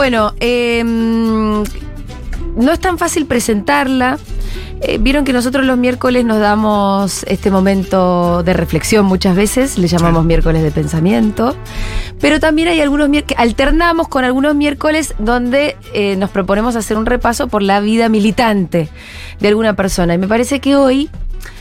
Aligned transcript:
Bueno, 0.00 0.32
eh, 0.40 0.82
no 0.82 1.62
es 2.72 2.80
tan 2.80 2.96
fácil 2.96 3.26
presentarla. 3.26 4.18
Eh, 4.80 4.96
Vieron 4.98 5.26
que 5.26 5.34
nosotros 5.34 5.66
los 5.66 5.76
miércoles 5.76 6.24
nos 6.24 6.40
damos 6.40 7.22
este 7.24 7.50
momento 7.50 8.42
de 8.42 8.54
reflexión 8.54 9.04
muchas 9.04 9.36
veces, 9.36 9.76
le 9.76 9.88
llamamos 9.88 10.24
miércoles 10.24 10.62
de 10.62 10.70
pensamiento, 10.70 11.54
pero 12.18 12.40
también 12.40 12.68
hay 12.68 12.80
algunos 12.80 13.10
miércoles, 13.10 13.38
alternamos 13.38 14.08
con 14.08 14.24
algunos 14.24 14.54
miércoles 14.54 15.14
donde 15.18 15.76
eh, 15.92 16.16
nos 16.16 16.30
proponemos 16.30 16.76
hacer 16.76 16.96
un 16.96 17.04
repaso 17.04 17.48
por 17.48 17.60
la 17.60 17.80
vida 17.80 18.08
militante 18.08 18.88
de 19.38 19.48
alguna 19.48 19.76
persona. 19.76 20.14
Y 20.14 20.18
me 20.18 20.28
parece 20.28 20.60
que 20.60 20.76
hoy 20.76 21.10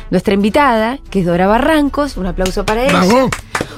nuestra 0.10 0.34
invitada, 0.34 1.00
que 1.10 1.20
es 1.22 1.26
Dora 1.26 1.48
Barrancos, 1.48 2.18
un 2.18 2.26
aplauso 2.26 2.66
para 2.66 2.84
ella, 2.84 3.04
Bravo. 3.04 3.30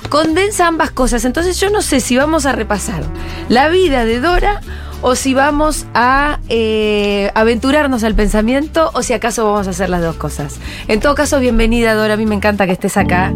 condensa 0.10 0.68
ambas 0.68 0.92
cosas. 0.92 1.26
Entonces 1.26 1.60
yo 1.60 1.70
no 1.70 1.82
sé 1.82 2.00
si 2.00 2.18
vamos 2.18 2.46
a 2.46 2.52
repasar 2.52 3.04
la 3.50 3.70
vida 3.70 4.06
de 4.06 4.20
Dora 4.20 4.62
o 5.02 5.16
si 5.16 5.34
vamos 5.34 5.86
a 5.94 6.40
eh, 6.50 7.32
aventurarnos 7.34 8.04
al 8.04 8.16
pensamiento 8.16 8.92
o 8.94 9.04
si 9.04 9.14
acaso 9.14 9.46
vamos 9.46 9.68
a 9.68 9.72
hacer 9.72 9.90
las 9.90 10.02
dos 10.02 10.16
cosas. 10.16 10.60
En 10.88 11.00
todo 11.00 11.16
caso, 11.16 11.40
bienvenida 11.40 11.94
Dora, 11.94 12.14
a 12.14 12.18
mí 12.18 12.26
me 12.26 12.36
encanta 12.36 12.66
que 12.66 12.74
estés 12.74 12.98
acá. 12.98 13.34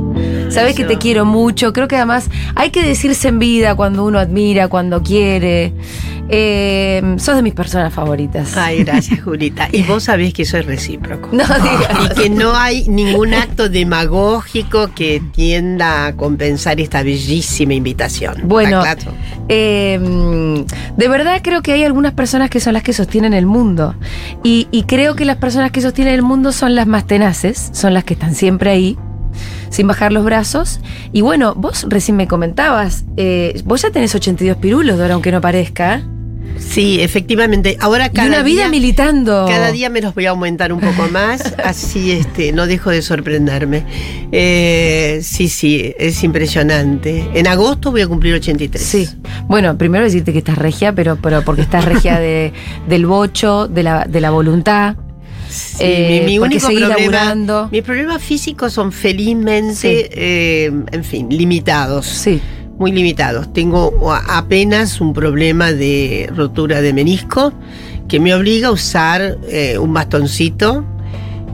Sabes 0.49 0.75
que 0.75 0.85
te 0.85 0.97
quiero 0.97 1.25
mucho, 1.25 1.73
creo 1.73 1.87
que 1.87 1.95
además 1.95 2.29
hay 2.55 2.69
que 2.69 2.83
decirse 2.83 3.29
en 3.29 3.39
vida 3.39 3.75
cuando 3.75 4.05
uno 4.05 4.19
admira, 4.19 4.67
cuando 4.67 5.01
quiere. 5.01 5.73
Eh, 6.27 7.15
sos 7.17 7.35
de 7.35 7.43
mis 7.43 7.53
personas 7.53 7.93
favoritas. 7.93 8.57
Ay, 8.57 8.83
gracias, 8.83 9.21
Julita. 9.23 9.67
Y 9.71 9.83
vos 9.83 10.03
sabés 10.03 10.33
que 10.33 10.41
es 10.43 10.65
recíproco. 10.65 11.29
No 11.31 11.43
digas. 11.43 11.95
Y 12.05 12.21
que 12.21 12.29
no 12.29 12.55
hay 12.55 12.87
ningún 12.87 13.33
acto 13.33 13.69
demagógico 13.69 14.89
que 14.93 15.21
tienda 15.33 16.07
a 16.07 16.15
compensar 16.15 16.79
esta 16.79 17.03
bellísima 17.03 17.73
invitación. 17.73 18.41
Bueno. 18.43 18.83
Eh, 19.47 19.99
de 20.97 21.07
verdad 21.07 21.41
creo 21.43 21.54
que 21.61 21.73
hay 21.73 21.83
algunas 21.83 22.13
personas 22.13 22.49
que 22.49 22.59
son 22.59 22.73
las 22.73 22.83
que 22.83 22.93
sostienen 22.93 23.33
el 23.33 23.45
mundo. 23.45 23.95
Y, 24.43 24.67
y 24.71 24.83
creo 24.83 25.15
que 25.15 25.25
las 25.25 25.37
personas 25.37 25.71
que 25.71 25.81
sostienen 25.81 26.13
el 26.13 26.21
mundo 26.21 26.51
son 26.51 26.75
las 26.75 26.87
más 26.87 27.05
tenaces, 27.07 27.69
son 27.73 27.93
las 27.93 28.03
que 28.03 28.13
están 28.13 28.35
siempre 28.35 28.69
ahí, 28.69 28.97
sin 29.69 29.87
bajar 29.87 30.11
los 30.11 30.25
brazos. 30.25 30.79
Y 31.11 31.21
bueno, 31.21 31.53
vos 31.55 31.85
recién 31.89 32.17
me 32.17 32.27
comentabas, 32.27 33.05
eh, 33.17 33.61
vos 33.65 33.81
ya 33.81 33.91
tenés 33.91 34.15
82 34.15 34.57
pirulos, 34.57 34.97
Dora, 34.97 35.13
aunque 35.13 35.31
no 35.31 35.41
parezca. 35.41 36.03
Sí, 36.57 37.01
efectivamente. 37.01 37.77
Ahora 37.79 38.07
Y 38.07 38.09
cada 38.09 38.27
una 38.27 38.43
vida 38.43 38.63
día, 38.63 38.69
militando. 38.69 39.45
Cada 39.47 39.71
día 39.71 39.89
me 39.89 40.01
los 40.01 40.13
voy 40.15 40.25
a 40.25 40.31
aumentar 40.31 40.71
un 40.73 40.79
poco 40.79 41.07
más, 41.11 41.53
así 41.63 42.11
este, 42.11 42.51
no 42.51 42.65
dejo 42.67 42.89
de 42.89 43.01
sorprenderme. 43.01 43.83
Eh, 44.31 45.19
sí, 45.21 45.47
sí, 45.49 45.93
es 45.97 46.23
impresionante. 46.23 47.29
En 47.33 47.47
agosto 47.47 47.91
voy 47.91 48.01
a 48.01 48.07
cumplir 48.07 48.33
83. 48.35 48.81
Sí. 48.83 49.07
Bueno, 49.47 49.77
primero 49.77 50.03
decirte 50.05 50.31
que 50.33 50.39
estás 50.39 50.57
regia, 50.57 50.93
pero, 50.93 51.17
pero 51.17 51.43
porque 51.43 51.61
estás 51.61 51.85
regia 51.85 52.19
de, 52.19 52.51
del 52.87 53.05
bocho, 53.05 53.67
de 53.67 53.83
la, 53.83 54.05
de 54.05 54.21
la 54.21 54.31
voluntad. 54.31 54.95
Sí, 55.49 55.77
Eh, 55.79 56.21
mi, 56.25 56.31
mi 56.33 56.39
porque 56.39 56.55
único 56.55 56.67
problema, 56.67 56.97
laburando. 56.97 57.69
mis 57.71 57.83
problemas 57.83 58.21
físicos 58.21 58.73
son 58.73 58.91
felizmente, 58.91 60.09
eh, 60.11 60.71
en 60.91 61.03
fin, 61.03 61.27
limitados. 61.29 62.05
Sí. 62.07 62.41
Muy 62.77 62.91
limitados. 62.91 63.51
Tengo 63.53 63.93
apenas 64.27 64.99
un 64.99 65.13
problema 65.13 65.71
de 65.71 66.29
rotura 66.35 66.81
de 66.81 66.91
menisco 66.93 67.53
que 68.07 68.19
me 68.19 68.33
obliga 68.33 68.67
a 68.67 68.71
usar 68.71 69.37
eh, 69.49 69.77
un 69.77 69.93
bastoncito, 69.93 70.83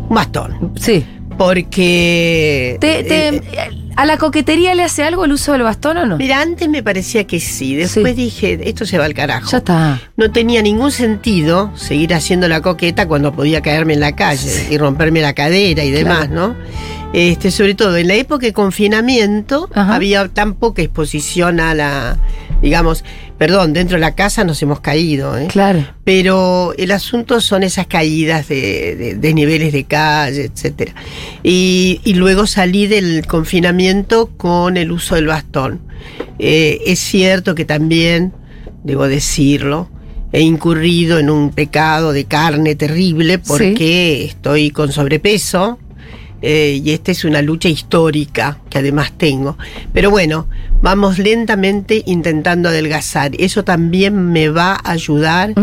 un 0.10 0.16
bastón, 0.16 0.74
Sí. 0.80 1.06
porque 1.38 2.78
Te- 2.80 3.04
te- 3.04 3.28
eh, 3.38 3.42
¿A 3.98 4.06
la 4.06 4.18
coquetería 4.18 4.74
le 4.74 4.84
hace 4.84 5.04
algo 5.04 5.26
el 5.26 5.34
uso 5.34 5.52
del 5.52 5.64
bastón 5.64 5.98
o 5.98 6.06
no? 6.06 6.18
mira, 6.18 6.42
antes 6.42 6.68
me 6.70 6.82
parecía 6.82 7.28
que 7.28 7.40
sí, 7.42 7.76
después 7.76 8.16
Sí. 8.16 8.22
dije 8.24 8.60
esto 8.64 8.86
se 8.86 8.98
va 8.98 9.04
al 9.06 9.14
carajo. 9.14 9.52
Ya 9.52 9.58
está. 9.60 10.02
No 10.18 10.31
tenía 10.31 10.62
ningún 10.62 10.92
sentido 10.92 11.72
seguir 11.76 12.14
haciendo 12.14 12.48
la 12.48 12.62
coqueta 12.62 13.08
cuando 13.08 13.34
podía 13.34 13.62
caerme 13.62 13.94
en 13.94 14.00
la 14.00 14.14
calle 14.16 14.68
y 14.72 14.78
romperme 14.78 15.22
la 15.22 15.34
cadera 15.34 15.84
y 15.84 15.92
demás, 15.92 16.30
¿no? 16.30 16.56
Este, 17.14 17.52
sobre 17.52 17.76
todo 17.76 17.98
en 17.98 18.08
la 18.08 18.14
época 18.16 18.46
de 18.46 18.54
confinamiento 18.54 19.70
Ajá. 19.74 19.96
había 19.96 20.28
tan 20.30 20.54
poca 20.54 20.82
exposición 20.82 21.60
a 21.60 21.76
la, 21.76 22.18
digamos, 22.62 23.04
perdón, 23.38 23.74
dentro 23.74 23.96
de 23.98 24.02
la 24.02 24.16
casa 24.16 24.46
nos 24.46 24.62
hemos 24.62 24.80
caído, 24.80 25.38
¿eh? 25.38 25.48
Claro. 25.50 25.86
pero 26.06 26.74
el 26.78 26.92
asunto 26.92 27.42
son 27.42 27.64
esas 27.64 27.88
caídas 27.88 28.48
de, 28.48 28.96
de- 28.96 29.16
de 29.16 29.34
niveles 29.34 29.74
de 29.74 29.84
calle, 29.84 30.46
etcétera. 30.46 30.94
Y, 31.44 32.00
y 32.06 32.14
luego 32.14 32.48
salí 32.48 32.88
del 32.88 33.26
confinamiento 33.28 34.28
con 34.38 34.78
el 34.78 34.92
uso 34.92 35.16
del 35.16 35.28
bastón. 35.28 35.82
Eh, 36.40 36.80
es 36.86 37.00
cierto 37.00 37.56
que 37.56 37.66
también, 37.66 38.32
debo 38.86 39.08
decirlo, 39.10 39.90
he 40.32 40.40
incurrido 40.42 41.20
en 41.20 41.30
un 41.30 41.50
pecado 41.50 42.14
de 42.14 42.24
carne 42.24 42.76
terrible 42.76 43.38
porque 43.38 44.24
estoy 44.24 44.72
con 44.72 44.94
sobrepeso. 44.94 45.78
Eh, 46.41 46.81
y 46.84 46.91
esta 46.91 47.12
es 47.12 47.24
una 47.25 47.41
lucha 47.41 47.69
histórica 47.69 48.57
que 48.69 48.79
además 48.79 49.12
tengo. 49.18 49.57
Pero 49.94 50.09
bueno, 50.09 50.47
vamos 50.81 51.19
lentamente 51.19 52.03
intentando 52.06 52.69
adelgazar. 52.69 53.31
Eso 53.38 53.63
también 53.63 54.31
me 54.31 54.50
va 54.50 54.74
a 54.84 54.91
ayudar 54.91 55.53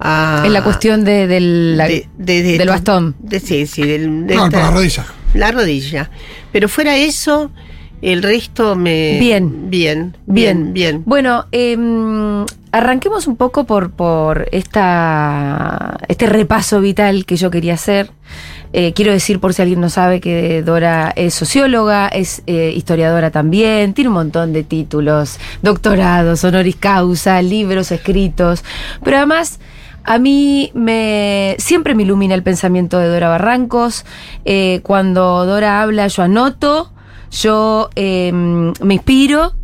a... 0.00 0.42
En 0.46 0.52
la 0.52 0.62
cuestión 0.64 1.04
de, 1.04 1.26
del, 1.26 1.76
la- 1.76 1.88
de- 1.88 2.08
de- 2.18 2.42
de- 2.42 2.58
del 2.58 2.68
bastón. 2.68 3.14
de- 3.20 3.40
sí, 3.40 3.66
sí, 3.66 3.82
del, 3.82 4.26
de 4.26 4.34
No, 4.36 4.44
esta- 4.46 4.60
la 4.60 4.70
rodilla. 4.70 5.06
la 5.34 5.52
rodilla. 5.52 6.10
Pero 6.52 6.68
fuera 6.68 6.96
eso, 6.96 7.50
el 8.00 8.22
resto 8.22 8.74
me... 8.74 9.18
Bien. 9.20 9.70
Bien, 9.70 10.16
Bien. 10.26 10.72
bien, 10.72 10.72
bien. 10.72 11.02
Bueno, 11.04 11.46
em, 11.52 12.44
arranquemos 12.72 13.26
un 13.26 13.36
poco 13.36 13.64
por, 13.64 13.90
por 13.90 14.48
esta, 14.52 15.98
este 16.08 16.26
repaso 16.26 16.80
vital 16.80 17.24
que 17.26 17.36
yo 17.36 17.50
quería 17.50 17.74
hacer. 17.74 18.10
Eh, 18.72 18.92
quiero 18.94 19.12
decir, 19.12 19.38
por 19.38 19.52
si 19.52 19.62
alguien 19.62 19.80
no 19.80 19.90
sabe, 19.90 20.20
que 20.20 20.62
Dora 20.62 21.12
es 21.14 21.34
socióloga, 21.34 22.08
es 22.08 22.42
eh, 22.46 22.72
historiadora 22.74 23.30
también, 23.30 23.92
tiene 23.92 24.08
un 24.08 24.14
montón 24.14 24.52
de 24.52 24.64
títulos, 24.64 25.38
doctorados, 25.62 26.42
honoris 26.44 26.76
causa, 26.76 27.42
libros 27.42 27.92
escritos, 27.92 28.64
pero 29.04 29.18
además 29.18 29.60
a 30.04 30.18
mí 30.18 30.72
me 30.74 31.54
siempre 31.58 31.94
me 31.94 32.02
ilumina 32.02 32.34
el 32.34 32.42
pensamiento 32.42 32.98
de 32.98 33.08
Dora 33.08 33.28
Barrancos. 33.28 34.04
Eh, 34.44 34.80
cuando 34.82 35.46
Dora 35.46 35.82
habla, 35.82 36.08
yo 36.08 36.22
anoto, 36.22 36.92
yo 37.30 37.90
em, 37.94 38.72
me 38.82 38.94
inspiro 38.94 39.54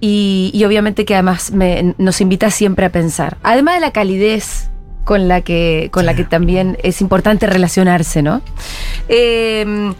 y, 0.00 0.50
y 0.52 0.64
obviamente 0.64 1.04
que 1.04 1.14
además 1.14 1.52
nos 1.98 2.20
invita 2.20 2.50
siempre 2.50 2.86
a 2.86 2.90
pensar. 2.90 3.36
Además 3.42 3.76
de 3.76 3.80
la 3.80 3.92
calidez 3.92 4.70
con 5.06 5.28
la 5.28 5.40
que, 5.40 5.88
con 5.92 6.04
la 6.04 6.16
que 6.16 6.24
también 6.24 6.76
es 6.82 7.00
importante 7.00 7.46
relacionarse, 7.46 8.22
¿no? 8.22 8.42
Eh, 9.08 9.94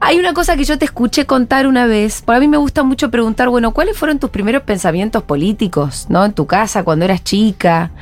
hay 0.00 0.18
una 0.18 0.34
cosa 0.34 0.56
que 0.56 0.64
yo 0.64 0.76
te 0.78 0.84
escuché 0.84 1.26
contar 1.26 1.68
una 1.68 1.86
vez, 1.86 2.22
porque 2.26 2.38
a 2.38 2.40
mí 2.40 2.48
me 2.48 2.56
gusta 2.56 2.82
mucho 2.82 3.08
preguntar, 3.08 3.48
bueno, 3.50 3.72
¿cuáles 3.72 3.96
fueron 3.96 4.18
tus 4.18 4.30
primeros 4.30 4.64
pensamientos 4.64 5.22
políticos, 5.22 6.06
¿no? 6.08 6.24
En 6.24 6.32
tu 6.32 6.46
casa, 6.46 6.82
cuando 6.82 7.04
eras 7.04 7.22
chica. 7.22 7.92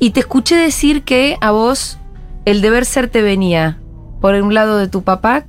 Y 0.00 0.10
te 0.10 0.18
escuché 0.18 0.56
decir 0.56 1.04
que 1.04 1.36
a 1.40 1.52
vos 1.52 1.98
el 2.46 2.62
deber 2.62 2.84
ser 2.84 3.08
te 3.08 3.22
venía, 3.22 3.78
por 4.20 4.34
un 4.34 4.54
lado 4.54 4.78
de 4.78 4.88
tu 4.88 5.02
papá, 5.02 5.46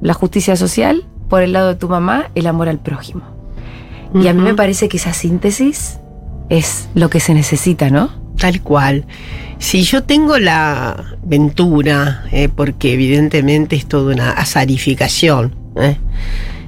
la 0.00 0.14
justicia 0.14 0.56
social, 0.56 1.06
por 1.28 1.42
el 1.42 1.52
lado 1.52 1.68
de 1.68 1.74
tu 1.74 1.90
mamá, 1.90 2.30
el 2.34 2.46
amor 2.46 2.70
al 2.70 2.78
prójimo. 2.78 3.24
Y 4.14 4.26
a 4.28 4.32
mí 4.32 4.40
me 4.40 4.54
parece 4.54 4.88
que 4.88 4.96
esa 4.96 5.12
síntesis 5.12 5.98
es 6.48 6.88
lo 6.94 7.10
que 7.10 7.20
se 7.20 7.34
necesita, 7.34 7.90
¿no? 7.90 8.19
Tal 8.40 8.60
cual. 8.62 9.04
Si 9.58 9.82
yo 9.82 10.02
tengo 10.02 10.38
la 10.38 11.16
ventura, 11.22 12.24
eh, 12.32 12.48
porque 12.48 12.94
evidentemente 12.94 13.76
es 13.76 13.86
toda 13.86 14.14
una 14.14 14.30
azarificación, 14.30 15.54
¿eh? 15.76 15.96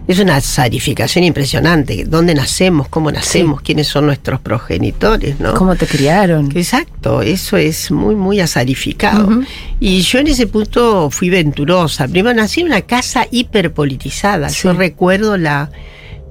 es 0.06 0.18
una 0.18 0.36
azarificación 0.36 1.24
impresionante. 1.24 2.04
¿Dónde 2.04 2.34
nacemos? 2.34 2.88
¿Cómo 2.88 3.10
nacemos? 3.10 3.62
¿Quiénes 3.62 3.86
son 3.88 4.04
nuestros 4.06 4.40
progenitores? 4.40 5.40
¿no? 5.40 5.54
¿Cómo 5.54 5.74
te 5.76 5.86
criaron? 5.86 6.50
Exacto, 6.54 7.22
eso 7.22 7.56
es 7.56 7.90
muy, 7.90 8.14
muy 8.16 8.40
azarificado. 8.40 9.40
Y 9.80 10.02
yo 10.02 10.18
en 10.18 10.26
ese 10.26 10.46
punto 10.46 11.08
fui 11.08 11.30
venturosa. 11.30 12.08
Primero 12.08 12.34
nací 12.34 12.60
en 12.60 12.66
una 12.66 12.82
casa 12.82 13.26
hiperpolitizada. 13.30 14.48
Yo 14.48 14.72
Sí. 14.72 14.76
recuerdo 14.76 15.36
la, 15.38 15.70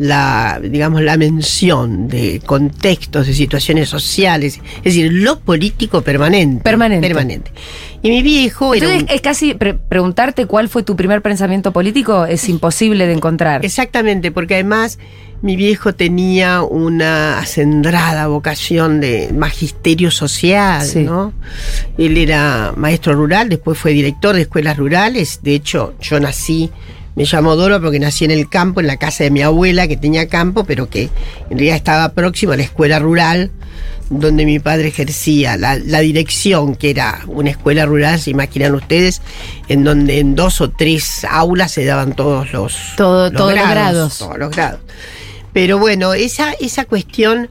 la, 0.02 0.60
digamos, 0.62 1.04
la 1.04 1.16
mención 1.16 2.08
de 2.08 2.42
contextos, 2.44 3.28
de 3.28 3.34
situaciones 3.36 3.88
sociales, 3.88 4.60
es 4.78 4.84
decir, 4.84 5.14
lo 5.14 5.40
político 5.40 6.02
permanente. 6.02 6.64
Permanente. 6.64 7.08
Permanente. 7.08 7.52
Y 8.02 8.10
mi 8.10 8.24
viejo 8.24 8.74
era 8.74 8.86
Entonces 8.88 9.04
un- 9.10 9.16
es 9.16 9.22
casi 9.22 9.54
pre- 9.54 9.76
preguntarte 9.76 10.48
cuál 10.48 10.70
fue 10.70 10.82
tu 10.82 10.96
primer 10.96 11.22
pensamiento 11.22 11.72
político 11.72 12.26
es 12.26 12.50
imposible 12.50 13.06
de 13.06 13.14
encontrar. 13.14 13.64
Exactamente, 13.64 14.32
porque 14.32 14.56
además 14.56 14.98
mi 15.44 15.56
viejo 15.56 15.94
tenía 15.94 16.64
una 16.64 17.38
acendrada 17.38 18.26
vocación 18.26 19.02
de 19.02 19.32
magisterio 19.38 20.10
social, 20.10 20.84
Sí. 20.84 21.04
¿no? 21.04 21.32
Él 22.00 22.18
era 22.18 22.74
maestro 22.76 23.14
rural, 23.14 23.50
después 23.50 23.78
fue 23.78 23.92
director 23.92 24.34
de 24.36 24.42
escuelas 24.42 24.78
rurales, 24.78 25.42
de 25.44 25.54
hecho 25.54 25.94
yo 26.02 26.20
nací 26.20 26.72
Me 27.16 27.26
llamo 27.26 27.56
Dora 27.56 27.80
porque 27.80 28.00
nací 28.00 28.24
en 28.26 28.32
el 28.32 28.48
campo, 28.50 28.80
en 28.80 28.88
la 28.88 28.98
casa 28.98 29.24
de 29.24 29.32
mi 29.32 29.42
abuela 29.42 29.88
que 29.88 29.98
tenía 29.98 30.28
campo, 30.30 30.64
pero 30.64 30.90
que 30.90 31.04
en 31.50 31.58
realidad 31.58 31.76
estaba 31.76 32.10
próximo 32.14 32.54
a 32.54 32.58
la 32.58 32.64
escuela 32.64 33.00
rural 33.00 33.52
donde 34.10 34.44
mi 34.46 34.60
padre 34.60 34.90
ejercía 34.90 35.56
la, 35.56 35.78
la 35.78 36.00
dirección, 36.02 36.76
que 36.76 36.90
era 36.90 37.22
una 37.28 37.50
escuela 37.50 37.86
rural, 37.86 38.20
se 38.20 38.30
imaginan 38.32 38.76
ustedes, 38.76 39.22
en 39.70 39.86
donde 39.86 40.20
en 40.20 40.36
dos 40.36 40.60
o 40.60 40.70
tres 40.70 41.26
aulas 41.30 41.72
se 41.72 41.86
daban 41.86 42.14
todos 42.14 42.52
los, 42.52 42.76
Todo- 42.98 43.32
todos 43.32 43.54
los 43.56 43.70
grados. 43.70 44.18
Todos 44.18 44.38
los 44.38 44.50
grados. 44.54 44.82
Pero 45.54 45.78
bueno, 45.80 46.14
esa, 46.14 46.52
esa 46.60 46.84
cuestión 46.86 47.50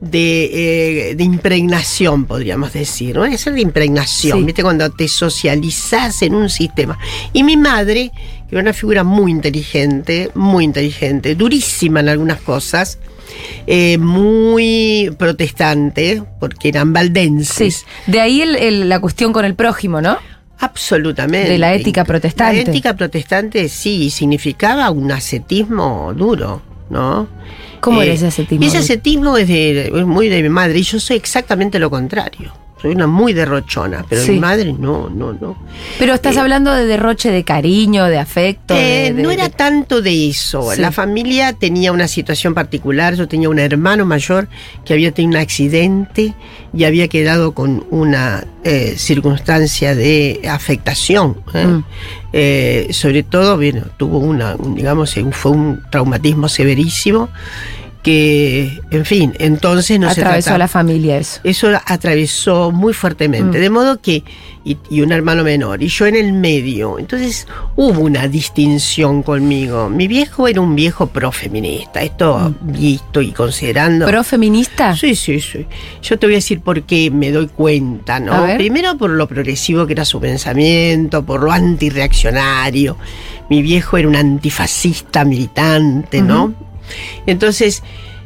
de, 0.00 1.10
eh, 1.10 1.14
de 1.14 1.24
impregnación, 1.24 2.24
podríamos 2.24 2.72
decir, 2.72 3.16
¿no? 3.16 3.24
Esa 3.26 3.50
de 3.50 3.60
impregnación, 3.60 4.38
Sí. 4.38 4.44
¿viste? 4.44 4.62
Cuando 4.62 4.88
te 4.90 5.08
socializás 5.08 6.22
en 6.22 6.34
un 6.34 6.48
sistema. 6.48 6.98
Y 7.32 7.42
mi 7.42 7.56
madre, 7.56 8.10
que 8.48 8.54
era 8.56 8.62
una 8.62 8.72
figura 8.72 9.04
muy 9.04 9.30
inteligente, 9.30 10.30
muy 10.34 10.64
inteligente, 10.64 11.34
durísima 11.34 12.00
en 12.00 12.08
algunas 12.08 12.40
cosas, 12.40 12.98
eh, 13.66 13.98
muy 13.98 15.14
protestante, 15.18 16.22
porque 16.40 16.68
eran 16.70 16.88
Sí. 16.88 16.92
valdenses. 16.94 17.86
De 18.06 18.20
ahí 18.20 18.40
el- 18.42 18.56
el- 18.56 18.88
la 18.88 19.00
cuestión 19.00 19.32
con 19.32 19.44
el 19.44 19.54
prójimo, 19.54 20.00
¿no? 20.00 20.16
Absolutamente. 20.58 21.50
De 21.50 21.58
la 21.58 21.74
ética 21.74 22.04
protestante. 22.04 22.64
La 22.64 22.70
ética 22.70 22.94
protestante 22.96 23.68
sí, 23.68 24.10
significaba 24.10 24.90
un 24.90 25.10
ascetismo 25.12 26.12
duro, 26.14 26.60
¿no? 26.90 27.28
¿Cómo 27.80 28.00
Eh, 28.02 28.06
era 28.06 28.14
ese 28.14 28.26
ascetismo? 28.26 28.64
Ese 28.66 28.78
ascetismo 28.78 29.36
es, 29.36 29.48
de- 29.48 29.88
es 29.88 30.06
muy 30.06 30.28
de 30.28 30.42
mi 30.42 30.48
madre 30.48 30.78
y 30.78 30.82
yo 30.82 31.00
soy 31.00 31.16
exactamente 31.16 31.78
lo 31.78 31.90
contrario. 31.90 32.52
Soy 32.80 32.92
una 32.92 33.06
muy 33.06 33.32
derrochona, 33.34 34.04
pero 34.08 34.22
Sí. 34.22 34.32
mi 34.32 34.40
madre 34.40 34.72
no, 34.72 35.10
no, 35.10 35.32
no. 35.34 35.56
Pero 35.98 36.14
estás 36.14 36.36
eh, 36.36 36.40
hablando 36.40 36.72
de 36.72 36.86
derroche 36.86 37.30
de 37.30 37.44
cariño, 37.44 38.06
de 38.06 38.18
afecto. 38.18 38.74
Eh, 38.74 39.12
de- 39.14 39.22
no 39.22 39.30
era 39.30 39.44
de- 39.44 39.50
tanto 39.50 40.00
de 40.00 40.28
eso. 40.30 40.70
Sí. 40.74 40.80
La 40.80 40.90
familia 40.90 41.52
tenía 41.52 41.92
una 41.92 42.08
situación 42.08 42.54
particular. 42.54 43.14
Yo 43.16 43.28
tenía 43.28 43.48
un 43.50 43.58
hermano 43.58 44.06
mayor 44.06 44.48
que 44.84 44.94
había 44.94 45.12
tenido 45.12 45.32
un 45.38 45.42
accidente 45.42 46.34
y 46.72 46.84
había 46.84 47.08
quedado 47.08 47.52
con 47.52 47.84
una 47.90 48.44
eh, 48.64 48.94
circunstancia 48.96 49.94
de 49.94 50.42
afectación. 50.50 51.36
¿eh? 51.54 51.66
Mm. 51.66 52.92
Sobre 52.92 53.22
todo, 53.22 53.56
bueno, 53.56 53.82
tuvo 53.96 54.18
una, 54.18 54.54
un, 54.56 54.74
digamos, 54.74 55.14
fue 55.32 55.52
un 55.52 55.82
traumatismo 55.90 56.48
severísimo 56.48 57.28
que, 58.02 58.80
en 58.90 59.04
fin, 59.04 59.34
entonces 59.38 60.00
no 60.00 60.12
se 60.12 60.20
atravesó 60.20 60.54
a 60.54 60.58
la 60.58 60.68
familia 60.68 61.18
eso. 61.18 61.40
Eso 61.44 61.68
atravesó 61.86 62.72
muy 62.72 62.92
fuertemente, 62.94 63.58
Mm. 63.58 63.60
de 63.60 63.70
modo 63.70 64.00
que, 64.00 64.24
y, 64.64 64.76
y 64.90 65.00
un 65.02 65.12
hermano 65.12 65.42
menor, 65.44 65.82
y 65.82 65.88
yo 65.88 66.06
en 66.06 66.16
el 66.16 66.32
medio. 66.32 66.98
Entonces 66.98 67.46
hubo 67.76 68.00
una 68.00 68.26
distinción 68.28 69.22
conmigo. 69.22 69.88
Mi 69.88 70.08
viejo 70.08 70.48
era 70.48 70.60
un 70.60 70.74
viejo 70.74 71.06
profeminista, 71.08 72.02
esto 72.02 72.54
visto 72.62 73.20
y 73.20 73.32
considerando. 73.32 74.06
Mm. 74.06 74.10
¿Pro 74.10 74.24
feminista? 74.24 74.96
Sí, 74.96 75.14
sí, 75.14 75.40
sí. 75.40 75.66
Yo 76.02 76.18
te 76.18 76.26
voy 76.26 76.34
a 76.34 76.38
decir 76.38 76.60
por 76.60 76.82
qué 76.82 77.10
me 77.10 77.30
doy 77.30 77.48
cuenta, 77.48 78.18
¿no? 78.20 78.46
Primero 78.56 78.96
por 78.96 79.10
lo 79.10 79.28
progresivo 79.28 79.86
que 79.86 79.92
era 79.92 80.04
su 80.04 80.20
pensamiento, 80.20 81.24
por 81.24 81.42
lo 81.42 81.52
antirreaccionario. 81.52 82.96
Mi 83.50 83.62
viejo 83.62 83.96
era 83.96 84.08
un 84.08 84.16
antifascista 84.16 85.24
militante, 85.24 86.22
¿no? 86.22 86.54
Entonces, 87.26 87.82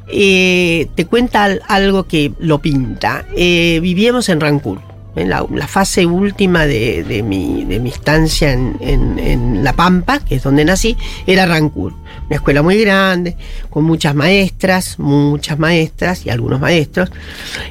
eh, 0.08 0.88
te 0.94 1.06
cuenta 1.06 1.44
al- 1.44 1.62
algo 1.68 2.04
que 2.04 2.32
lo 2.38 2.58
pinta. 2.60 3.24
Eh, 3.36 3.78
vivíamos 3.82 4.28
en 4.28 4.40
Rancul. 4.40 4.80
En 5.16 5.30
la, 5.30 5.46
la 5.52 5.66
fase 5.68 6.06
última 6.06 6.66
de, 6.66 7.04
de 7.04 7.22
mi, 7.22 7.64
de 7.64 7.78
mi 7.78 7.90
estancia 7.90 8.52
en, 8.52 8.76
en- 8.80 9.18
en 9.18 9.62
La 9.64 9.72
Pampa, 9.72 10.18
que 10.20 10.34
es 10.36 10.42
donde 10.42 10.64
nací, 10.64 10.96
era 11.26 11.46
Rancul. 11.46 11.94
Una 12.26 12.36
escuela 12.36 12.62
muy 12.62 12.78
grande, 12.78 13.36
con 13.70 13.84
muchas 13.84 14.14
maestras, 14.14 14.98
muchas 14.98 15.58
maestras 15.58 16.24
y 16.26 16.30
algunos 16.30 16.58
maestros. 16.60 17.10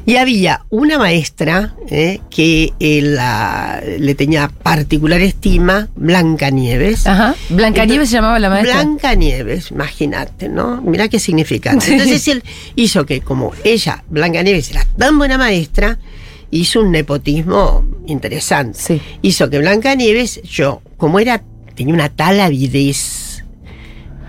Y 0.05 0.15
había 0.17 0.63
una 0.69 0.97
maestra 0.97 1.73
eh, 1.89 2.19
que 2.29 2.71
eh, 2.79 3.01
la- 3.01 3.81
le 3.99 4.15
tenía 4.15 4.47
particular 4.47 5.21
estima, 5.21 5.87
Blanca 5.95 6.49
Nieves. 6.49 7.05
Ajá. 7.07 7.35
Blancanieves 7.49 8.09
se 8.09 8.15
llamaba 8.15 8.39
la 8.39 8.49
maestra. 8.49 8.75
Blanca 8.83 9.15
Nieves, 9.15 9.71
imagínate, 9.71 10.49
¿no? 10.49 10.81
Mirá 10.81 11.07
qué 11.09 11.19
significante. 11.19 11.85
Entonces 11.91 12.27
él 12.29 12.43
hizo 12.75 13.05
que, 13.05 13.21
como 13.21 13.51
ella, 13.63 14.03
Blanca 14.09 14.41
Nieves, 14.43 14.71
era 14.71 14.85
tan 14.97 15.17
buena 15.17 15.37
maestra, 15.37 15.97
hizo 16.53 16.81
un 16.81 16.91
nepotismo 16.91 17.83
interesante. 18.05 18.79
Sí. 18.79 19.01
Hizo 19.21 19.49
que 19.49 19.59
Blanca 19.59 19.95
Nieves, 19.95 20.41
yo, 20.43 20.81
como 20.97 21.19
era, 21.19 21.43
tenía 21.75 21.93
una 21.93 22.09
tal 22.09 22.39
avidez 22.39 23.22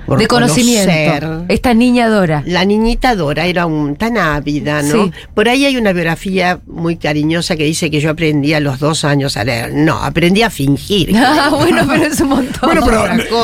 por 0.06 0.18
de 0.18 0.26
conocimiento. 0.26 0.90
conocer, 1.20 1.44
Esta 1.48 1.74
niña 1.74 2.08
Dora. 2.08 2.42
la 2.46 2.64
niñita 2.64 3.14
Dora 3.16 3.46
era 3.46 3.66
un, 3.66 3.96
tan 3.96 4.18
ávida, 4.18 4.82
¿no? 4.82 5.04
Sí. 5.04 5.12
Por 5.34 5.48
ahí 5.48 5.64
hay 5.64 5.76
una 5.76 5.92
biografía 5.92 6.60
muy 6.66 6.96
cariñosa 6.96 7.56
que 7.56 7.64
dice 7.64 7.90
que 7.90 8.00
yo 8.00 8.10
aprendí 8.10 8.52
a 8.54 8.60
los 8.60 8.78
dos 8.78 9.04
años 9.04 9.36
a 9.36 9.44
leer. 9.44 9.72
No, 9.74 9.94
aprendí 9.98 10.42
a 10.42 10.50
fingir. 10.50 11.12
Ah, 11.36 11.48
bueno, 11.50 11.84
pero 11.88 12.04
es 12.04 12.20
un 12.20 12.28
montón. 12.28 12.60
Bueno, 12.62 12.82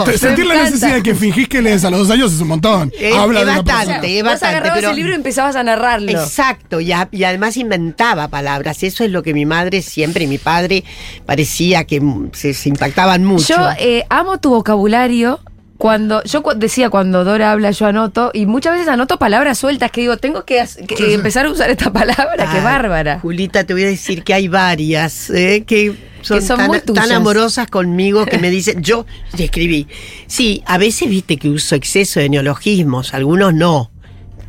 pero 0.05 0.19
sentir 0.19 0.47
Me 0.47 0.55
la 0.55 0.65
necesidad 0.65 0.95
de 0.95 1.03
que 1.03 1.15
fingís 1.15 1.49
que 1.49 1.61
lees 1.63 1.85
a 1.85 1.91
los 1.91 2.01
dos 2.01 2.11
años 2.11 2.33
es 2.33 2.41
un 2.41 2.49
montón. 2.49 2.93
Es- 2.99 3.15
Habla 3.15 3.41
es 3.41 3.47
de 3.47 3.53
una 3.53 3.63
bastante. 3.63 4.17
es 4.19 4.23
Vos 4.23 4.33
bastante, 4.33 4.57
agarrabas 4.57 4.79
pero- 4.79 4.91
el 4.91 4.97
libro 4.97 5.13
y 5.13 5.15
empezabas 5.17 5.57
a 5.57 5.63
narrarlo. 5.63 6.11
Exacto, 6.11 6.81
y, 6.81 6.93
a- 6.93 7.09
y 7.11 7.25
además 7.25 7.57
inventaba 7.57 8.29
palabras. 8.29 8.83
Eso 8.83 9.03
es 9.05 9.11
lo 9.11 9.23
que 9.23 9.35
mi 9.35 9.45
madre 9.47 9.83
siempre, 9.83 10.25
y 10.25 10.27
mi 10.29 10.39
padre 10.39 10.85
parecía 11.27 11.85
que 11.85 12.01
se, 12.33 12.55
se 12.55 12.69
impactaban 12.69 13.25
mucho. 13.25 13.55
Yo 13.55 13.69
eh, 13.79 14.05
amo 14.09 14.39
tu 14.39 14.51
vocabulario. 14.51 15.41
Cuando 15.81 16.23
yo 16.25 16.43
cu- 16.43 16.53
decía 16.55 16.91
cuando 16.91 17.25
Dora 17.25 17.53
habla 17.53 17.71
yo 17.71 17.87
anoto 17.87 18.31
y 18.35 18.45
muchas 18.45 18.75
veces 18.75 18.89
anoto 18.89 19.19
palabras 19.19 19.57
sueltas 19.57 19.91
que 19.91 20.03
digo 20.03 20.19
tengo 20.19 20.45
que, 20.45 20.63
que 20.87 21.15
empezar 21.15 21.47
a 21.47 21.51
usar 21.51 21.71
esta 21.71 21.91
palabra 21.91 22.37
qué 22.37 22.59
Ay, 22.59 22.63
bárbara 22.63 23.19
Julita, 23.21 23.65
te 23.65 23.73
voy 23.73 23.85
a 23.85 23.87
decir 23.87 24.23
que 24.23 24.35
hay 24.35 24.47
varias 24.47 25.31
eh, 25.31 25.65
que 25.67 25.97
son, 26.21 26.43
son 26.43 26.81
tan, 26.95 27.11
amorosas 27.13 27.67
conmigo 27.69 28.27
que 28.27 28.37
me 28.39 28.51
dicen, 28.59 28.83
yo 28.83 29.07
te 29.35 29.45
escribí. 29.45 29.87
Sí, 30.27 30.63
a 30.67 30.77
veces 30.77 31.09
viste 31.09 31.39
que 31.39 31.49
uso 31.49 31.75
exceso 31.77 32.21
de 32.21 32.29
neologismos, 32.29 33.15
algunos 33.15 33.55
no. 33.55 33.91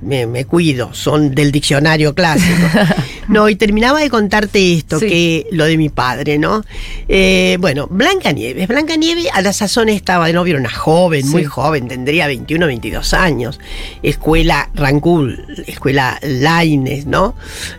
Me, 0.01 0.25
me 0.27 0.43
cuido, 0.45 0.93
son 0.93 1.33
del 1.33 1.51
diccionario 1.53 2.13
clásico. 2.13 2.67
No, 3.27 3.47
y 3.49 3.55
terminaba 3.55 3.99
de 4.01 4.09
contarte 4.09 4.73
esto, 4.73 4.99
Sí. 4.99 5.07
que 5.07 5.47
lo 5.51 5.65
de 5.65 5.77
mi 5.77 5.89
padre, 5.89 6.37
¿no? 6.37 6.63
Eh, 7.07 7.57
bueno, 7.59 7.87
Blanca 7.89 8.31
Nieves. 8.31 8.67
Blanca 8.67 8.95
Nieves 8.95 9.27
a 9.33 9.41
la 9.41 9.53
sazón 9.53 9.89
estaba 9.89 10.27
de 10.27 10.33
novio, 10.33 10.51
era 10.53 10.59
una 10.59 10.69
joven, 10.71 11.27
muy 11.29 11.43
joven, 11.45 11.87
tendría 11.87 12.27
21, 12.27 12.65
22 12.67 13.13
años. 13.13 13.59
Escuela 14.03 14.69
Rancul, 14.73 15.45
escuela 15.67 16.19
Laines, 16.21 17.05
¿no? 17.05 17.35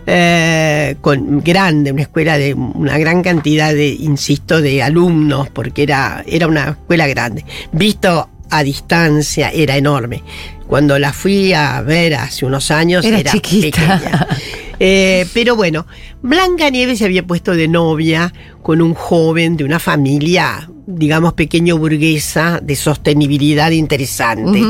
Eh, 0.07 0.97
con 1.01 1.41
grande, 1.43 1.93
una 1.93 2.03
escuela 2.03 2.39
de 2.39 2.55
una 2.55 2.97
gran 2.99 3.23
cantidad 3.23 3.75
de, 3.75 3.89
insisto, 3.89 4.63
de 4.63 4.83
alumnos, 4.83 5.49
porque 5.51 5.83
era, 5.83 6.25
era 6.27 6.47
una 6.47 6.71
escuela 6.71 7.07
grande. 7.07 7.45
Visto 7.73 8.29
a 8.51 8.63
distancia, 8.63 9.51
era 9.51 9.77
enorme. 9.77 10.23
Cuando 10.67 10.99
la 10.99 11.13
fui 11.13 11.53
a 11.53 11.81
ver 11.83 12.15
hace 12.15 12.47
unos 12.47 12.71
años, 12.71 13.05
Era 13.05 13.19
era, 13.21 13.33
chiquita. 13.33 13.99
pequeña. 13.99 14.27
Eh, 14.85 15.29
pero 15.33 15.55
bueno, 15.55 15.87
Blanca 16.23 16.69
Nieves 16.69 16.99
se 16.99 17.05
había 17.05 17.25
puesto 17.25 17.55
de 17.55 17.69
novia 17.69 18.33
con 18.63 18.83
un 18.83 18.95
joven 18.95 19.57
de 19.57 19.63
una 19.63 19.79
familia, 19.79 20.69
digamos, 20.89 21.35
pequeño 21.35 21.79
burguesa, 21.79 22.59
de 22.61 22.75
sostenibilidad 22.75 23.71
interesante. 23.71 24.61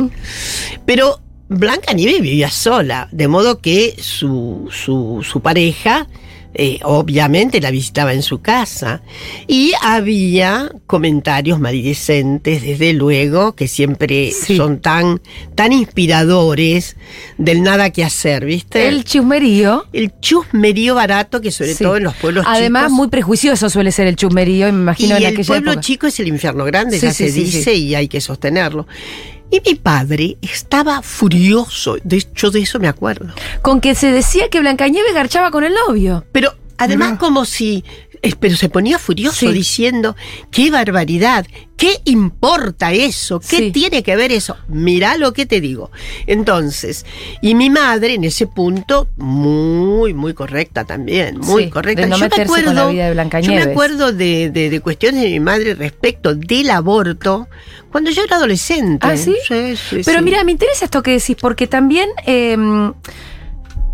Pero 0.84 1.18
Blanca 1.48 1.94
Nieves 1.94 2.20
vivía 2.20 2.50
sola, 2.50 3.08
de 3.10 3.26
modo 3.26 3.60
que 3.62 3.96
su, 4.02 4.68
su, 4.70 5.24
su 5.26 5.40
pareja 5.40 6.06
eh, 6.54 6.78
obviamente 6.82 7.60
la 7.60 7.70
visitaba 7.70 8.12
en 8.12 8.22
su 8.22 8.40
casa. 8.42 9.02
Y 9.46 9.72
había 9.82 10.70
comentarios 10.86 11.58
maledicentes, 11.60 12.62
desde 12.62 12.92
luego, 12.92 13.54
que 13.54 13.68
siempre 13.68 14.30
Sí. 14.32 14.56
son 14.56 14.80
tan, 14.80 15.20
tan 15.54 15.72
inspiradores 15.72 16.96
del 17.38 17.62
nada 17.62 17.90
que 17.90 18.04
hacer, 18.04 18.44
¿viste? 18.44 18.86
el 18.88 19.04
chusmerío 19.04 19.86
El 19.92 20.12
chusmerío 20.20 20.94
barato 20.94 21.40
que 21.40 21.50
sobre 21.50 21.74
Sí. 21.74 21.84
todo 21.84 21.96
en 21.96 22.04
los 22.04 22.14
pueblos 22.16 22.44
además 22.48 22.84
chicos. 22.84 22.96
muy 22.96 23.08
prejuicioso 23.08 23.70
suele 23.70 23.92
ser 23.92 24.06
el 24.06 24.16
chusmerío 24.16 24.66
me 24.72 24.80
imagino 24.80 25.14
y 25.18 25.22
en 25.22 25.28
el 25.28 25.34
aquella 25.34 25.46
pueblo 25.46 25.72
época 25.72 25.82
chico 25.84 26.06
es 26.06 26.20
el 26.20 26.28
infierno 26.28 26.64
grande, 26.64 26.98
Sí, 26.98 27.06
ya 27.06 27.12
se 27.14 27.30
dice 27.32 27.74
y 27.74 27.94
hay 27.94 28.08
que 28.08 28.20
sostenerlo. 28.20 28.86
Y 29.52 29.60
mi 29.66 29.74
padre 29.74 30.38
estaba 30.40 31.02
furioso, 31.02 31.98
de 32.02 32.16
hecho 32.16 32.50
de 32.50 32.62
eso 32.62 32.80
me 32.80 32.88
acuerdo. 32.88 33.34
con 33.60 33.82
que 33.82 33.94
se 33.94 34.10
decía 34.10 34.48
que 34.48 34.60
Blancanieves 34.60 35.12
garchaba 35.12 35.50
con 35.50 35.62
el 35.62 35.74
novio 35.86 36.24
Pero 36.32 36.54
además 36.78 37.18
como 37.18 37.44
si 37.44 37.84
pero 38.38 38.56
se 38.56 38.68
ponía 38.68 38.98
furioso 38.98 39.40
Sí. 39.48 39.52
diciendo, 39.52 40.14
qué 40.52 40.70
barbaridad, 40.70 41.44
¿qué 41.76 41.96
importa 42.04 42.92
eso? 42.92 43.40
¿Qué 43.40 43.56
Sí. 43.56 43.70
tiene 43.72 44.04
que 44.04 44.14
ver 44.14 44.30
eso? 44.30 44.56
Mirá 44.68 45.16
lo 45.16 45.32
que 45.32 45.44
te 45.44 45.60
digo. 45.60 45.90
Entonces, 46.28 47.04
y 47.40 47.56
mi 47.56 47.68
madre 47.68 48.14
en 48.14 48.22
ese 48.24 48.46
punto, 48.46 49.08
muy, 49.16 50.14
muy 50.14 50.34
correcta 50.34 50.84
también, 50.84 51.38
muy 51.40 51.64
Sí, 51.64 51.70
correcta. 51.70 52.06
no 52.06 52.16
Yo 52.16 52.28
me 52.28 52.42
acuerdo, 52.42 52.72
la 52.72 52.86
vida 52.86 53.10
de 53.12 53.42
yo 53.42 53.52
me 53.52 53.62
acuerdo 53.62 54.12
de, 54.12 54.50
de- 54.50 54.70
de 54.70 54.80
cuestiones 54.80 55.22
de 55.22 55.28
mi 55.30 55.40
madre 55.40 55.74
respecto 55.74 56.34
del 56.34 56.70
aborto 56.70 57.48
cuando 57.90 58.10
yo 58.12 58.22
era 58.22 58.36
adolescente. 58.36 59.04
¿Ah, 59.06 59.16
sí? 59.16 59.34
Sí, 59.48 59.74
sí, 59.76 60.02
Pero 60.04 60.22
mira, 60.22 60.44
me 60.44 60.52
interesa 60.52 60.84
esto 60.84 61.02
que 61.02 61.10
decís, 61.12 61.36
porque 61.40 61.66
también 61.66 62.08
eh, 62.26 62.56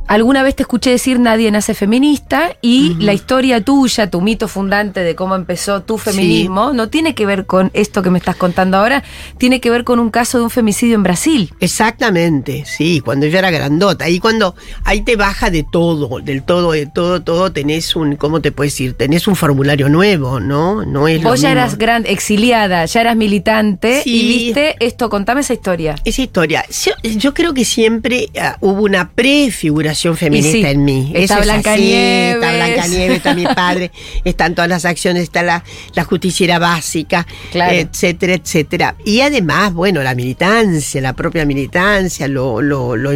alguna 0.09 0.43
vez 0.43 0.57
te 0.57 0.63
escuché 0.63 0.91
decir 0.91 1.21
nadie 1.21 1.51
nace 1.51 1.75
feminista 1.75 2.57
y 2.63 2.95
la 2.99 3.13
historia 3.13 3.61
tuya, 3.63 4.11
tu 4.11 4.21
mito 4.21 4.49
fundante 4.49 5.01
de 5.01 5.15
cómo 5.15 5.35
empezó 5.37 5.83
tu 5.83 5.99
feminismo, 5.99 6.73
no 6.73 6.89
tiene 6.89 7.15
que 7.15 7.27
ver 7.27 7.45
con 7.47 7.71
esto 7.75 8.03
que 8.03 8.11
me 8.11 8.19
estás 8.19 8.37
contando 8.37 8.79
ahora, 8.79 9.05
tiene 9.37 9.61
que 9.61 9.71
ver 9.71 9.85
con 9.85 9.99
un 9.99 10.11
caso 10.11 10.39
de 10.39 10.45
un 10.45 10.51
femicidio 10.51 10.95
en 10.95 11.03
Brasil. 11.03 11.53
Exactamente, 11.61 12.65
sí, 12.67 13.01
cuando 13.05 13.27
yo 13.27 13.39
era 13.39 13.51
grandota. 13.51 14.07
Ahí 14.07 14.19
cuando, 14.19 14.55
ahí 14.85 15.03
te 15.03 15.17
baja 15.17 15.51
de 15.51 15.63
todo, 15.71 16.21
del 16.21 16.43
todo, 16.43 16.73
de 16.73 16.87
todo, 16.87 17.23
todo, 17.23 17.53
tenés 17.53 17.95
un, 17.95 18.17
¿cómo 18.17 18.41
te 18.41 18.51
puedes 18.51 18.73
decir? 18.73 18.95
Tenés 18.95 19.29
un 19.29 19.37
formulario 19.37 19.89
nuevo, 19.89 20.41
¿no? 20.41 20.85
No 20.87 21.07
es 21.07 21.23
lo 21.23 21.29
Vos 21.31 21.41
ya 21.41 21.49
mismo. 21.51 21.61
eras 21.61 21.79
gran, 21.79 22.07
exiliada, 22.07 22.85
ya 22.87 23.01
eras 23.03 23.17
militante 23.17 24.03
Sí. 24.03 24.11
y 24.23 24.29
viste 24.29 24.77
esto, 24.81 25.11
contame 25.11 25.43
esa 25.43 25.53
historia. 25.53 25.97
Esa 26.05 26.23
historia. 26.23 26.65
Yo, 26.71 26.93
yo 27.19 27.35
creo 27.35 27.53
que 27.53 27.65
siempre 27.67 28.29
ah, 28.41 28.57
hubo 28.61 28.83
una 28.83 29.11
prefiguración 29.11 29.98
feminista 30.15 30.51
sí, 30.51 30.65
en 30.65 30.85
mí. 30.85 31.13
está 31.15 31.19
Eso 31.19 31.35
es 31.35 31.41
así, 31.41 31.49
Blancanieves. 31.49 32.35
Está 32.35 32.53
Blancanieves, 32.53 33.17
está 33.17 33.35
mi 33.35 33.45
padre, 33.55 33.91
están 34.25 34.55
todas 34.55 34.69
las 34.69 34.85
acciones, 34.85 35.23
está 35.25 35.43
la, 35.43 35.65
la 35.95 36.05
justiciera 36.05 36.59
básica, 36.59 37.27
Claro. 37.53 37.75
etcétera, 37.75 38.35
etcétera. 38.35 38.95
Y 39.05 39.21
además, 39.21 39.73
bueno, 39.73 40.03
la 40.03 40.15
militancia, 40.15 41.01
la 41.01 41.13
propia 41.15 41.45
militancia, 41.45 42.29
lo, 42.29 42.61
lo, 42.63 42.97
lo 42.97 43.13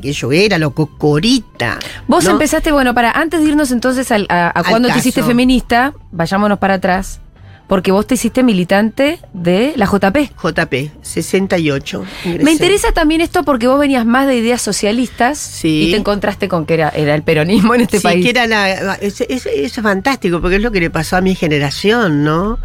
que 0.00 0.12
yo 0.12 0.32
era, 0.32 0.58
lo 0.58 0.74
cocorita. 0.74 1.78
Vos 2.08 2.24
¿no? 2.24 2.30
empezaste, 2.32 2.72
bueno, 2.72 2.94
para 2.94 3.10
antes 3.12 3.40
de 3.42 3.48
irnos 3.48 3.70
entonces 3.70 4.10
al- 4.10 4.26
a, 4.28 4.52
a 4.58 4.62
cuando 4.64 4.88
te 4.88 4.98
hiciste 4.98 5.22
feminista, 5.22 5.94
vayámonos 6.12 6.58
para 6.58 6.74
atrás, 6.74 7.20
porque 7.66 7.92
vos 7.92 8.06
te 8.06 8.14
hiciste 8.14 8.42
militante 8.42 9.18
de 9.32 9.72
la 9.76 9.86
JP. 9.86 10.16
JP, 10.42 10.74
68. 11.02 12.04
ingresé. 12.24 12.44
Me 12.44 12.52
interesa 12.52 12.92
también 12.92 13.20
esto 13.20 13.42
porque 13.42 13.66
vos 13.66 13.78
venías 13.80 14.04
más 14.04 14.26
de 14.26 14.36
ideas 14.36 14.60
socialistas 14.60 15.38
Sí. 15.38 15.88
y 15.88 15.90
te 15.92 15.96
encontraste 15.96 16.46
con 16.48 16.66
que 16.66 16.74
era, 16.74 16.90
era 16.90 17.14
el 17.14 17.22
peronismo 17.22 17.74
en 17.74 17.82
este 17.82 17.98
sí, 17.98 18.02
país. 18.02 18.22
que 18.24 18.30
era 18.30 18.46
la, 18.46 18.94
es- 18.94 19.20
es- 19.22 19.46
eso 19.46 19.48
es 19.48 19.72
fantástico, 19.82 20.40
porque 20.40 20.56
es 20.56 20.62
lo 20.62 20.70
que 20.72 20.80
le 20.80 20.90
pasó 20.90 21.16
a 21.16 21.20
mi 21.20 21.34
generación, 21.34 22.22
¿no? 22.22 22.58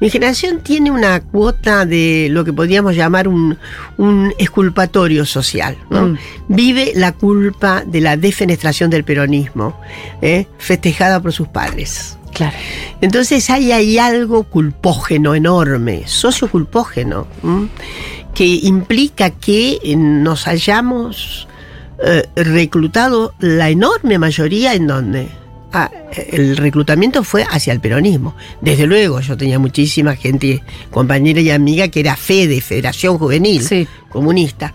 Mi 0.00 0.08
generación 0.10 0.60
tiene 0.60 0.90
una 0.90 1.20
cuota 1.20 1.84
de 1.84 2.28
lo 2.30 2.44
que 2.44 2.52
podríamos 2.52 2.94
llamar 2.96 3.28
un, 3.28 3.58
un 3.98 4.32
exculpatorio 4.38 5.26
social, 5.26 5.76
¿no? 5.90 6.08
Mm. 6.08 6.18
Vive 6.48 6.92
la 6.94 7.12
culpa 7.12 7.82
de 7.86 8.00
la 8.00 8.16
defenestración 8.16 8.90
del 8.90 9.04
peronismo, 9.04 9.78
¿eh? 10.22 10.46
festejada 10.58 11.20
por 11.20 11.32
sus 11.32 11.48
padres. 11.48 12.16
Claro. 12.36 12.56
Entonces 13.00 13.48
ahí 13.50 13.72
hay 13.72 13.98
algo 13.98 14.44
culpógeno 14.44 15.34
enorme, 15.34 16.02
socioculpógeno, 16.06 17.26
¿m? 17.42 17.68
que 18.34 18.44
implica 18.46 19.30
que 19.30 19.78
eh, 19.82 19.96
nos 19.96 20.46
hayamos 20.46 21.48
eh, 22.04 22.24
reclutado 22.36 23.34
la 23.38 23.70
enorme 23.70 24.18
mayoría 24.18 24.74
en 24.74 24.86
donde 24.86 25.28
Ah, 25.72 25.90
el 26.32 26.56
reclutamiento 26.56 27.22
fue 27.22 27.44
hacia 27.50 27.72
el 27.72 27.80
peronismo. 27.80 28.34
Desde 28.62 28.86
luego, 28.86 29.20
yo 29.20 29.36
tenía 29.36 29.58
muchísima 29.58 30.16
gente, 30.16 30.62
compañera 30.90 31.40
y 31.40 31.50
amiga, 31.50 31.88
que 31.88 32.00
era 32.00 32.16
FEDE, 32.16 32.62
Federación 32.62 33.18
Juvenil 33.18 33.62
Sí. 33.62 33.86
Comunista. 34.08 34.72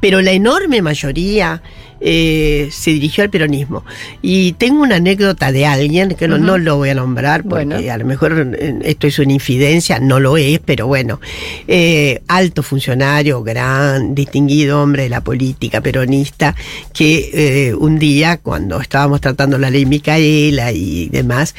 Pero 0.00 0.20
la 0.20 0.30
enorme 0.30 0.80
mayoría 0.80 1.60
eh, 2.00 2.68
se 2.70 2.90
dirigió 2.92 3.24
al 3.24 3.30
peronismo. 3.30 3.84
Y 4.22 4.52
tengo 4.52 4.82
una 4.82 4.96
anécdota 4.96 5.52
de 5.52 5.66
alguien, 5.66 6.10
que 6.10 6.28
no, 6.28 6.38
no 6.38 6.58
lo 6.58 6.76
voy 6.76 6.90
a 6.90 6.94
nombrar, 6.94 7.42
porque 7.42 7.64
Bueno. 7.66 7.92
a 7.92 7.98
lo 7.98 8.04
mejor 8.04 8.54
eh, 8.58 8.78
esto 8.84 9.06
es 9.06 9.18
una 9.18 9.32
infidencia, 9.32 9.98
no 10.00 10.20
lo 10.20 10.36
es, 10.36 10.60
pero 10.64 10.86
bueno. 10.86 11.20
Eh, 11.68 12.22
alto 12.28 12.62
funcionario, 12.62 13.42
gran, 13.42 14.14
distinguido 14.14 14.82
hombre 14.82 15.04
de 15.04 15.08
la 15.08 15.22
política 15.22 15.80
peronista, 15.80 16.54
que 16.92 17.30
eh, 17.68 17.74
un 17.74 17.98
día, 17.98 18.38
cuando 18.38 18.80
estábamos 18.80 19.20
tratando 19.20 19.58
la 19.58 19.70
ley 19.70 19.86
Micaela 19.86 20.72
y 20.72 21.08
demás, 21.08 21.54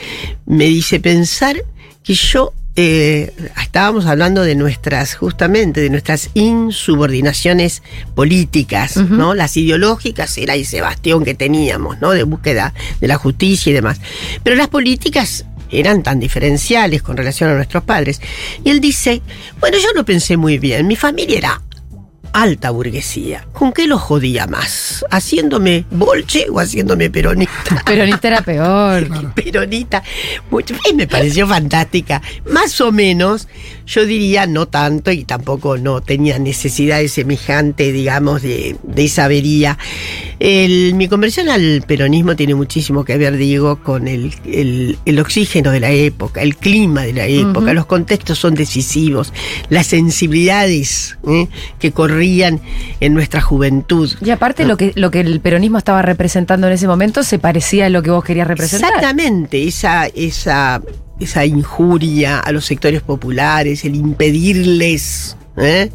me 0.46 0.65
dice 0.65 1.00
pensar 1.00 1.58
que 2.04 2.13
yo 2.13 2.54
eh, 2.75 3.34
estábamos 3.62 4.05
hablando 4.05 4.41
de 4.41 4.55
nuestras, 4.55 5.15
justamente, 5.15 5.82
de 5.82 5.89
nuestras 5.89 6.29
insubordinaciones 6.34 7.84
políticas. 8.15 8.98
¿no? 8.98 9.34
Las 9.34 9.55
ideológicas 9.58 10.38
era 10.38 10.55
ese 10.55 10.82
bastión 10.82 11.24
que 11.24 11.36
teníamos, 11.36 12.00
¿no? 12.01 12.12
De 12.12 12.24
búsqueda 12.24 12.74
de 13.00 13.08
la 13.08 13.17
justicia 13.17 13.70
y 13.70 13.74
demás. 13.74 14.01
Pero 14.44 14.55
las 14.55 14.67
políticas 14.67 15.46
eran 15.72 16.03
tan 16.03 16.20
diferenciales 16.20 17.01
con 17.01 17.17
relación 17.17 17.50
a 17.50 17.55
nuestros 17.55 17.84
padres. 17.84 18.22
Y 18.63 18.70
él 18.70 18.79
dice, 18.79 19.22
bueno, 19.60 19.77
yo 19.77 19.89
lo 19.96 20.05
pensé 20.05 20.38
muy 20.38 20.58
bien, 20.58 20.88
mi 20.88 20.96
familia 20.96 21.38
era 21.38 21.62
alta 22.36 22.70
burguesía. 22.70 23.48
¿Con 23.54 23.72
qué 23.72 23.88
lo 23.88 23.98
jodía 23.98 24.46
más? 24.46 25.06
¿Haciéndome 25.10 25.86
bolche 25.89 26.48
o 26.50 26.60
haciéndome 26.60 27.10
peronista? 27.10 27.82
Peronista 27.86 28.27
era 28.27 28.42
peor. 28.42 29.34
peronita. 29.36 30.04
Mucho, 30.51 30.75
y 30.89 30.94
me 30.94 31.08
pareció 31.08 31.48
fantástica. 31.48 32.22
Más 32.51 32.80
o 32.82 32.92
menos, 32.92 33.48
yo 33.86 34.06
diría 34.06 34.48
no 34.48 34.68
tanto 34.68 35.12
y 35.12 35.24
tampoco 35.25 35.77
no 35.77 36.01
tenía 36.01 36.39
necesidad 36.39 37.00
de 37.00 37.08
semejante, 37.08 37.92
digamos, 37.92 38.42
de, 38.42 38.75
de 38.84 39.08
sabería. 39.08 39.77
El- 40.39 40.94
mi 40.96 41.08
conversión 41.08 41.50
al 41.50 41.84
peronismo 41.88 42.36
tiene 42.36 42.56
muchísimo 42.56 43.04
que 43.06 43.18
ver, 43.18 43.38
digo, 43.38 43.77
con 43.84 44.08
el, 44.08 44.34
el- 44.46 44.98
el 45.06 45.20
oxígeno 45.20 45.72
de 45.72 45.80
la 45.80 45.92
época, 45.92 46.42
el 46.42 46.56
clima 46.58 47.04
de 47.04 47.13
la 47.13 47.25
época. 47.27 47.74
Los 47.74 47.86
contextos 47.86 48.39
son 48.39 48.56
decisivos, 48.56 49.32
las 49.70 49.88
sensibilidades 49.88 51.18
¿eh? 51.27 51.48
que 51.80 51.92
corrían 51.92 52.60
en 53.00 53.13
nuestra 53.13 53.42
juventud. 53.42 54.12
Y 54.24 54.30
aparte 54.32 54.65
lo 54.65 54.77
que, 54.77 54.92
lo 54.96 55.12
que 55.12 55.22
el 55.22 55.39
peronismo 55.39 55.77
estaba 55.77 56.01
representando 56.01 56.68
en 56.68 56.74
ese 56.74 56.88
momento 56.88 57.24
se 57.24 57.39
parecía 57.39 57.86
a 57.86 57.89
lo 57.89 58.01
que 58.01 58.12
vos 58.12 58.24
querías 58.24 58.48
representar. 58.48 58.89
Exactamente, 58.89 59.68
esa, 59.68 60.08
esa, 60.08 60.82
esa 61.19 61.45
injuria 61.45 62.39
a 62.39 62.51
los 62.51 62.65
sectores 62.65 63.01
populares, 63.01 63.86
el 63.86 63.95
impedirles 63.95 65.38
¿eh? 65.57 65.89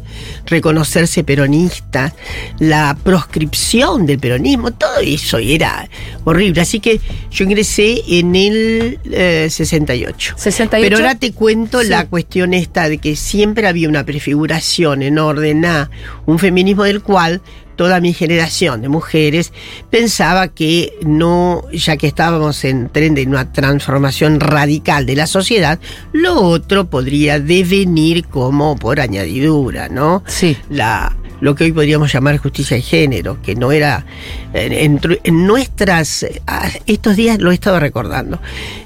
reconocerse 0.45 1.23
peronistas, 1.23 2.13
la 2.59 2.97
proscripción 3.03 4.05
del 4.05 4.19
peronismo, 4.19 4.71
todo 4.71 4.99
eso 4.99 5.37
era 5.37 5.87
horrible. 6.23 6.61
Así 6.61 6.79
que 6.79 6.99
yo 7.31 7.45
ingresé 7.45 8.01
en 8.07 8.35
el 8.35 8.99
eh, 9.11 9.47
68. 9.49 10.35
68. 10.37 10.83
Pero 10.83 10.97
ahora 10.97 11.15
te 11.15 11.31
cuento 11.31 11.81
Sí. 11.81 11.87
la 11.89 12.07
cuestión 12.07 12.53
esta 12.53 12.89
de 12.89 12.97
que 12.97 13.15
siempre 13.15 13.67
había 13.67 13.89
una 13.89 14.05
prefiguración 14.05 15.03
en 15.03 15.19
orden 15.19 15.65
a 15.65 15.89
un 16.25 16.39
feminismo 16.39 16.83
del 16.83 17.01
cual 17.01 17.41
toda 17.75 17.99
mi 17.99 18.13
generación 18.13 18.81
de 18.81 18.89
mujeres 18.89 19.53
pensaba 19.89 20.47
que 20.49 20.93
no, 21.05 21.63
ya 21.71 21.97
que 21.97 22.07
estábamos 22.07 22.63
en 22.63 22.89
tren 22.89 23.15
de 23.15 23.25
una 23.25 23.51
transformación 23.51 24.39
radical 24.39 25.05
de 25.05 25.15
la 25.15 25.27
sociedad, 25.27 25.79
lo 26.13 26.41
otro 26.41 26.89
podría 26.89 27.39
devenir 27.39 28.25
como 28.25 28.75
por 28.75 28.99
añadidura, 28.99 29.89
¿no? 29.89 30.23
Sí. 30.27 30.57
la 30.69 31.15
lo 31.41 31.55
que 31.55 31.65
hoy 31.65 31.73
podríamos 31.73 32.13
llamar 32.13 32.37
justicia 32.37 32.77
de 32.77 32.83
género, 32.83 33.41
que 33.41 33.55
no 33.55 33.71
era 33.71 34.05
en, 34.53 35.01
nuestras 35.45 36.25
ah, 36.47 36.69
estos 36.85 37.15
días 37.15 37.39
lo 37.39 37.51
he 37.51 37.55
estado 37.55 37.79
recordando. 37.79 38.39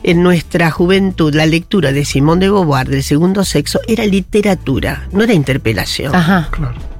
En 0.04 0.24
nuestra 0.24 0.72
juventud 0.72 1.36
la 1.36 1.46
lectura 1.46 1.92
de 1.92 2.06
Simón 2.06 2.40
de 2.40 2.50
Beauvoir 2.50 2.88
del 2.88 3.04
segundo 3.04 3.44
sexo 3.44 3.80
era 3.88 4.06
literatura, 4.06 5.08
no 5.12 5.24
era 5.24 5.34
interpelación. 5.34 6.16
Ajá. 6.16 6.48
Claro. 6.50 6.95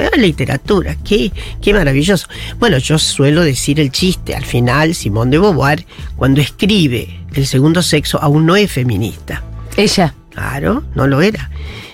Era 0.00 0.16
literatura, 0.16 0.96
qué, 1.04 1.32
qué 1.60 1.72
maravilloso. 1.74 2.28
Bueno, 2.58 2.78
yo 2.78 2.98
suelo 2.98 3.42
decir 3.42 3.80
el 3.80 3.90
chiste, 3.90 4.34
al 4.34 4.44
final 4.44 4.94
Simón 4.94 5.30
de 5.30 5.38
Beauvoir 5.38 5.86
cuando 6.16 6.40
escribe 6.40 7.20
el 7.34 7.46
segundo 7.46 7.82
sexo 7.82 8.18
aún 8.20 8.46
no 8.46 8.56
es 8.56 8.70
feminista. 8.70 9.42
Ella. 9.76 10.14
Claro, 10.30 10.84
no 10.94 11.06
lo 11.06 11.20
era. 11.22 11.50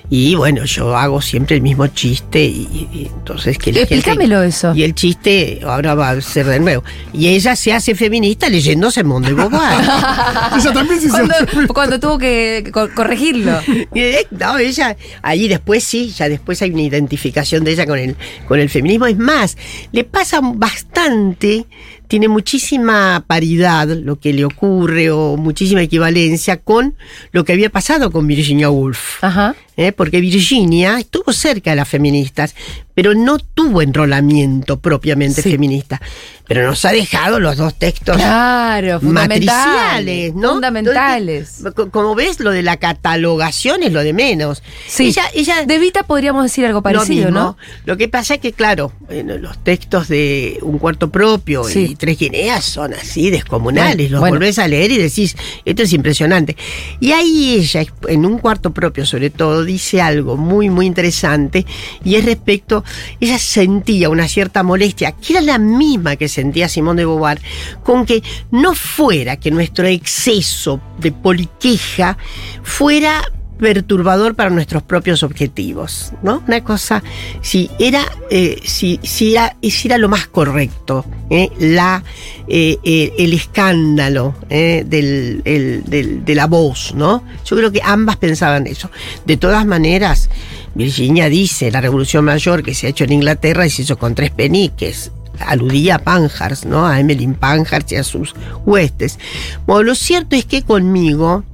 Y 0.09 0.37
bueno, 0.37 0.65
yo 0.65 0.97
hago 0.97 1.21
siempre 1.21 1.57
el 1.57 1.63
mismo 1.63 1.87
chiste 1.89 2.45
y, 2.45 2.89
y 2.93 3.11
entonces 3.13 3.59
que 3.59 3.73
la 3.73 3.81
gente- 3.81 3.95
Explícamelo 3.97 4.43
eso. 4.43 4.73
Y 4.75 4.85
el 4.85 4.95
chiste 4.95 5.61
ahora 5.65 5.95
va 5.97 6.11
a 6.11 6.21
ser 6.21 6.47
de 6.47 6.61
nuevo. 6.61 6.85
Y 7.13 7.29
ella 7.29 7.57
se 7.57 7.73
hace 7.73 7.95
feminista 7.97 8.49
leyendo 8.49 8.91
Simón 8.91 9.23
de 9.25 9.33
Beauvoir. 9.35 9.81
Ella 9.81 10.73
también 10.73 11.01
se 11.01 11.07
hizo. 11.09 11.17
Cuando, 11.17 11.75
cuando 11.75 12.01
tuvo 12.01 12.19
que 12.19 12.71
co- 12.73 12.89
corregirlo. 12.95 13.59
Eh, 13.99 14.27
no, 14.31 14.59
ella, 14.59 14.97
ahí 15.23 15.49
después 15.49 15.83
sí, 15.83 16.13
ya 16.17 16.29
después 16.29 16.61
hay 16.63 16.71
una 16.71 16.83
identificación 16.83 17.65
de 17.65 17.73
ella 17.73 17.87
con 17.87 17.99
el, 17.99 18.15
con 18.47 18.61
el 18.61 18.69
feminismo. 18.69 19.07
Es 19.07 19.17
más, 19.17 19.57
le 19.93 20.05
pasa 20.05 20.41
bastante 20.43 21.67
tiene 22.07 22.29
muchísima 22.29 23.25
paridad 23.27 23.89
lo 23.89 24.17
que 24.17 24.33
le 24.33 24.45
ocurre 24.45 25.11
o 25.11 25.37
muchísima 25.37 25.83
equivalencia 25.83 26.59
con 26.59 26.95
lo 27.33 27.45
que 27.45 27.53
había 27.53 27.71
pasado 27.71 28.11
con 28.11 28.27
Virginia 28.27 28.71
Woolf. 28.71 29.23
Ajá. 29.23 29.55
¿eh? 29.77 29.93
porque 29.93 30.21
Virginia 30.21 30.99
estuvo 30.99 31.33
cerca 31.33 31.71
de 31.71 31.77
las 31.77 31.89
feministas, 31.89 32.55
pero 32.97 33.15
no 33.15 33.38
tuvo 33.38 33.83
enrolamiento 33.83 34.81
propiamente 34.81 35.43
Sí. 35.43 35.50
feminista. 35.53 36.00
Pero 36.49 36.65
nos 36.65 36.85
ha 36.85 36.93
dejado 36.93 37.41
los 37.41 37.57
dos 37.57 37.75
textos 37.75 38.17
Claro, 38.17 39.00
matriciales, 39.03 40.33
¿no? 40.35 40.53
Fundamentales. 40.53 41.59
Entonces, 41.59 41.87
Como 41.93 42.15
ves, 42.15 42.38
lo 42.41 42.53
de 42.53 42.62
la 42.62 42.76
catalogación 42.76 43.83
es 43.83 43.93
lo 43.93 44.03
de 44.03 44.12
menos. 44.12 44.62
Sí. 44.87 45.09
Ella, 45.09 45.25
ella 45.35 45.65
De 45.67 45.79
Vita 45.79 46.05
podríamos 46.05 46.45
decir 46.45 46.65
algo 46.65 46.83
parecido, 46.83 47.25
lo 47.25 47.33
mismo. 47.33 47.41
¿no? 47.41 47.57
Lo 47.85 47.97
que 47.97 48.09
pasa 48.09 48.35
es 48.35 48.41
que, 48.41 48.53
claro, 48.53 48.93
los 49.11 49.59
textos 49.65 50.09
de 50.09 50.59
Un 50.62 50.79
cuarto 50.79 51.11
propio 51.11 51.65
Sí. 51.65 51.88
y 51.91 51.97
Tres 51.97 52.19
Guineas 52.19 52.65
son 52.65 52.95
así 52.95 53.29
descomunales. 53.31 53.97
Bueno, 53.97 54.11
los 54.12 54.21
bueno. 54.21 54.35
volvés 54.37 54.59
a 54.59 54.69
leer 54.69 54.91
y 54.93 54.99
decís, 54.99 55.37
esto 55.65 55.83
es 55.83 55.93
impresionante. 55.93 56.57
Y 57.00 57.12
ahí 57.12 57.57
ella, 57.57 57.85
en 58.09 58.25
un 58.25 58.38
cuarto 58.38 58.71
propio 58.73 59.05
sobre 59.05 59.31
todo, 59.31 59.65
dice 59.65 60.00
algo 60.00 60.37
muy, 60.37 60.71
muy 60.71 60.87
interesante 60.87 61.67
y 62.05 62.15
es 62.15 62.25
respecto, 62.25 62.85
ella 63.21 63.38
sentía 63.38 64.09
una 64.09 64.28
cierta 64.28 64.62
molestia, 64.62 65.12
que 65.12 65.35
era 65.35 65.40
la 65.43 65.59
misma 65.59 66.16
que 66.16 66.28
sentía 66.28 66.69
Simón 66.69 66.97
de 66.97 67.05
Beauvoir, 67.05 67.40
con 67.83 68.07
que 68.07 68.23
no 68.50 68.75
fuera 68.75 69.37
que 69.37 69.50
nuestro 69.50 69.87
exceso 69.87 70.81
de 70.99 71.12
poliqueja 71.12 72.16
fuera 72.62 73.23
perturbador 73.59 74.35
para 74.35 74.50
nuestros 74.50 74.83
propios 74.83 75.23
objetivos, 75.23 76.12
¿no? 76.23 76.43
Una 76.47 76.62
cosa, 76.62 77.02
si 77.40 77.71
era, 77.78 78.05
eh, 78.31 78.61
si, 78.64 79.00
si 79.02 79.33
era, 79.33 79.57
si 79.62 79.88
era 79.88 79.97
lo 79.97 80.11
más 80.11 80.26
correcto, 80.26 81.07
¿eh? 81.31 81.49
la, 81.59 82.05
eh, 82.49 83.12
el 83.16 83.33
escándalo 83.33 84.35
del, 84.50 85.40
el- 85.47 86.23
de 86.23 86.35
la 86.35 86.47
voz, 86.47 86.93
¿no? 86.95 87.25
Yo 87.47 87.57
creo 87.57 87.73
que 87.73 87.81
ambas 87.83 88.16
pensaban 88.16 88.66
eso. 88.66 88.90
De 89.25 89.38
todas 89.38 89.64
maneras, 89.64 90.28
Virginia 90.76 91.28
dice, 91.28 91.71
la 91.71 91.80
revolución 91.80 92.25
mayor 92.25 92.62
que 92.62 92.75
se 92.75 92.87
ha 92.87 92.90
hecho 92.90 93.04
en 93.04 93.12
Inglaterra 93.12 93.66
y 93.66 93.71
se 93.71 93.83
hizo 93.83 93.97
con 93.99 94.14
tres 94.14 94.30
peniques, 94.30 95.11
aludía 95.40 95.97
a 95.97 95.99
Pankhurst, 95.99 96.64
¿no? 96.66 96.87
A 96.87 97.00
Emmeline 97.00 97.35
Pankhurst 97.35 97.92
y 97.92 97.97
a 97.97 98.04
sus 98.04 98.35
huestes. 98.64 99.18
Bueno, 99.66 99.83
lo 99.85 99.95
cierto 99.95 100.37
es 100.37 100.45
que 100.45 100.62
conmigo, 100.62 101.45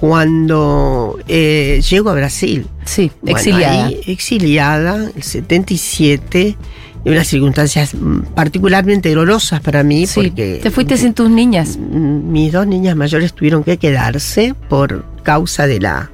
cuando 0.00 1.18
eh, 1.28 1.80
llego 1.88 2.10
a 2.10 2.14
Brasil, 2.14 2.66
Sí, 2.84 3.10
bueno, 3.22 3.36
exiliada. 3.38 3.86
ahí, 3.86 4.00
exiliada, 4.06 5.10
el 5.14 5.22
77, 5.22 6.56
en 7.04 7.12
unas 7.12 7.26
circunstancias 7.26 7.94
mm, 7.94 8.20
particularmente 8.34 9.08
dolorosas 9.10 9.60
para 9.60 9.82
mí, 9.82 10.06
Sí, 10.06 10.20
porque 10.28 10.60
te 10.62 10.70
fuiste 10.70 10.96
sin 10.96 11.14
tus 11.14 11.30
niñas. 11.30 11.76
mis 11.78 12.52
dos 12.52 12.66
niñas 12.66 12.96
mayores 12.96 13.32
tuvieron 13.32 13.64
que 13.64 13.76
quedarse 13.78 14.54
por 14.68 15.04
causa 15.22 15.66
de 15.66 15.80
la 15.80 16.10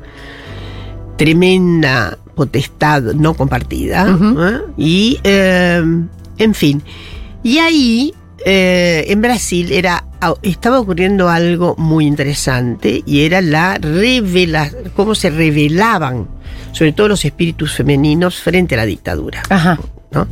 tremenda 1.17 2.19
potestad 2.35 3.03
no 3.15 3.35
compartida. 3.35 4.07
¿eh? 4.09 4.61
Y, 4.77 5.21
eh, 5.25 5.83
en 6.39 6.55
fin, 6.55 6.83
y 7.43 7.59
ahí, 7.59 8.15
eh, 8.45 9.05
en 9.09 9.21
Brasil, 9.21 9.71
era, 9.73 10.05
estaba 10.43 10.81
ocurriendo 10.81 11.29
algo 11.29 11.75
muy 11.77 12.07
interesante 12.07 13.03
y 13.07 13.21
era 13.21 13.41
la 13.41 13.79
revela, 13.79 14.71
cómo 14.97 15.15
se 15.15 15.31
revelaban, 15.31 16.27
sobre 16.73 16.93
todo 16.93 17.09
los 17.09 17.25
espíritus 17.25 17.75
femeninos, 17.75 18.41
frente 18.41 18.75
a 18.75 18.79
la 18.79 18.87
dictadura. 18.87 19.43
Ajá. 19.51 19.79
¿no? 20.13 20.27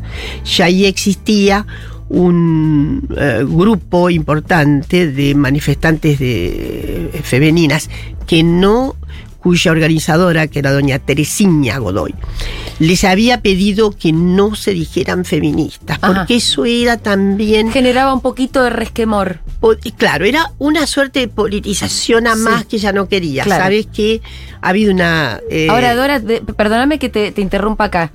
Ya 0.44 0.64
ahí 0.64 0.86
existía 0.86 1.66
un 2.08 3.08
eh, 3.16 3.44
grupo 3.46 4.10
importante 4.10 5.10
de 5.10 5.34
manifestantes 5.34 6.18
de, 6.18 7.10
eh, 7.12 7.20
femeninas 7.22 7.88
que 8.26 8.42
no 8.42 8.96
cuya 9.42 9.72
organizadora, 9.72 10.46
que 10.46 10.60
era 10.60 10.72
doña 10.72 10.98
Teresina 10.98 11.78
Godoy, 11.78 12.14
les 12.78 13.04
había 13.04 13.42
pedido 13.42 13.90
que 13.90 14.12
no 14.12 14.54
se 14.54 14.72
dijeran 14.72 15.24
feministas, 15.24 15.98
Ajá. 16.00 16.14
porque 16.14 16.36
eso 16.36 16.64
era 16.64 16.96
también 16.96 17.70
Generaba 17.72 18.14
un 18.14 18.20
poquito 18.20 18.62
de 18.62 18.70
resquemor. 18.70 19.40
Claro, 19.96 20.24
era 20.24 20.52
una 20.58 20.86
suerte 20.86 21.20
de 21.20 21.28
politización 21.28 22.26
a 22.26 22.34
Sí. 22.34 22.40
más 22.40 22.64
que 22.66 22.76
ella 22.76 22.92
no 22.92 23.08
quería. 23.08 23.44
Claro. 23.44 23.64
Sabes 23.64 23.86
que 23.86 24.22
ha 24.60 24.68
habido 24.70 24.92
una. 24.92 25.40
eh, 25.50 25.68
Ahora, 25.70 25.94
Dora, 25.94 26.20
perdóname 26.56 26.98
que 26.98 27.08
te, 27.08 27.32
te 27.32 27.40
interrumpa 27.40 27.84
acá. 27.84 28.12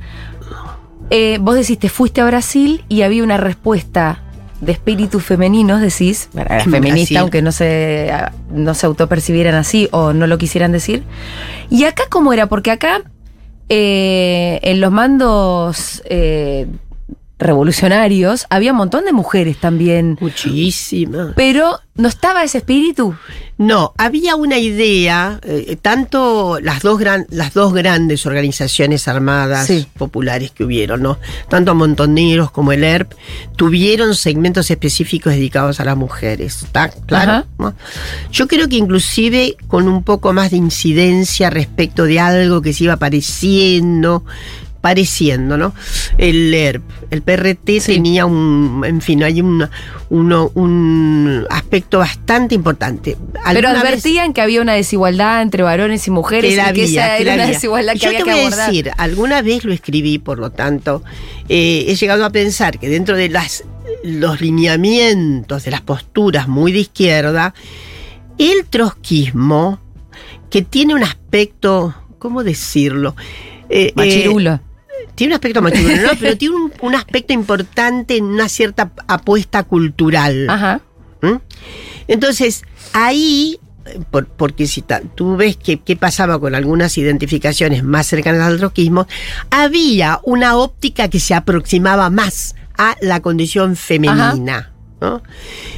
Eh, 1.10 1.38
vos 1.40 1.56
decís, 1.56 1.80
te 1.80 1.90
fuiste 1.90 2.20
a 2.22 2.26
Brasil 2.26 2.84
y 2.90 3.02
había 3.04 3.24
una 3.24 3.38
respuesta 3.38 4.24
de 4.62 4.72
espíritus 4.72 5.24
femeninos, 5.24 5.82
decís, 5.82 6.30
feminista, 6.64 7.20
aunque 7.20 7.42
no 7.42 7.52
se, 7.52 8.12
no 8.52 8.74
se 8.74 8.86
autopercibieran 8.86 9.56
así 9.56 9.88
o 9.92 10.14
no 10.14 10.28
lo 10.28 10.38
quisieran 10.38 10.72
decir. 10.72 11.04
¿Y 11.70 11.84
acá 11.84 12.04
cómo 12.10 12.34
era? 12.34 12.48
Porque 12.48 12.72
acá, 12.72 13.02
eh, 13.70 14.60
en 14.64 14.82
los 14.82 14.92
mandos 14.92 16.02
eh, 16.06 16.68
revolucionarios, 17.40 18.46
había 18.50 18.72
un 18.72 18.78
montón 18.80 19.06
de 19.06 19.14
mujeres 19.14 19.58
también. 19.58 20.18
Muchísimas. 20.20 21.34
Pero 21.36 21.80
no 21.96 22.08
estaba 22.08 22.44
ese 22.44 22.60
espíritu. 22.60 23.16
No, 23.58 23.94
había 23.98 24.36
una 24.36 24.58
idea, 24.60 25.40
eh, 25.44 25.78
tanto 25.82 26.60
las 26.62 26.82
dos, 26.84 27.00
gran, 27.00 27.26
las 27.30 27.54
dos 27.54 27.74
grandes 27.74 28.26
organizaciones 28.28 29.08
armadas 29.08 29.66
Sí. 29.68 29.88
populares 29.98 30.52
que 30.52 30.64
hubieron, 30.64 31.02
¿no? 31.02 31.18
Tanto 31.50 31.74
Montoneros 31.74 32.52
como 32.52 32.72
el 32.72 32.84
ERP, 32.84 33.14
tuvieron 33.56 34.14
segmentos 34.16 34.70
específicos 34.70 35.34
dedicados 35.34 35.80
a 35.80 35.86
las 35.86 35.98
mujeres, 35.98 36.64
¿está 36.64 36.90
claro? 36.90 37.46
Yo 38.32 38.48
creo 38.48 38.68
que 38.70 38.76
inclusive 38.76 39.58
con 39.68 39.88
un 39.88 40.04
poco 40.04 40.34
más 40.34 40.52
de 40.52 40.58
incidencia 40.58 41.50
respecto 41.50 42.04
de 42.04 42.20
algo 42.20 42.62
que 42.62 42.74
se 42.74 42.84
iba 42.84 42.94
apareciendo, 42.94 44.24
pareciendo, 44.82 45.58
¿no? 45.58 45.74
El 46.18 46.54
ERP, 46.54 46.84
el 47.12 47.22
PRT 47.22 47.80
Sí. 47.80 47.94
tenía 47.96 48.26
un, 48.26 48.84
en 48.86 49.02
fin, 49.02 49.24
hay 49.24 49.42
un, 49.42 49.68
uno, 50.10 50.52
un 50.54 51.46
aspecto 51.50 52.00
bastante 52.00 52.56
importante. 52.56 53.18
Pero 53.54 53.70
advertían 53.70 54.34
que 54.34 54.42
había 54.42 54.62
una 54.62 54.74
desigualdad 54.74 55.42
entre 55.42 55.64
varones 55.64 56.08
y 56.08 56.12
mujeres 56.12 56.52
que 56.52 56.58
la 56.58 56.72
y 56.72 56.74
que 56.74 56.84
esa 56.86 57.18
que 57.18 57.22
era 57.24 57.36
la 57.36 57.44
una 57.44 57.52
desigualdad 57.54 57.94
que 57.94 58.00
Yo 58.00 58.08
había 58.08 58.20
te 58.20 58.26
que 58.26 58.32
voy 58.32 58.40
abordar. 58.42 58.60
a 58.60 58.68
decir, 58.68 58.92
alguna 58.98 59.42
vez 59.42 59.64
lo 59.66 59.74
escribí, 59.74 60.20
por 60.20 60.40
lo 60.40 60.52
tanto, 60.52 61.04
eh, 61.50 61.86
he 61.88 61.96
llegado 61.96 62.26
a 62.26 62.30
pensar 62.30 62.80
que 62.80 62.90
dentro 62.90 63.16
de 63.18 63.30
las, 63.30 63.64
los 64.04 64.42
lineamientos 64.42 65.64
de 65.64 65.72
las 65.72 65.82
posturas 65.82 66.48
muy 66.48 66.72
de 66.72 66.80
izquierda, 66.80 67.54
el 68.38 68.66
trotskismo, 68.70 69.80
que 70.50 70.62
tiene 70.62 70.94
un 70.94 71.04
aspecto, 71.04 71.94
¿cómo 72.20 72.44
decirlo? 72.44 73.16
Eh, 73.70 73.92
eh. 73.98 74.60
Tiene 75.16 75.32
un 75.34 75.36
aspecto 75.36 75.62
machirulo, 75.62 75.96
¿no? 76.04 76.10
pero 76.20 76.38
tiene 76.38 76.56
un, 76.56 76.72
un 76.82 76.96
aspecto 76.96 77.34
importante 77.34 78.18
en 78.18 78.26
una 78.26 78.50
cierta 78.50 78.92
apuesta 79.08 79.64
cultural. 79.64 80.50
Ajá. 80.50 80.82
¿Mm? 81.22 81.36
Entonces, 82.08 82.64
ahí, 82.94 83.60
eh, 83.86 84.00
por- 84.12 84.28
porque 84.28 84.68
si 84.68 84.82
ta- 84.82 85.02
tú 85.16 85.36
ves 85.36 85.58
que- 85.58 85.80
qué 85.80 85.96
pasaba 85.96 86.40
con 86.40 86.56
algunas 86.56 86.98
identificaciones 86.98 87.84
más 87.84 88.08
cercanas 88.08 88.42
al 88.42 88.58
trotskismo, 88.60 89.08
había 89.50 90.20
una 90.24 90.56
óptica 90.58 91.10
que 91.10 91.20
se 91.20 91.34
aproximaba 91.34 92.10
más 92.10 92.56
a 92.78 92.96
la 93.02 93.20
condición 93.22 93.76
femenina. 93.76 94.72
¿No? 95.02 95.22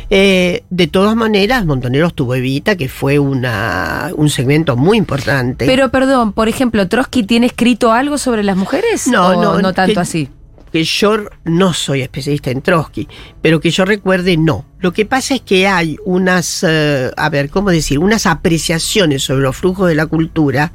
Eh, 0.10 0.63
de 0.69 0.88
todas 0.88 1.15
maneras, 1.15 1.65
Montoneros 1.65 2.13
tuvo 2.13 2.36
Evita, 2.36 2.75
que 2.75 2.89
fue 2.89 3.19
una, 3.19 4.12
un 4.15 4.29
segmento 4.29 4.75
muy 4.77 4.97
importante. 4.97 5.65
Pero 5.65 5.89
perdón, 5.89 6.34
por 6.34 6.47
ejemplo, 6.47 6.88
¿Trotsky 6.88 7.23
tiene 7.23 7.47
escrito 7.47 7.91
algo 7.91 8.17
sobre 8.17 8.43
las 8.43 8.55
mujeres? 8.58 9.08
No, 9.08 9.27
¿O 9.27 9.41
no, 9.41 9.62
no 9.62 9.73
tanto 9.73 9.95
que- 9.95 9.99
así. 9.99 10.29
que 10.71 10.84
yo 10.84 11.17
no 11.45 11.73
soy 11.73 12.01
especialista 12.01 12.51
en 12.51 12.62
Trotsky, 12.62 13.08
pero 13.41 13.60
que 13.60 13.71
yo 13.71 13.86
recuerde, 13.86 14.38
no. 14.38 14.65
Lo 14.79 14.93
que 14.93 15.05
pasa 15.05 15.34
es 15.36 15.41
que 15.41 15.67
hay 15.67 15.97
unas, 16.05 16.63
eh, 16.67 17.12
a 17.17 17.29
ver, 17.29 17.49
¿cómo 17.49 17.69
decir? 17.71 17.99
Unas 17.99 18.25
apreciaciones 18.25 19.23
sobre 19.23 19.41
los 19.41 19.55
flujos 19.58 19.89
de 19.89 19.95
la 19.95 20.05
cultura 20.05 20.71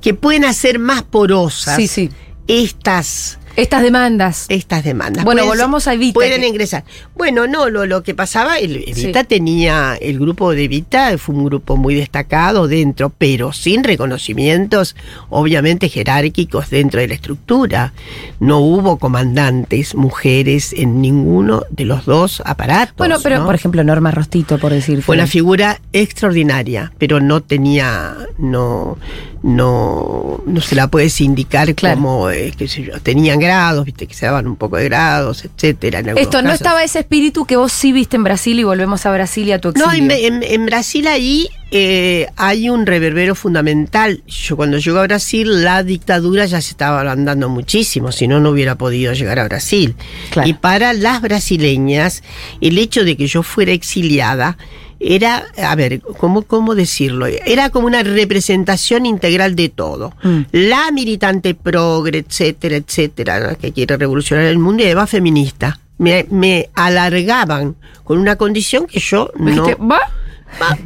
que 0.00 0.14
pueden 0.14 0.44
hacer 0.44 0.78
más 0.78 1.02
porosas 1.02 1.76
Sí, 1.76 1.88
sí. 1.88 2.10
estas, 2.46 3.38
Estas 3.58 3.82
demandas. 3.82 4.46
estas 4.48 4.84
demandas. 4.84 5.24
Bueno, 5.24 5.42
Pueden 5.42 5.48
volvamos 5.58 5.86
a 5.88 5.94
Evita, 5.94 6.14
Pueden 6.14 6.40
que- 6.42 6.48
ingresar. 6.48 6.84
Bueno, 7.16 7.46
no, 7.46 7.68
lo, 7.68 7.86
lo 7.86 8.02
que 8.02 8.14
pasaba, 8.14 8.58
el, 8.58 8.76
Evita 8.76 9.20
Sí. 9.20 9.26
tenía, 9.26 9.96
el 10.00 10.18
grupo 10.18 10.52
de 10.52 10.64
Evita 10.64 11.16
fue 11.18 11.34
un 11.34 11.44
grupo 11.44 11.76
muy 11.76 11.94
destacado 11.94 12.68
dentro, 12.68 13.10
pero 13.10 13.52
sin 13.52 13.84
reconocimientos, 13.84 14.94
obviamente 15.28 15.88
jerárquicos 15.88 16.70
dentro 16.70 17.00
de 17.00 17.08
la 17.08 17.14
estructura. 17.14 17.92
No 18.40 18.58
hubo 18.60 18.98
comandantes 18.98 19.94
mujeres 19.94 20.72
en 20.72 21.00
ninguno 21.02 21.64
de 21.70 21.84
los 21.84 22.04
dos 22.04 22.42
aparatos. 22.44 22.94
bueno, 22.96 23.16
pero 23.22 23.38
¿no? 23.38 23.46
por 23.46 23.54
ejemplo, 23.54 23.82
Norma 23.84 24.10
Rostito, 24.10 24.58
por 24.58 24.72
decir. 24.72 25.02
Fue 25.02 25.16
una 25.16 25.26
figura 25.26 25.80
extraordinaria, 25.92 26.92
pero 26.98 27.20
no 27.20 27.42
tenía, 27.42 28.14
no, 28.38 28.98
no, 29.42 30.42
no 30.46 30.60
se 30.60 30.74
la 30.74 30.88
puedes 30.88 31.20
indicar 31.20 31.74
Claro. 31.74 31.96
como, 31.96 32.30
eh, 32.30 32.52
qué 32.56 32.68
sé 32.68 32.82
yo, 32.84 33.00
tenían 33.00 33.38
grados, 33.38 33.84
viste, 33.84 34.06
que 34.06 34.14
se 34.14 34.26
daban 34.26 34.46
un 34.46 34.56
poco 34.56 34.76
de 34.76 34.84
grados, 34.84 35.44
etcétera. 35.44 36.00
en 36.00 36.16
Esto, 36.18 36.38
¿no 36.42 36.48
casos. 36.50 36.60
estaba 36.60 36.82
ese 36.84 37.00
espíritu 37.00 37.44
que 37.44 37.56
vos 37.56 37.72
sí 37.72 37.92
viste 37.92 38.16
en 38.16 38.24
Brasil 38.24 38.58
y 38.58 38.64
volvemos 38.64 39.04
a 39.06 39.12
Brasil 39.12 39.48
y 39.48 39.52
a 39.52 39.60
tu 39.60 39.68
exilio? 39.70 39.86
No, 39.88 39.92
en, 39.94 40.10
en- 40.10 40.42
en 40.42 40.66
Brasil 40.66 41.06
ahí 41.06 41.48
eh, 41.70 42.26
hay 42.36 42.70
un 42.70 42.86
reverbero 42.86 43.34
fundamental. 43.34 44.22
Yo 44.26 44.56
cuando 44.56 44.78
llego 44.78 44.98
a 44.98 45.02
Brasil, 45.02 45.64
la 45.64 45.82
dictadura 45.82 46.46
ya 46.46 46.60
se 46.60 46.70
estaba 46.70 46.98
agrandando 47.00 47.48
muchísimo, 47.48 48.10
si 48.12 48.26
no, 48.26 48.40
no 48.40 48.50
hubiera 48.50 48.76
podido 48.76 49.12
llegar 49.12 49.38
a 49.38 49.44
Brasil. 49.44 49.94
Claro. 50.30 50.48
Y 50.48 50.54
para 50.54 50.92
las 50.94 51.20
brasileñas, 51.20 52.22
el 52.60 52.78
hecho 52.78 53.04
de 53.04 53.16
que 53.16 53.26
yo 53.26 53.42
fuera 53.42 53.72
exiliada 53.72 54.56
era, 55.00 55.46
a 55.56 55.74
ver, 55.74 56.00
¿cómo, 56.00 56.42
cómo 56.42 56.74
decirlo? 56.74 57.26
Era 57.26 57.70
como 57.70 57.86
una 57.86 58.02
representación 58.02 59.06
integral 59.06 59.54
de 59.54 59.68
todo. 59.68 60.12
Mm. 60.22 60.40
La 60.52 60.90
militante 60.90 61.54
progre, 61.54 62.18
etcétera, 62.18 62.76
etcétera, 62.76 63.40
¿no? 63.40 63.58
que 63.58 63.72
quiere 63.72 63.96
revolucionar 63.96 64.44
el 64.44 64.58
mundo 64.58 64.82
y 64.82 64.86
además 64.86 65.10
feminista. 65.10 65.80
Me, 65.98 66.26
me 66.30 66.70
alargaban 66.74 67.76
con 68.04 68.18
una 68.18 68.36
condición 68.36 68.86
que 68.86 69.00
yo 69.00 69.30
no... 69.36 69.64
Va, 69.78 70.00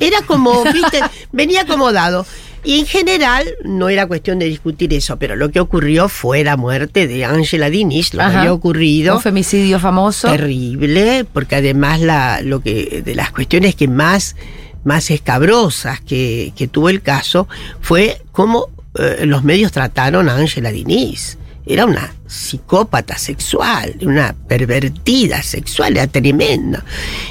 Era 0.01 0.23
como, 0.23 0.65
viste, 0.65 1.01
venía 1.33 1.63
acomodado. 1.63 2.27
Y 2.65 2.79
en 2.79 2.87
general 2.87 3.45
no 3.65 3.89
era 3.89 4.07
cuestión 4.07 4.39
de 4.39 4.47
discutir 4.47 4.95
eso, 4.95 5.17
pero 5.17 5.35
lo 5.35 5.51
que 5.51 5.59
ocurrió 5.59 6.09
fue 6.09 6.45
la 6.45 6.57
muerte 6.57 7.09
de 7.09 7.25
Angela 7.25 7.71
Diniz, 7.71 8.15
lo 8.15 8.21
que 8.21 8.37
había 8.37 8.53
ocurrido. 8.53 9.17
Un 9.17 9.23
femicidio 9.23 9.81
famoso. 9.81 10.31
Terrible, 10.31 11.25
porque 11.25 11.57
además 11.57 12.01
la, 12.01 12.41
lo 12.41 12.61
que, 12.61 13.03
de 13.05 13.15
las 13.15 13.33
cuestiones 13.33 13.75
que 13.75 13.89
más, 13.89 14.37
más 14.85 15.11
escabrosas 15.11 16.01
que, 16.01 16.53
que 16.55 16.69
tuvo 16.69 16.89
el 16.89 17.03
caso 17.03 17.49
fue 17.81 18.23
cómo 18.31 18.69
eh, 18.95 19.25
los 19.27 19.43
medios 19.43 19.73
trataron 19.73 20.29
a 20.29 20.37
Angela 20.37 20.71
Diniz. 20.71 21.39
Era 21.65 21.87
una 21.87 22.13
psicópata 22.27 23.17
sexual, 23.19 23.95
una 24.03 24.35
pervertida 24.49 25.43
sexual, 25.43 25.97
era 25.97 26.07
tremenda. 26.07 26.85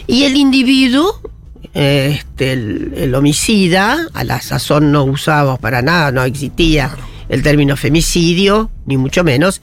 Y 0.07 0.23
el 0.23 0.35
individuo, 0.35 1.21
este, 1.73 2.53
el, 2.53 2.93
el 2.95 3.15
homicida, 3.15 4.07
a 4.13 4.23
la 4.23 4.41
sazón 4.41 4.91
no 4.91 5.03
usábamos 5.03 5.59
para 5.59 5.81
nada, 5.81 6.11
no 6.11 6.23
existía 6.23 6.95
el 7.31 7.43
término 7.43 7.77
femicidio, 7.77 8.69
ni 8.85 8.97
mucho 8.97 9.23
menos. 9.23 9.61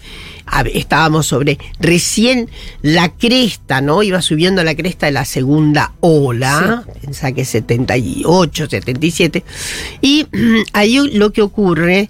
Estábamos 0.73 1.27
sobre 1.27 1.59
recién 1.79 2.49
la 2.81 3.11
cresta, 3.11 3.83
¿no? 3.83 4.03
Iba 4.03 4.23
subiendo 4.23 4.65
la 4.65 4.75
cresta 4.75 5.05
de 5.05 5.13
la 5.13 5.27
segunda 5.27 5.93
ola, 6.01 6.85
pensá 7.03 7.33
que 7.33 7.45
78, 7.45 8.69
77. 8.71 9.45
Y 10.01 10.27
ahí 10.73 10.99
lo 11.13 11.31
que 11.31 11.43
ocurre 11.43 12.09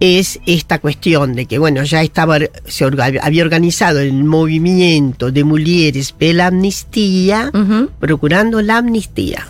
es 0.00 0.40
esta 0.46 0.78
cuestión 0.78 1.34
de 1.34 1.44
que, 1.46 1.58
bueno, 1.58 1.82
ya 1.84 2.02
estaba, 2.02 2.38
se 2.66 2.86
orga- 2.86 3.20
había 3.22 3.42
organizado 3.44 4.00
el 4.00 4.24
movimiento 4.24 5.30
de 5.30 5.44
mujeres 5.44 6.12
pela 6.12 6.46
amnistía, 6.46 7.50
Ujú. 7.54 7.90
procurando 8.00 8.62
la 8.62 8.78
amnistía. 8.78 9.46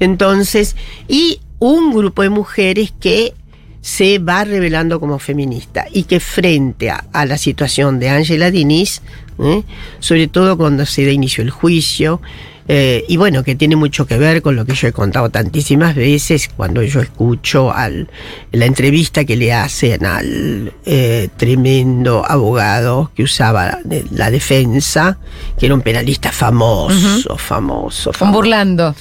Entonces, 0.00 0.76
y 1.08 1.40
un 1.58 1.92
grupo 1.94 2.22
de 2.22 2.30
mujeres 2.30 2.92
que 2.98 3.34
se 3.80 4.18
va 4.18 4.44
revelando 4.44 4.98
como 4.98 5.18
feminista 5.18 5.86
y 5.92 6.04
que 6.04 6.18
frente 6.20 6.90
a, 6.90 7.04
a 7.12 7.26
la 7.26 7.36
situación 7.38 8.00
de 8.00 8.08
Angela 8.08 8.50
Diniz, 8.50 9.02
¿eh? 9.38 9.62
sobre 10.00 10.26
todo 10.26 10.56
cuando 10.56 10.86
se 10.86 11.04
da 11.04 11.12
inicio 11.12 11.44
el 11.44 11.50
juicio, 11.50 12.20
eh, 12.68 13.04
y 13.08 13.16
bueno, 13.16 13.42
que 13.44 13.54
tiene 13.54 13.76
mucho 13.76 14.06
que 14.06 14.16
ver 14.18 14.40
con 14.42 14.56
lo 14.56 14.64
que 14.64 14.74
yo 14.74 14.88
he 14.88 14.92
contado 14.92 15.28
tantísimas 15.28 15.94
veces 15.94 16.48
cuando 16.56 16.82
yo 16.82 17.00
escucho 17.00 17.72
al, 17.72 18.08
la 18.52 18.64
entrevista 18.64 19.24
que 19.24 19.36
le 19.36 19.52
hacen 19.52 20.04
al 20.06 20.72
eh, 20.86 21.28
tremendo 21.36 22.24
abogado 22.26 23.10
que 23.14 23.22
usaba 23.22 23.78
la 24.10 24.30
defensa, 24.30 25.18
que 25.58 25.66
era 25.66 25.74
un 25.74 25.82
penalista 25.82 26.32
famoso, 26.32 27.36
famoso, 27.36 28.12
famoso. 28.12 28.32
burlando. 28.36 28.94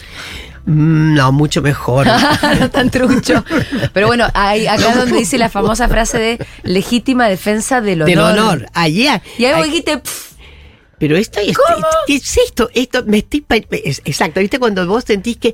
Mm, 0.65 1.15
No, 1.15 1.31
mucho 1.31 1.61
mejor. 1.61 2.07
no 2.59 2.69
tan 2.69 2.89
trucho. 2.89 3.43
Pero 3.93 4.07
bueno, 4.07 4.27
hay, 4.33 4.67
acá 4.67 4.95
donde 4.95 5.17
dice 5.17 5.37
la 5.37 5.49
famosa 5.49 5.87
frase 5.89 6.17
de 6.19 6.45
legítima 6.63 7.27
defensa 7.27 7.81
del 7.81 8.01
honor. 8.03 8.09
Del 8.09 8.19
honor. 8.19 8.65
Ayer. 8.73 9.21
Y 9.37 9.45
ahí 9.45 9.53
vos 9.53 9.63
Ay, 9.63 9.69
dijiste, 9.69 9.97
"Pff, 9.97 10.32
Pero 10.99 11.17
esto 11.17 11.39
es, 11.39 11.57
¿qué 12.07 12.15
es 12.15 12.37
esto? 12.37 12.69
Esto 12.73 13.03
me 13.05 13.17
estoy 13.17 13.43
exacto, 14.05 14.39
¿viste 14.39 14.59
cuando 14.59 14.85
vos 14.87 15.03
sentís 15.05 15.37
que 15.37 15.53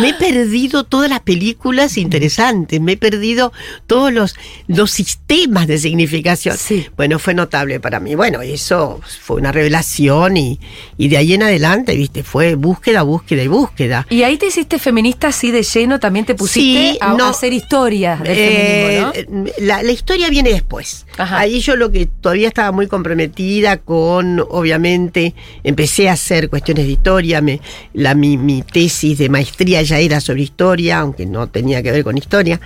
me 0.00 0.08
he 0.08 0.14
perdido 0.14 0.84
todas 0.84 1.08
las 1.08 1.20
películas 1.20 1.96
interesantes, 1.98 2.80
me 2.80 2.92
he 2.92 2.96
perdido 2.96 3.52
todos 3.86 4.12
los 4.12 4.34
los 4.66 4.90
sistemas 4.90 5.66
de 5.66 5.78
significación? 5.78 6.56
Sí. 6.56 6.86
Bueno, 6.96 7.18
fue 7.18 7.34
notable 7.34 7.78
para 7.80 8.00
mí. 8.00 8.14
Bueno, 8.14 8.40
eso 8.42 9.00
fue 9.20 9.36
una 9.36 9.52
revelación 9.52 10.36
y, 10.36 10.58
y 10.96 11.08
de 11.08 11.16
ahí 11.18 11.34
en 11.34 11.42
adelante, 11.44 11.94
¿viste? 11.94 12.22
Fue 12.24 12.54
búsqueda, 12.56 13.02
búsqueda 13.02 13.42
y 13.42 13.48
búsqueda. 13.48 14.06
Y 14.10 14.22
ahí 14.22 14.36
te 14.36 14.46
hiciste 14.46 14.78
feminista 14.78 15.28
así 15.28 15.50
de 15.50 15.62
lleno, 15.62 16.00
también 16.00 16.24
te 16.24 16.34
pusiste 16.34 16.58
Sí, 16.92 16.98
a, 17.00 17.12
no. 17.14 17.26
a 17.26 17.28
hacer 17.30 17.52
historias 17.52 18.20
del 18.22 18.34
feminismo, 18.34 19.06
¿no? 19.06 19.48
Eh, 19.48 19.52
la, 19.58 19.82
la 19.82 19.92
historia 19.92 20.28
viene 20.30 20.50
después. 20.50 21.06
Ajá. 21.18 21.38
Ahí 21.38 21.60
yo 21.60 21.76
lo 21.76 21.92
que 21.92 22.06
todavía 22.06 22.48
estaba 22.48 22.72
muy 22.72 22.86
comprometida 22.88 23.76
con, 23.76 24.40
obviamente, 24.40 24.77
empecé 24.84 26.08
a 26.08 26.12
hacer 26.12 26.48
cuestiones 26.48 26.86
de 26.86 26.92
historia. 26.92 27.40
Me, 27.40 27.60
la, 27.94 28.14
mi, 28.14 28.36
mi 28.36 28.62
tesis 28.62 29.18
de 29.18 29.28
maestría 29.28 29.82
ya 29.82 29.98
era 29.98 30.20
sobre 30.20 30.42
historia, 30.42 30.98
aunque 31.00 31.26
no 31.26 31.48
tenía 31.48 31.82
que 31.82 31.92
ver 31.92 32.04
con 32.04 32.16
historia. 32.16 32.60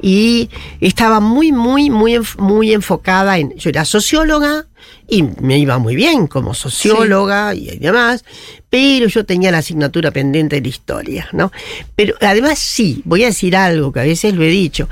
Y 0.00 0.50
estaba 0.80 1.20
muy, 1.20 1.52
muy, 1.52 1.90
muy, 1.90 2.18
muy 2.38 2.72
enfocada 2.72 3.38
en. 3.38 3.54
Yo 3.56 3.70
era 3.70 3.84
socióloga 3.84 4.66
y 5.08 5.22
me 5.22 5.58
iba 5.58 5.78
muy 5.78 5.96
bien 5.96 6.26
como 6.26 6.54
socióloga 6.54 7.54
y 7.54 7.78
demás, 7.78 8.24
pero 8.70 9.08
yo 9.08 9.24
tenía 9.24 9.50
la 9.50 9.58
asignatura 9.58 10.10
pendiente 10.10 10.60
de 10.60 10.68
historia, 10.68 11.28
¿no? 11.32 11.50
Pero 11.96 12.14
además 12.20 12.58
sí, 12.58 13.02
voy 13.04 13.24
a 13.24 13.26
decir 13.26 13.56
algo 13.56 13.92
que 13.92 14.00
a 14.00 14.04
veces 14.04 14.34
lo 14.34 14.44
he 14.44 14.48
dicho. 14.48 14.88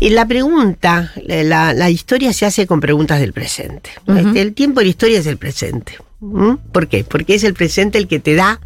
En 0.00 0.14
la 0.14 0.26
pregunta, 0.26 1.12
la, 1.26 1.74
la 1.74 1.90
historia 1.90 2.32
se 2.32 2.46
hace 2.46 2.66
con 2.66 2.80
preguntas 2.80 3.20
del 3.20 3.32
presente. 3.32 3.90
Este, 4.06 4.40
el 4.40 4.54
tiempo 4.54 4.80
de 4.80 4.86
la 4.86 4.90
historia 4.90 5.18
es 5.18 5.26
el 5.26 5.36
presente. 5.36 5.98
¿Mm? 6.20 6.54
¿Por 6.72 6.88
qué? 6.88 7.04
Porque 7.04 7.34
es 7.34 7.44
el 7.44 7.54
presente 7.54 7.98
el 7.98 8.06
que 8.08 8.20
te 8.20 8.34
da 8.34 8.60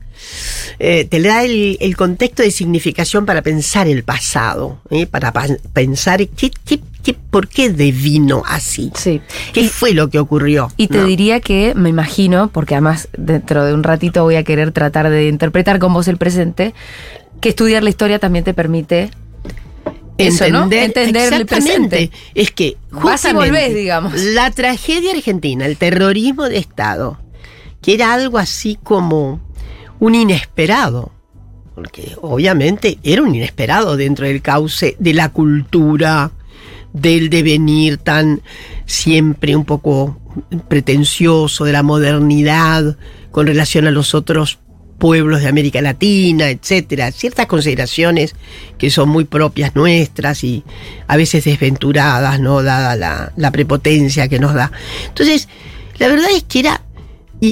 eh, 0.78 1.04
te 1.04 1.20
da 1.20 1.44
el, 1.44 1.76
el 1.80 1.96
contexto 1.96 2.42
de 2.42 2.50
significación 2.50 3.26
para 3.26 3.42
pensar 3.42 3.88
el 3.88 4.04
pasado, 4.04 4.80
¿eh? 4.90 5.06
para 5.06 5.32
pa- 5.32 5.46
pensar 5.72 6.26
qué, 6.28 6.50
qué- 6.64 6.80
qué- 7.02 7.14
por 7.14 7.48
qué 7.48 7.68
devino 7.70 8.42
así, 8.46 8.90
Sí. 8.94 9.20
qué 9.52 9.62
Y- 9.62 9.68
fue 9.68 9.92
lo 9.92 10.08
que 10.08 10.18
ocurrió. 10.20 10.70
Y 10.76 10.86
te 10.88 10.98
¿no? 10.98 11.04
diría 11.06 11.40
que, 11.40 11.74
me 11.74 11.90
imagino, 11.90 12.48
porque 12.48 12.74
además 12.74 13.08
dentro 13.18 13.64
de 13.66 13.74
un 13.74 13.82
ratito 13.82 14.22
voy 14.22 14.36
a 14.36 14.44
querer 14.44 14.70
tratar 14.72 15.10
de 15.10 15.28
interpretar 15.28 15.78
con 15.78 15.92
vos 15.92 16.08
el 16.08 16.16
presente, 16.16 16.74
que 17.40 17.48
estudiar 17.50 17.82
la 17.82 17.90
historia 17.90 18.18
también 18.18 18.44
te 18.44 18.54
permite 18.54 19.10
eso, 20.16 20.48
¿no? 20.48 20.70
Entender 20.70 21.32
el 21.34 21.44
presente. 21.46 22.10
Es 22.34 22.50
que 22.52 22.76
Vas 22.90 23.24
y 23.24 23.32
volvés, 23.34 23.74
digamos. 23.74 24.14
La 24.14 24.50
tragedia 24.52 25.10
argentina, 25.12 25.66
el 25.66 25.76
terrorismo 25.76 26.44
de 26.48 26.58
Estado, 26.58 27.18
que 27.84 27.92
era 27.92 28.14
algo 28.14 28.38
así 28.38 28.78
como 28.82 29.40
un 30.00 30.14
inesperado. 30.14 31.12
Porque 31.74 32.16
obviamente 32.22 32.98
era 33.02 33.20
un 33.20 33.34
inesperado 33.34 33.98
dentro 33.98 34.26
del 34.26 34.40
cauce 34.40 34.96
de 34.98 35.12
la 35.12 35.28
cultura, 35.28 36.30
del 36.94 37.28
devenir 37.28 37.98
tan 37.98 38.40
siempre 38.86 39.54
un 39.54 39.66
poco 39.66 40.18
pretencioso 40.66 41.66
de 41.66 41.72
la 41.72 41.82
modernidad 41.82 42.96
con 43.30 43.46
relación 43.46 43.86
a 43.86 43.90
los 43.90 44.14
otros 44.14 44.58
pueblos 44.96 45.42
de 45.42 45.48
América 45.48 45.82
Latina, 45.82 46.48
etcétera, 46.48 47.12
ciertas 47.12 47.44
consideraciones 47.46 48.34
que 48.78 48.88
son 48.88 49.10
muy 49.10 49.24
propias 49.24 49.74
nuestras 49.76 50.42
y 50.42 50.64
a 51.06 51.18
veces 51.18 51.44
desventuradas, 51.44 52.40
¿no? 52.40 52.62
Dada 52.62 52.96
la, 52.96 53.32
la 53.36 53.50
prepotencia 53.50 54.28
que 54.28 54.38
nos 54.38 54.54
da. 54.54 54.72
Entonces, 55.08 55.48
la 55.98 56.08
verdad 56.08 56.30
es 56.34 56.44
que 56.44 56.60
era 56.60 56.83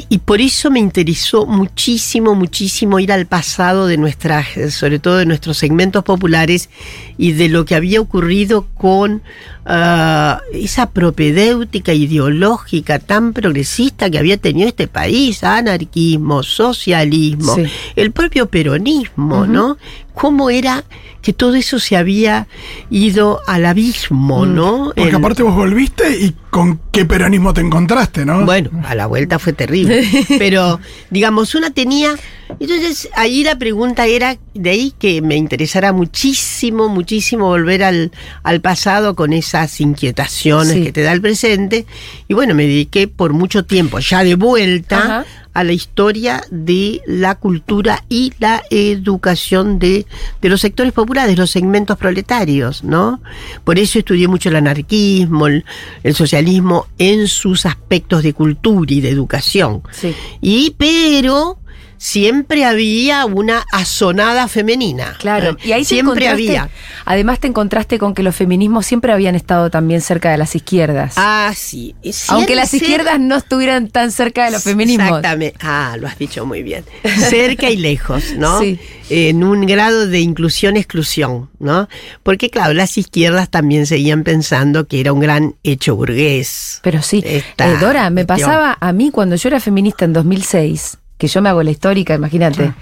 y, 0.09 0.19
por 0.19 0.41
eso 0.41 0.71
me 0.71 0.79
interesó 0.79 1.45
muchísimo, 1.45 2.35
muchísimo 2.35 2.99
ir 2.99 3.13
al 3.13 3.27
pasado 3.27 3.87
de 3.87 3.99
nuestras, 3.99 4.47
sobre 4.73 4.99
todo 4.99 5.19
de 5.19 5.27
nuestros 5.27 5.59
segmentos 5.59 6.03
populares 6.03 6.71
y 7.19 7.33
de 7.33 7.51
lo 7.51 7.67
que 7.67 7.75
había 7.75 8.01
ocurrido 8.01 8.67
con 8.75 9.23
ah, 9.67 10.41
esa 10.53 10.91
propedéutica 10.91 11.93
ideológica 11.93 12.99
tan 12.99 13.33
progresista 13.33 14.11
que 14.11 14.19
había 14.19 14.37
tenido 14.37 14.69
este 14.69 14.89
país, 14.89 15.45
anarquismo, 15.45 16.43
socialismo, 16.43 17.55
Sí. 17.55 17.65
el 17.97 18.13
propio 18.13 18.47
peronismo, 18.47 19.47
¿no? 19.47 19.77
Cómo 20.15 20.51
era 20.51 20.85
que 21.23 21.33
todo 21.33 21.55
eso 21.55 21.79
se 21.79 21.97
había 21.97 22.49
ido 22.91 23.41
al 23.47 23.65
abismo, 23.65 24.45
¿no? 24.45 24.93
Porque 24.97 25.15
aparte 25.15 25.43
vos 25.43 25.55
volviste 25.55 26.19
y 26.19 26.35
con 26.51 26.81
qué 26.91 27.05
peronismo 27.05 27.55
te 27.55 27.61
encontraste, 27.61 28.27
¿no? 28.27 28.45
bueno, 28.45 28.71
a 28.85 28.95
la 28.95 29.07
vuelta 29.07 29.39
fue 29.39 29.53
terrible. 29.53 30.05
Pero, 30.39 30.81
digamos, 31.11 31.55
una 31.55 31.71
tenía. 31.71 32.15
Entonces, 32.61 33.09
ahí 33.15 33.43
la 33.45 33.59
pregunta 33.59 34.07
era, 34.07 34.39
de 34.55 34.71
ahí 34.71 34.93
que 34.99 35.21
me 35.23 35.37
interesara 35.37 35.93
muchísimo, 35.93 36.89
muchísimo 36.89 37.47
volver 37.47 37.83
al, 37.83 38.13
al 38.43 38.61
pasado 38.61 39.15
con 39.15 39.33
esas 39.33 39.81
inquietaciones 39.81 40.73
Sí. 40.75 40.83
que 40.85 40.93
te 40.93 41.03
da 41.03 41.13
el 41.13 41.21
presente. 41.21 41.87
Y 42.29 42.35
bueno, 42.35 42.55
me 42.55 42.65
dediqué 42.67 43.09
por 43.09 43.33
mucho 43.33 43.65
tiempo, 43.65 43.99
ya 43.99 44.23
de 44.25 44.35
vuelta, 44.37 44.99
Ajá. 44.99 45.25
a 45.55 45.65
la 45.65 45.73
historia 45.73 46.43
de 46.51 47.03
la 47.07 47.35
cultura 47.35 48.05
y 48.09 48.33
la 48.39 48.63
educación 48.71 49.79
de, 49.79 50.07
de 50.41 50.49
los 50.49 50.61
sectores 50.61 50.93
populares, 50.93 51.37
los 51.37 51.51
segmentos 51.51 51.99
proletarios, 51.99 52.85
¿no? 52.85 53.21
Por 53.65 53.79
eso 53.79 53.99
estudié 53.99 54.29
mucho 54.29 54.49
el 54.49 54.57
anarquismo, 54.57 55.47
el, 55.49 55.65
el 56.03 56.15
socialismo 56.15 56.87
en 56.99 57.29
sus 57.29 57.67
aspectos 57.67 58.23
de 58.23 58.33
cultura 58.33 58.93
y 58.95 59.01
de 59.01 59.11
educación. 59.11 59.83
Sí. 59.91 60.15
Y 60.41 60.75
pero 60.79 61.59
siempre 62.03 62.65
había 62.65 63.25
una 63.27 63.65
azonada 63.71 64.49
femenina. 64.49 65.15
Claro, 65.21 65.57
y 65.63 65.71
ahí 65.71 65.85
siempre 65.85 66.27
había. 66.27 66.69
Además 67.05 67.39
te 67.39 67.47
encontraste 67.47 67.99
con 68.01 68.13
que 68.13 68.25
los 68.25 68.35
feminismos 68.35 68.87
siempre 68.87 69.13
habían 69.13 69.37
estado 69.37 69.71
también 69.71 70.01
cerca 70.01 70.33
de 70.33 70.37
las 70.37 70.57
izquierdas. 70.57 71.15
Ah, 71.17 71.53
sí. 71.55 71.95
Aunque 72.27 72.57
las 72.57 72.75
izquierdas 72.75 73.21
no 73.21 73.37
estuvieran 73.37 73.89
tan 73.89 74.11
cerca 74.11 74.47
de 74.47 74.51
los 74.51 74.65
feminismos. 74.65 75.07
Exactamente. 75.07 75.57
Ah, 75.63 75.97
lo 75.97 76.09
has 76.09 76.19
dicho 76.19 76.45
muy 76.45 76.65
bien. 76.65 76.85
Cerca 77.31 77.71
y 77.71 77.77
lejos, 77.77 78.33
¿no? 78.37 78.59
Sí. 78.61 78.81
En 79.09 79.45
un 79.45 79.65
grado 79.67 80.09
de 80.09 80.19
inclusión-exclusión, 80.21 81.51
¿no? 81.61 81.89
Porque, 82.25 82.51
claro, 82.51 82.73
las 82.73 82.99
izquierdas 82.99 83.49
también 83.49 83.87
seguían 83.87 84.25
pensando 84.25 84.89
que 84.89 84.99
era 85.01 85.13
un 85.13 85.21
gran 85.21 85.55
hecho 85.63 85.95
burgués. 85.95 86.81
Pero 86.83 87.01
sí, 87.01 87.23
Eh, 87.25 87.45
Dora, 87.81 88.11
me 88.11 88.25
pasaba 88.25 88.77
a 88.81 88.93
mí 88.93 89.11
cuando 89.13 89.37
yo 89.37 89.49
era 89.49 89.61
feminista 89.61 90.05
en 90.05 90.13
2006, 90.15 90.99
que 91.23 91.29
yo 91.29 91.41
me 91.41 91.51
hago 91.51 91.63
la 91.63 91.71
histórica, 91.71 92.17
imagínate, 92.17 92.75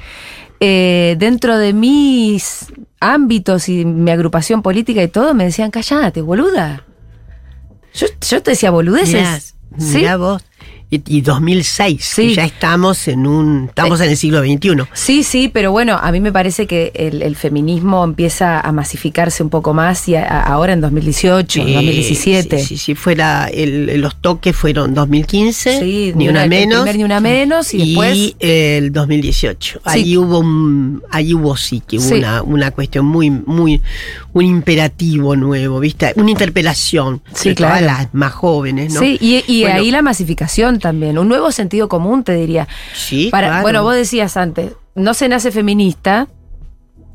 eh, 0.61 1.15
dentro 1.19 1.59
de 1.59 1.75
mis 1.75 2.73
ámbitos 2.99 3.69
y 3.69 3.85
mi 3.85 4.11
agrupación 4.11 4.63
política 4.63 5.03
y 5.03 5.09
todo, 5.09 5.35
me 5.35 5.45
decían, 5.45 5.71
callate, 5.71 6.23
boluda. 6.23 6.87
Yo, 7.93 8.07
yo 8.27 8.43
te 8.43 8.53
decía 8.53 8.71
boludeces. 8.71 9.13
Mirá, 9.13 9.41
¿Sí? 9.79 9.99
mirá 9.99 10.17
vos. 10.17 10.43
Y, 10.93 11.03
y 11.07 11.21
2006, 11.21 12.05
Sí. 12.05 12.29
que 12.29 12.35
ya 12.35 12.45
estamos 12.45 13.07
en 13.07 13.25
un, 13.27 13.67
estamos 13.69 14.01
en 14.01 14.11
el 14.11 14.17
siglo 14.17 14.41
XXI. 14.41 14.71
Sí, 14.93 15.23
sí, 15.23 15.49
pero 15.49 15.71
bueno, 15.71 15.97
a 16.03 16.11
mí 16.11 16.19
me 16.19 16.33
parece 16.33 16.67
que 16.67 16.91
el, 16.97 17.23
el 17.23 17.37
feminismo 17.37 18.03
empieza 18.03 18.59
a 18.61 18.73
masificarse 18.73 19.43
un 19.45 19.51
poco 19.51 19.73
más 19.73 20.09
y 20.09 20.17
a- 20.17 20.25
a- 20.27 20.43
ahora 20.43 20.73
en 20.73 20.81
2018, 20.81 21.61
en 21.61 21.67
Sí, 21.69 21.75
2017. 21.75 22.59
Sí, 22.59 22.67
sí, 22.67 22.77
sí, 22.77 22.95
fuera 22.97 23.47
el- 23.47 24.01
los 24.01 24.17
toques 24.21 24.57
fueron 24.57 24.93
2015, 24.95 25.79
Sí, 25.81 26.13
ni 26.17 26.29
una 26.29 26.43
el 26.43 26.51
menos. 26.51 26.81
primer 26.83 26.97
ni 26.97 27.05
una 27.05 27.21
menos 27.21 27.73
y 27.73 27.79
después 27.95 28.35
el 28.41 28.93
2018. 28.93 29.81
Ahí 29.85 30.17
hubo 30.17 30.41
un, 30.41 31.03
ahí 31.13 31.35
hubo 31.35 31.57
sí 31.57 31.83
que 31.87 31.99
hubo 31.99 32.17
una, 32.17 32.43
una 32.43 32.71
cuestión 32.73 33.07
muy, 33.07 33.31
muy, 33.31 33.81
un 34.33 34.45
imperativo 34.45 35.37
nuevo, 35.37 35.79
¿viste? 35.79 36.13
Una 36.17 36.31
interpelación. 36.33 37.23
Sí, 37.33 37.55
claro. 37.55 37.75
a 37.77 37.81
las 37.81 38.15
más 38.15 38.33
jóvenes, 38.33 38.93
¿no? 38.93 39.01
Sí, 39.01 39.17
y, 39.21 39.45
y 39.47 39.63
Bueno, 39.63 39.79
ahí 39.81 39.91
la 39.93 40.03
masificación 40.03 40.80
también, 40.81 41.19
un 41.19 41.29
nuevo 41.29 41.53
sentido 41.53 41.89
común, 41.89 42.25
te 42.25 42.35
diría. 42.35 42.67
Sí, 42.95 43.29
Para, 43.31 43.47
claro. 43.49 43.63
Bueno, 43.63 43.83
vos 43.85 43.95
decías 43.95 44.37
antes, 44.37 44.73
no 44.95 45.15
se 45.15 45.29
nace 45.29 45.53
feminista 45.53 46.27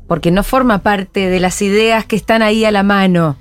porque 0.06 0.30
no 0.30 0.42
forma 0.42 0.78
parte 0.78 1.28
de 1.28 1.40
las 1.40 1.60
ideas 1.62 2.06
que 2.06 2.16
están 2.16 2.40
ahí 2.40 2.64
a 2.64 2.70
la 2.70 2.82
mano. 2.82 3.36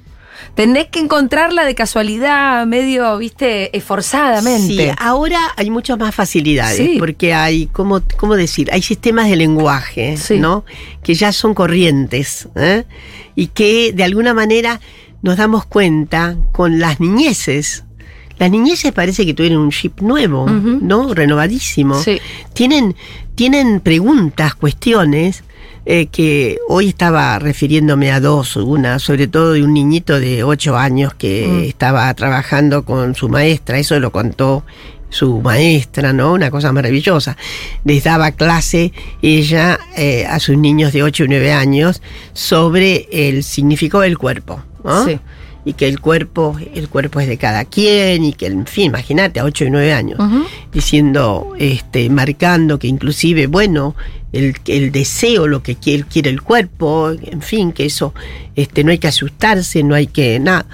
Tenés 0.54 0.88
que 0.88 1.00
encontrarla 1.00 1.64
de 1.66 1.76
casualidad, 1.76 2.66
medio, 2.66 3.18
viste, 3.18 3.76
esforzadamente. 3.76 4.90
Sí, 4.90 4.96
ahora 5.00 5.40
hay 5.56 5.70
muchas 5.70 5.98
más 5.98 6.14
facilidades, 6.14 6.78
Sí. 6.78 6.98
porque 7.00 7.34
hay, 7.34 7.68
¿cómo, 7.68 8.02
¿cómo 8.18 8.36
decir? 8.36 8.70
Hay 8.72 8.82
sistemas 8.82 9.30
de 9.30 9.38
lenguaje, 9.38 10.18
Sí. 10.18 10.38
¿no? 10.40 10.66
Que 11.04 11.14
ya 11.14 11.32
son 11.32 11.54
corrientes, 11.54 12.50
¿eh? 12.56 12.84
Y 13.36 13.48
que 13.48 13.92
de 13.94 14.04
alguna 14.04 14.34
manera 14.34 14.82
nos 15.22 15.38
damos 15.38 15.66
cuenta 15.66 16.36
con 16.52 16.80
las 16.80 17.00
niñeces. 17.00 17.85
Las 18.40 18.52
niñeces 18.52 18.92
parece 18.92 19.26
que 19.26 19.34
tuvieron 19.34 19.60
un 19.62 19.72
chip 19.72 20.02
nuevo. 20.02 20.46
¿no? 20.50 21.14
Renovadísimo. 21.14 21.96
Sí. 22.02 22.20
Tienen, 22.54 22.96
tienen 23.36 23.80
preguntas, 23.80 24.56
cuestiones. 24.56 25.44
eh, 25.88 26.08
que 26.08 26.58
hoy 26.68 26.88
estaba 26.90 27.38
refiriéndome 27.38 28.12
a 28.12 28.20
dos, 28.20 28.56
una 28.56 28.98
sobre 28.98 29.28
todo 29.28 29.54
de 29.54 29.62
un 29.62 29.72
niñito 29.72 30.20
de 30.20 30.44
ocho 30.44 30.76
años 30.76 31.14
que 31.14 31.46
Mm. 31.48 31.60
estaba 31.70 32.12
trabajando 32.16 32.84
con 32.86 33.14
su 33.14 33.30
maestra, 33.30 33.78
eso 33.78 34.00
lo 34.00 34.12
contó 34.12 34.64
su 35.12 35.42
maestra, 35.42 36.12
¿no? 36.12 36.34
Una 36.34 36.50
cosa 36.50 36.74
maravillosa. 36.74 37.38
Les 37.84 38.04
daba 38.04 38.32
clase 38.32 38.94
ella 39.22 39.78
eh, 39.96 40.26
a 40.28 40.40
sus 40.40 40.58
niños 40.58 40.92
de 40.92 41.04
8 41.04 41.26
y 41.26 41.28
9 41.28 41.54
años 41.54 42.02
sobre 42.34 43.08
el 43.12 43.44
significado 43.44 44.02
del 44.02 44.18
cuerpo, 44.18 44.64
¿no? 44.84 45.06
Sí. 45.06 45.20
Y 45.66 45.74
que 45.74 45.88
el 45.88 46.00
cuerpo, 46.00 46.56
el 46.74 46.90
cuerpo 46.90 47.20
es 47.20 47.28
de 47.28 47.38
cada 47.38 47.66
quien, 47.66 48.24
y 48.24 48.34
que, 48.34 48.46
en 48.46 48.68
fin, 48.68 48.86
imagínate, 48.86 49.40
a 49.40 49.46
8 49.46 49.66
y 49.66 49.70
9 49.72 49.94
años 49.94 50.20
diciendo, 50.72 51.54
este, 51.58 52.10
marcando 52.10 52.78
que 52.78 52.88
inclusive, 52.88 53.48
bueno, 53.48 53.96
el, 54.32 54.56
el 54.68 54.92
deseo, 54.92 55.48
lo 55.48 55.64
que 55.64 55.76
quiere, 55.76 56.04
quiere 56.04 56.30
el 56.30 56.42
cuerpo, 56.42 57.10
en 57.10 57.42
fin, 57.42 57.72
que 57.72 57.86
eso, 57.86 58.14
este, 58.56 58.84
no 58.84 58.92
hay 58.92 59.00
que 59.00 59.08
asustarse, 59.08 59.82
no 59.84 59.96
hay 59.96 60.08
que 60.08 60.40
nada. 60.40 60.68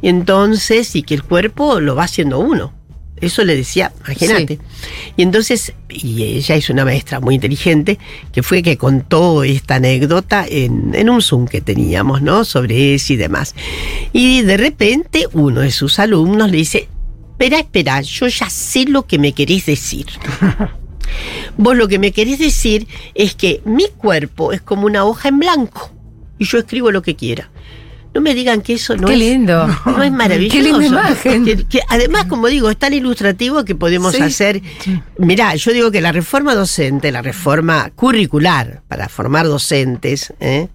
Entonces, 0.00 0.94
y 0.96 1.02
que 1.02 1.14
el 1.14 1.24
cuerpo 1.24 1.80
lo 1.80 1.94
va 1.94 2.04
haciendo 2.04 2.38
uno. 2.38 2.77
Eso 3.20 3.44
le 3.44 3.56
decía, 3.56 3.92
imagínate. 4.04 4.58
Y 5.16 5.22
entonces, 5.22 5.72
y 5.88 6.22
ella 6.22 6.54
es 6.54 6.70
una 6.70 6.84
maestra 6.84 7.20
muy 7.20 7.34
inteligente, 7.34 7.98
que 8.32 8.42
fue 8.42 8.62
que 8.62 8.76
contó 8.76 9.44
esta 9.44 9.76
anécdota 9.76 10.46
en, 10.48 10.94
en 10.94 11.10
un 11.10 11.22
Zoom 11.22 11.46
que 11.46 11.60
teníamos, 11.60 12.22
¿no? 12.22 12.44
Sobre 12.44 12.94
eso 12.94 13.12
y 13.12 13.16
demás. 13.16 13.54
Y 14.12 14.42
de 14.42 14.56
repente 14.56 15.26
uno 15.32 15.60
de 15.60 15.70
sus 15.70 15.98
alumnos 15.98 16.50
le 16.50 16.58
dice, 16.58 16.88
espera, 17.30 17.58
espera, 17.58 18.00
yo 18.00 18.26
ya 18.26 18.50
sé 18.50 18.84
lo 18.84 19.06
que 19.06 19.18
me 19.18 19.32
querés 19.32 19.66
decir. 19.66 20.06
Vos 21.56 21.76
lo 21.76 21.88
que 21.88 21.98
me 21.98 22.12
querés 22.12 22.38
decir 22.38 22.86
es 23.14 23.34
que 23.34 23.62
mi 23.64 23.86
cuerpo 23.88 24.52
es 24.52 24.60
como 24.60 24.86
una 24.86 25.04
hoja 25.04 25.28
en 25.28 25.38
blanco 25.38 25.92
y 26.38 26.44
yo 26.44 26.58
escribo 26.58 26.90
lo 26.90 27.02
que 27.02 27.16
quiera. 27.16 27.50
No 28.18 28.22
me 28.22 28.34
digan 28.34 28.62
que 28.62 28.72
eso 28.72 28.96
no 28.96 29.06
Qué 29.06 29.12
es 29.12 29.18
lindo. 29.20 29.64
no 29.86 30.02
es 30.02 30.10
maravilloso. 30.10 30.56
Qué 30.56 30.62
linda 30.64 30.86
imagen. 30.86 31.44
Que, 31.44 31.56
que 31.66 31.80
además, 31.88 32.24
como 32.24 32.48
digo, 32.48 32.68
es 32.68 32.76
tan 32.76 32.92
ilustrativo 32.92 33.64
que 33.64 33.76
podemos 33.76 34.12
Sí. 34.12 34.22
hacer. 34.22 34.60
Mirá, 35.18 35.54
yo 35.54 35.72
digo 35.72 35.92
que 35.92 36.00
la 36.00 36.10
reforma 36.10 36.56
docente, 36.56 37.12
la 37.12 37.22
reforma 37.22 37.92
curricular 37.94 38.82
para 38.88 39.08
formar 39.08 39.46
docentes, 39.46 40.32
¿eh? 40.40 40.66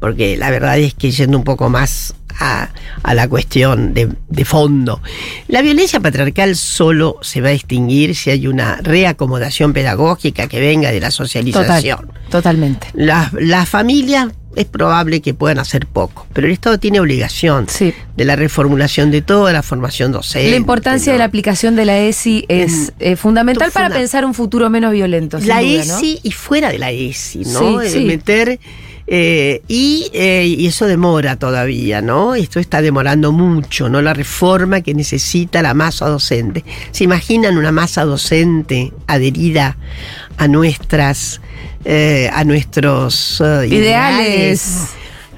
porque 0.00 0.36
la 0.36 0.50
verdad 0.50 0.76
es 0.78 0.94
que 0.94 1.12
yendo 1.12 1.38
un 1.38 1.44
poco 1.44 1.68
más 1.68 2.14
a, 2.40 2.68
a 3.02 3.14
la 3.14 3.28
cuestión 3.28 3.94
de, 3.94 4.08
de 4.28 4.44
fondo, 4.44 5.00
la 5.48 5.60
violencia 5.62 5.98
patriarcal 6.00 6.54
solo 6.56 7.18
se 7.20 7.40
va 7.40 7.48
a 7.48 7.52
extinguir 7.52 8.14
si 8.14 8.30
hay 8.30 8.46
una 8.46 8.76
reacomodación 8.82 9.72
pedagógica 9.72 10.46
que 10.48 10.60
venga 10.60 10.90
de 10.92 11.00
la 11.00 11.10
socialización. 11.10 11.98
Total, 12.06 12.20
totalmente. 12.30 12.88
Las, 12.94 13.32
las 13.34 13.68
familias 13.68 14.28
es 14.56 14.64
probable 14.64 15.20
que 15.20 15.34
puedan 15.34 15.58
hacer 15.58 15.86
poco, 15.86 16.26
pero 16.32 16.46
el 16.46 16.52
Estado 16.52 16.78
tiene 16.78 16.98
obligación 17.00 17.66
Sí. 17.68 17.92
de 18.16 18.24
la 18.24 18.34
reformulación 18.34 19.10
de 19.10 19.22
toda 19.22 19.52
la 19.52 19.62
formación 19.62 20.10
docente. 20.12 20.50
La 20.50 20.56
importancia 20.56 21.12
¿no? 21.12 21.14
de 21.14 21.18
la 21.18 21.24
aplicación 21.26 21.76
de 21.76 21.84
la 21.84 21.98
ESI 21.98 22.44
es 22.48 22.92
eh, 22.98 23.14
fundamental 23.16 23.70
para 23.70 23.86
funda- 23.88 23.98
pensar 24.00 24.24
un 24.24 24.34
futuro 24.34 24.68
menos 24.70 24.92
violento. 24.92 25.38
La 25.40 25.60
duda, 25.60 25.84
¿no? 25.86 25.96
ESI 25.98 26.20
y 26.22 26.32
fuera 26.32 26.70
de 26.70 26.78
la 26.78 26.90
ESI, 26.90 27.40
¿no? 27.46 27.80
Sí, 27.82 27.88
sí. 27.90 28.04
meter. 28.04 28.58
Eh, 29.10 29.62
y, 29.68 30.10
eh, 30.12 30.44
y 30.46 30.66
eso 30.66 30.86
demora 30.86 31.36
todavía, 31.36 32.02
¿no? 32.02 32.34
Esto 32.34 32.60
está 32.60 32.82
demorando 32.82 33.32
mucho, 33.32 33.88
¿no? 33.88 34.02
La 34.02 34.12
reforma 34.12 34.82
que 34.82 34.92
necesita 34.92 35.62
la 35.62 35.72
masa 35.72 36.06
docente. 36.08 36.62
¿Se 36.90 37.04
imaginan 37.04 37.56
una 37.56 37.72
masa 37.72 38.04
docente 38.04 38.92
adherida 39.06 39.78
a 40.36 40.46
nuestras. 40.46 41.40
eh, 41.86 42.28
a 42.34 42.44
nuestros 42.44 43.42
Ideales. 43.66 44.88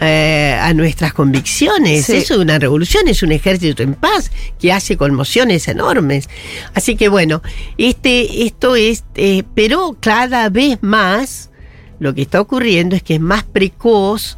a 0.00 0.72
nuestras 0.74 1.12
convicciones. 1.12 2.06
Sí. 2.06 2.16
Eso 2.16 2.35
es 2.35 2.40
una 2.40 2.59
revolución, 2.59 3.06
es 3.06 3.22
un 3.22 3.30
ejército 3.30 3.85
en 3.85 3.94
paz 3.94 4.33
que 4.59 4.72
hace 4.72 4.96
conmociones 4.96 5.68
enormes. 5.68 6.28
Así 6.74 6.96
que 6.96 7.09
bueno, 7.09 7.40
este, 7.78 8.46
esto 8.46 8.74
es, 8.74 9.04
pero 9.54 9.96
cada 10.00 10.48
vez 10.48 10.78
más 10.80 11.49
lo 12.00 12.14
que 12.14 12.22
está 12.22 12.40
ocurriendo 12.40 12.96
es 12.96 13.02
que 13.02 13.14
es 13.14 13.20
más 13.20 13.44
precoz 13.44 14.36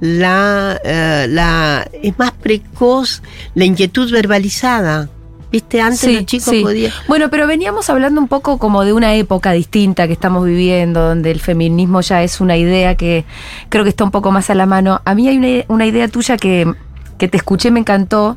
la, 0.00 0.78
eh, 0.84 1.26
la 1.30 1.88
es 2.02 2.18
más 2.18 2.32
precoz 2.32 3.22
la 3.54 3.64
inquietud 3.64 4.12
verbalizada. 4.12 5.08
¿Viste? 5.50 5.80
Antes 5.80 6.00
Sí, 6.00 6.16
los 6.16 6.26
chicos 6.26 6.48
sí. 6.50 6.62
podían. 6.62 6.92
Bueno, 7.06 7.30
pero 7.30 7.46
veníamos 7.46 7.88
hablando 7.88 8.20
un 8.20 8.26
poco 8.26 8.58
como 8.58 8.84
de 8.84 8.92
una 8.92 9.14
época 9.14 9.52
distinta 9.52 10.08
que 10.08 10.12
estamos 10.12 10.44
viviendo, 10.44 11.00
donde 11.00 11.30
el 11.30 11.38
feminismo 11.38 12.00
ya 12.00 12.24
es 12.24 12.40
una 12.40 12.56
idea 12.56 12.96
que 12.96 13.24
creo 13.68 13.84
que 13.84 13.90
está 13.90 14.02
un 14.02 14.10
poco 14.10 14.32
más 14.32 14.50
a 14.50 14.56
la 14.56 14.66
mano. 14.66 15.00
A 15.04 15.14
mí 15.14 15.28
hay 15.28 15.38
una, 15.38 15.64
una 15.68 15.86
idea 15.86 16.08
tuya 16.08 16.36
que, 16.36 16.74
que 17.18 17.28
te 17.28 17.36
escuché, 17.36 17.70
me 17.70 17.78
encantó, 17.78 18.36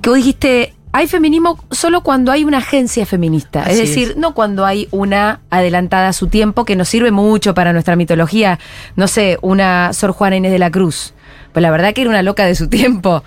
que 0.00 0.08
vos 0.08 0.16
dijiste, 0.16 0.72
hay 0.92 1.06
feminismo 1.06 1.58
solo 1.70 2.02
cuando 2.02 2.32
hay 2.32 2.44
una 2.44 2.58
agencia 2.58 3.06
feminista, 3.06 3.64
es 3.64 3.78
decir, 3.78 4.10
es. 4.10 4.16
no 4.16 4.34
cuando 4.34 4.64
hay 4.64 4.88
una 4.90 5.40
adelantada 5.50 6.08
a 6.08 6.12
su 6.12 6.28
tiempo 6.28 6.64
que 6.64 6.76
nos 6.76 6.88
sirve 6.88 7.10
mucho 7.10 7.54
para 7.54 7.72
nuestra 7.72 7.96
mitología, 7.96 8.58
no 8.96 9.08
sé, 9.08 9.38
una 9.42 9.92
Sor 9.92 10.12
Juana 10.12 10.36
Inés 10.36 10.52
de 10.52 10.58
la 10.58 10.70
Cruz, 10.70 11.14
pues 11.52 11.62
la 11.62 11.70
verdad 11.70 11.92
que 11.94 12.02
era 12.02 12.10
una 12.10 12.22
loca 12.22 12.46
de 12.46 12.54
su 12.54 12.68
tiempo. 12.68 13.22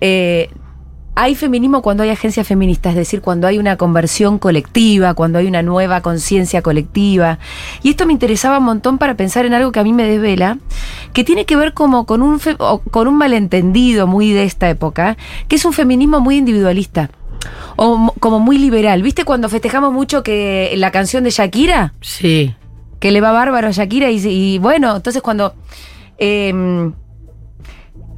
Eh, 0.00 0.50
hay 1.16 1.34
feminismo 1.36 1.80
cuando 1.80 2.02
hay 2.02 2.10
agencia 2.10 2.42
feminista, 2.44 2.90
es 2.90 2.96
decir, 2.96 3.20
cuando 3.20 3.46
hay 3.46 3.58
una 3.58 3.76
conversión 3.76 4.38
colectiva, 4.38 5.14
cuando 5.14 5.38
hay 5.38 5.46
una 5.46 5.62
nueva 5.62 6.00
conciencia 6.00 6.60
colectiva. 6.60 7.38
Y 7.82 7.90
esto 7.90 8.04
me 8.06 8.12
interesaba 8.12 8.58
un 8.58 8.64
montón 8.64 8.98
para 8.98 9.14
pensar 9.16 9.46
en 9.46 9.54
algo 9.54 9.70
que 9.72 9.78
a 9.80 9.84
mí 9.84 9.92
me 9.92 10.04
desvela, 10.08 10.58
que 11.12 11.22
tiene 11.22 11.44
que 11.44 11.54
ver 11.56 11.72
como 11.72 12.04
con 12.06 12.20
un, 12.22 12.40
fe- 12.40 12.56
o 12.58 12.78
con 12.80 13.06
un 13.06 13.16
malentendido 13.16 14.06
muy 14.08 14.32
de 14.32 14.44
esta 14.44 14.68
época, 14.68 15.16
que 15.46 15.56
es 15.56 15.64
un 15.64 15.72
feminismo 15.72 16.18
muy 16.20 16.36
individualista. 16.36 17.10
O 17.76 17.96
mo- 17.96 18.14
como 18.20 18.40
muy 18.40 18.58
liberal. 18.58 19.02
¿Viste 19.02 19.24
cuando 19.24 19.48
festejamos 19.48 19.92
mucho 19.92 20.22
que 20.22 20.72
la 20.78 20.90
canción 20.90 21.22
de 21.24 21.30
Shakira? 21.30 21.92
Sí. 22.00 22.54
que 23.00 23.10
le 23.12 23.20
va 23.20 23.32
bárbaro 23.32 23.68
a 23.68 23.70
Shakira 23.70 24.10
y, 24.10 24.16
y 24.26 24.58
bueno, 24.58 24.96
entonces 24.96 25.20
cuando 25.20 25.54
eh, 26.16 26.90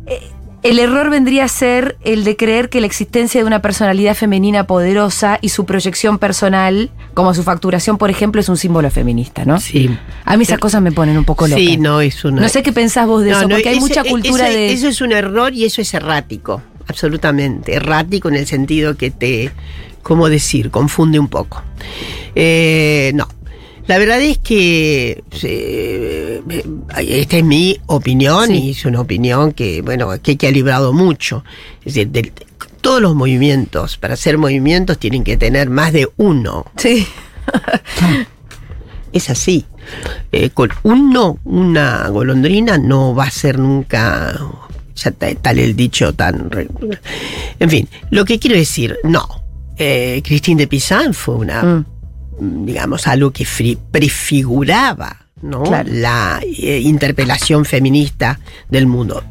eh, 0.07 0.21
el 0.69 0.79
error 0.79 1.11
vendría 1.11 1.45
a 1.45 1.49
ser 1.49 1.97
el 2.03 2.25
de 2.25 2.37
creer 2.37 2.69
que 2.69 2.81
la 2.81 2.87
existencia 2.87 3.41
de 3.41 3.47
una 3.47 3.63
personalidad 3.63 4.15
femenina 4.15 4.67
poderosa 4.67 5.39
y 5.41 5.51
su 5.51 5.65
proyección 5.65 6.19
personal, 6.19 6.91
como 7.15 7.35
su 7.35 7.43
facturación, 7.43 7.99
por 7.99 8.11
ejemplo, 8.11 8.41
es 8.41 8.49
un 8.49 8.57
símbolo 8.57 8.91
feminista, 8.91 9.45
¿no? 9.45 9.61
Sí. 9.61 9.97
A 10.25 10.37
mí 10.37 10.43
esas 10.43 10.59
cosas 10.59 10.83
me 10.83 10.93
ponen 10.93 11.17
un 11.17 11.25
poco 11.25 11.47
loca. 11.47 11.59
Sí, 11.61 11.77
no, 11.77 12.01
es 12.01 12.25
una. 12.25 12.43
No 12.43 12.49
sé 12.49 12.63
qué 12.63 12.73
pensás 12.73 13.07
vos 13.07 13.23
de 13.23 13.31
No, 13.31 13.39
eso, 13.39 13.49
no, 13.49 13.55
porque 13.55 13.69
hay 13.69 13.81
mucha 13.81 14.03
e- 14.03 14.11
cultura 14.11 14.49
de... 14.49 14.73
Eso 14.73 14.89
es 14.89 15.01
un 15.01 15.13
error 15.13 15.55
y 15.55 15.65
eso 15.65 15.81
es 15.81 15.95
errático, 15.95 16.63
absolutamente. 16.89 17.75
Errático 17.75 18.29
en 18.29 18.35
el 18.35 18.47
sentido 18.47 18.97
que 18.97 19.11
te, 19.11 19.53
¿cómo 20.03 20.29
decir? 20.29 20.71
Confunde 20.71 21.19
un 21.19 21.29
poco. 21.29 21.63
Eh, 22.35 23.13
no. 23.15 23.29
La 23.89 23.99
verdad 23.99 24.21
es 24.21 24.39
que 24.39 25.23
eh, 25.43 26.43
esta 26.99 27.37
es 27.37 27.45
mi 27.45 27.79
opinión 27.87 28.47
Sí. 28.49 28.55
y 28.55 28.71
es 28.73 28.85
una 28.85 29.01
opinión 29.01 29.53
que, 29.53 29.81
bueno, 29.83 30.11
que, 30.23 30.37
que 30.37 30.49
ha 30.49 30.51
librado 30.51 30.93
mucho. 30.93 31.45
Es 31.85 31.95
decir, 31.95 32.33
todos 32.81 33.01
los 33.01 33.15
movimientos, 33.15 33.97
para 33.97 34.15
hacer 34.15 34.39
movimientos, 34.39 34.99
tienen 34.99 35.23
que 35.25 35.37
tener 35.37 35.71
más 35.71 35.93
de 35.93 36.09
uno. 36.17 36.67
Sí. 36.77 37.07
Es 39.13 39.31
así. 39.31 39.65
Eh, 40.31 40.51
con 40.51 40.69
un 40.83 41.11
no, 41.11 41.39
una 41.45 42.07
golondrina 42.09 42.77
no 42.77 43.15
va 43.15 43.25
a 43.25 43.31
ser 43.31 43.59
nunca. 43.59 44.39
Ya 44.97 45.11
tal 45.11 45.59
el 45.59 45.75
dicho 45.75 46.13
tan. 46.13 46.51
En 47.59 47.71
fin, 47.71 47.89
lo 48.11 48.25
que 48.27 48.39
quiero 48.39 48.57
decir, 48.57 48.99
no. 49.05 49.27
Eh, 49.79 50.21
Christine 50.25 50.61
de 50.63 50.67
Pizan 50.67 51.15
fue 51.15 51.37
una, 51.37 51.63
Mm. 51.63 51.85
Digamos, 52.41 53.07
algo 53.07 53.31
que 53.31 53.47
prefiguraba 53.91 55.27
¿no? 55.43 55.63
Claro. 55.63 55.89
la 55.93 56.41
eh, 56.43 56.81
interpelación 56.81 57.65
feminista 57.65 58.39
del 58.69 58.87
mundo. 58.87 59.23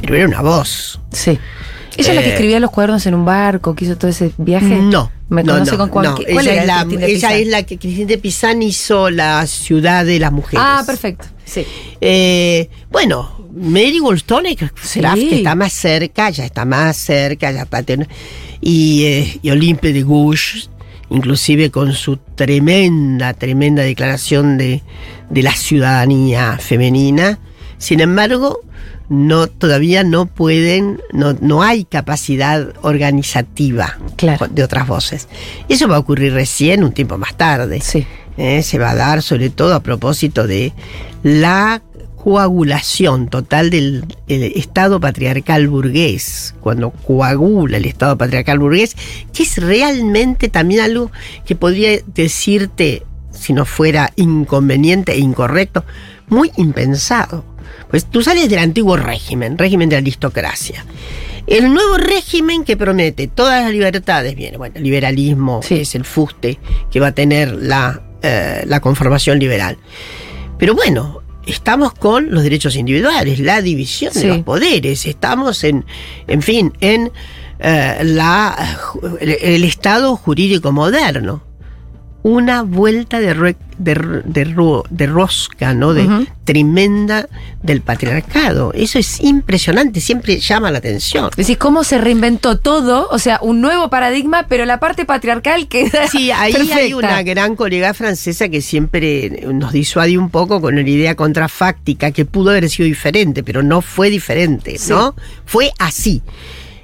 Pero 0.00 0.14
era 0.16 0.26
una 0.26 0.42
voz. 0.42 1.00
Sí. 1.12 1.38
¿Ella 1.96 2.10
es 2.10 2.14
la 2.16 2.22
que 2.22 2.28
Eh, 2.28 2.32
escribía 2.32 2.60
los 2.60 2.70
cuadernos 2.70 3.06
en 3.06 3.14
un 3.14 3.24
barco, 3.24 3.74
que 3.74 3.84
hizo 3.84 3.96
todo 3.96 4.10
ese 4.10 4.32
viaje? 4.38 4.76
No. 4.76 5.10
Me 5.28 5.42
no, 5.42 5.54
conoce 5.54 5.72
no, 5.72 5.78
con 5.78 5.88
cuál, 5.88 6.06
no. 6.06 6.14
¿qué- 6.16 6.32
cuál 6.32 6.46
ella 6.48 6.60
es 6.60 6.66
la, 6.66 6.84
Cristina 6.84 7.06
ella 7.06 7.36
es 7.38 7.46
la 7.48 7.62
que 7.62 7.78
Christine 7.78 8.06
de 8.06 8.18
Pizan 8.18 8.62
hizo 8.62 9.10
la 9.10 9.46
ciudad 9.46 10.04
de 10.04 10.18
las 10.18 10.32
mujeres. 10.32 10.60
Ah, 10.62 10.82
perfecto. 10.84 11.26
Sí. 11.44 11.64
Eh, 12.00 12.68
bueno, 12.90 13.48
Mary 13.54 14.00
Wollstonecraft, 14.00 14.76
Sí. 14.82 15.00
que 15.00 15.36
está 15.36 15.54
más 15.54 15.72
cerca, 15.72 16.28
ya 16.30 16.44
está 16.44 16.64
más 16.64 16.96
cerca, 16.96 17.50
ya 17.52 17.62
está 17.62 17.82
y, 18.60 19.04
eh, 19.04 19.38
y 19.42 19.50
Olympe 19.50 19.92
de 19.92 20.02
Gouges, 20.02 20.70
inclusive 21.14 21.70
con 21.70 21.92
su 21.92 22.16
tremenda, 22.16 23.32
tremenda 23.34 23.82
declaración 23.82 24.58
de, 24.58 24.82
de 25.30 25.42
la 25.42 25.52
ciudadanía 25.52 26.58
femenina. 26.58 27.38
Sin 27.78 28.00
embargo, 28.00 28.60
no, 29.08 29.46
todavía 29.46 30.02
no 30.04 30.26
pueden, 30.26 31.00
no, 31.12 31.34
no 31.40 31.62
hay 31.62 31.84
capacidad 31.84 32.68
organizativa 32.82 33.98
Claro. 34.16 34.48
de 34.48 34.62
otras 34.64 34.86
voces. 34.86 35.28
Y 35.68 35.74
eso 35.74 35.88
va 35.88 35.96
a 35.96 35.98
ocurrir 36.00 36.32
recién, 36.32 36.82
un 36.84 36.92
tiempo 36.92 37.18
más 37.18 37.36
tarde. 37.36 37.80
Sí. 37.80 38.06
Eh, 38.36 38.62
se 38.62 38.78
va 38.78 38.90
a 38.90 38.94
dar 38.96 39.22
sobre 39.22 39.50
todo 39.50 39.74
a 39.74 39.80
propósito 39.80 40.46
de 40.46 40.72
la 41.22 41.82
coagulación 42.24 43.28
total 43.28 43.68
del 43.68 44.06
el 44.28 44.44
Estado 44.56 44.98
patriarcal 44.98 45.68
burgués, 45.68 46.54
cuando 46.60 46.90
coagula 46.90 47.76
el 47.76 47.84
Estado 47.84 48.16
patriarcal 48.16 48.58
burgués, 48.58 48.96
que 49.34 49.42
es 49.42 49.58
realmente 49.58 50.48
también 50.48 50.80
algo 50.80 51.12
que 51.44 51.54
podría 51.54 51.98
decirte, 52.14 53.02
si 53.30 53.52
no 53.52 53.66
fuera 53.66 54.10
inconveniente 54.16 55.12
e 55.12 55.18
incorrecto, 55.18 55.84
muy 56.28 56.50
impensado. 56.56 57.44
Pues 57.90 58.06
tú 58.06 58.22
sales 58.22 58.48
del 58.48 58.60
antiguo 58.60 58.96
régimen, 58.96 59.58
régimen 59.58 59.90
de 59.90 59.96
aristocracia. 59.96 60.82
El 61.46 61.74
nuevo 61.74 61.98
régimen 61.98 62.64
que 62.64 62.78
promete 62.78 63.26
todas 63.28 63.64
las 63.64 63.70
libertades, 63.70 64.34
viene, 64.34 64.56
bueno, 64.56 64.76
el 64.78 64.82
liberalismo 64.82 65.60
Sí. 65.62 65.74
es 65.80 65.94
el 65.94 66.06
fuste 66.06 66.58
que 66.90 67.00
va 67.00 67.08
a 67.08 67.12
tener 67.12 67.52
la, 67.52 68.00
eh, 68.22 68.64
la 68.66 68.80
conformación 68.80 69.38
liberal. 69.38 69.76
Pero 70.58 70.74
bueno, 70.74 71.20
estamos 71.46 71.94
con 71.94 72.30
los 72.30 72.42
derechos 72.42 72.76
individuales, 72.76 73.38
la 73.40 73.62
división 73.62 74.12
Sí. 74.12 74.20
de 74.20 74.26
los 74.28 74.38
poderes, 74.38 75.06
estamos 75.06 75.64
en, 75.64 75.84
en 76.26 76.42
fin, 76.42 76.72
en 76.80 77.10
eh, 77.58 77.98
la, 78.02 78.78
el, 79.20 79.30
el 79.40 79.64
Estado 79.64 80.16
jurídico 80.16 80.72
moderno. 80.72 81.42
Una 82.26 82.62
vuelta 82.62 83.20
de, 83.20 83.26
de, 83.76 83.94
ro- 83.94 84.22
de 84.24 84.44
ro- 84.44 84.84
de 84.88 85.06
rosca, 85.06 85.74
¿no? 85.74 85.92
De 85.92 86.26
tremenda 86.44 87.28
del 87.62 87.82
patriarcado. 87.82 88.72
Eso 88.72 88.98
es 88.98 89.20
impresionante, 89.20 90.00
siempre 90.00 90.38
llama 90.40 90.70
la 90.70 90.78
atención. 90.78 91.28
Decís, 91.36 91.58
¿cómo 91.58 91.84
se 91.84 91.98
reinventó 91.98 92.56
todo? 92.58 93.08
O 93.10 93.18
sea, 93.18 93.40
un 93.42 93.60
nuevo 93.60 93.90
paradigma, 93.90 94.46
pero 94.48 94.64
la 94.64 94.80
parte 94.80 95.04
patriarcal 95.04 95.68
queda. 95.68 96.08
Sí, 96.10 96.30
ahí 96.30 96.54
hay 96.72 96.94
una 96.94 97.22
gran 97.22 97.56
colega 97.56 97.92
francesa 97.92 98.48
que 98.48 98.62
siempre 98.62 99.44
nos 99.52 99.72
disuade 99.72 100.16
un 100.16 100.30
poco 100.30 100.62
con 100.62 100.76
la 100.76 100.80
idea 100.80 101.14
contrafáctica 101.16 102.10
que 102.10 102.24
pudo 102.24 102.50
haber 102.50 102.70
sido 102.70 102.86
diferente, 102.86 103.42
pero 103.42 103.62
no 103.62 103.82
fue 103.82 104.08
diferente, 104.08 104.78
Sí. 104.78 104.90
¿no? 104.92 105.14
Fue 105.44 105.72
así. 105.78 106.22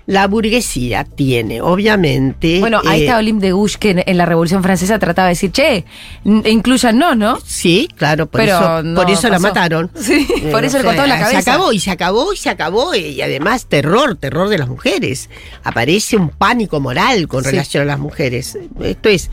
La 0.07 0.27
burguesía 0.27 1.05
tiene, 1.05 1.61
obviamente. 1.61 2.59
Bueno, 2.61 2.81
ahí 2.87 3.01
eh, 3.03 3.05
está 3.05 3.19
Olympe 3.19 3.47
de 3.47 3.53
Gouges 3.53 3.77
que 3.77 3.91
en, 3.91 4.03
en 4.05 4.17
la 4.19 4.27
Revolución 4.27 4.63
Francesa 4.63 4.99
trataba 4.99 5.29
de 5.29 5.33
decir, 5.33 5.53
che, 5.53 5.85
incluyan 6.25 6.99
no, 6.99 7.15
¿no? 7.15 7.39
Sí, 7.45 7.89
claro, 7.97 8.27
por 8.27 8.41
Pero 8.41 8.57
eso, 8.57 8.83
no 8.83 9.01
por 9.01 9.11
eso 9.11 9.29
la 9.29 9.39
mataron. 9.39 9.91
Sí, 10.01 10.27
por 10.51 10.65
eso 10.65 10.79
le 10.79 10.85
cortaron 10.85 11.09
la 11.09 11.19
cabeza. 11.19 11.43
Se 11.43 11.51
acabó, 11.51 11.73
y 11.73 11.79
se 11.81 11.91
acabó, 11.91 12.33
y 12.33 12.37
se 12.37 12.51
acabó, 12.51 12.95
y 12.95 13.21
además 13.23 13.67
terror, 13.67 14.17
terror 14.17 14.49
de 14.49 14.59
las 14.59 14.69
mujeres. 14.69 15.31
Aparece 15.63 16.17
un 16.17 16.31
pánico 16.31 16.81
moral 16.81 17.29
con 17.29 17.45
Sí. 17.45 17.51
relación 17.51 17.83
a 17.85 17.87
las 17.87 17.99
mujeres. 17.99 18.59
Esto 18.83 19.09
es. 19.09 19.31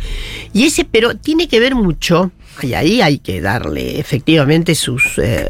Y 0.53 0.65
ese, 0.65 0.85
pero 0.85 1.15
tiene 1.15 1.47
que 1.47 1.59
ver 1.59 1.73
mucho, 1.75 2.31
y 2.63 2.73
ahí 2.73 3.01
hay 3.01 3.19
que 3.19 3.41
darle 3.41 3.99
efectivamente 3.99 4.75
sus, 4.75 5.17
eh, 5.17 5.49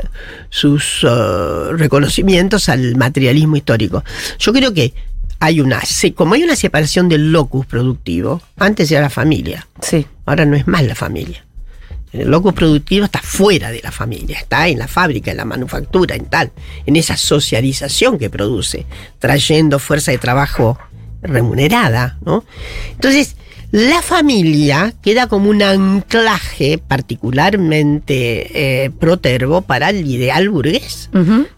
sus 0.49 1.03
eh, 1.03 1.71
reconocimientos 1.73 2.69
al 2.69 2.95
materialismo 2.95 3.55
histórico. 3.55 4.03
Yo 4.39 4.53
creo 4.53 4.73
que 4.73 4.93
hay 5.39 5.61
una, 5.61 5.81
como 6.15 6.33
hay 6.33 6.43
una 6.43 6.55
separación 6.55 7.09
del 7.09 7.31
locus 7.31 7.65
productivo, 7.65 8.41
antes 8.57 8.91
era 8.91 9.01
la 9.01 9.09
familia. 9.09 9.67
Sí. 9.81 10.05
Ahora 10.25 10.45
no 10.45 10.55
es 10.55 10.67
más 10.67 10.83
la 10.83 10.95
familia. 10.95 11.43
El 12.13 12.29
locus 12.29 12.53
productivo 12.53 13.05
está 13.05 13.19
fuera 13.21 13.69
de 13.69 13.81
la 13.81 13.91
familia, 13.91 14.39
está 14.39 14.67
en 14.67 14.79
la 14.79 14.87
fábrica, 14.87 15.31
en 15.31 15.37
la 15.37 15.45
manufactura, 15.45 16.15
en 16.15 16.25
tal, 16.25 16.51
en 16.85 16.95
esa 16.95 17.17
socialización 17.17 18.17
que 18.17 18.29
produce, 18.29 18.85
trayendo 19.19 19.77
fuerza 19.77 20.11
de 20.11 20.17
trabajo 20.17 20.79
remunerada, 21.21 22.17
¿no? 22.25 22.45
Entonces, 22.91 23.35
la 23.71 24.01
familia 24.01 24.93
queda 25.01 25.27
como 25.27 25.49
un 25.49 25.61
anclaje 25.61 26.77
particularmente 26.77 28.85
eh, 28.85 28.91
protervo 28.91 29.61
para 29.61 29.89
el 29.89 30.09
ideal 30.09 30.49
burgués 30.49 31.09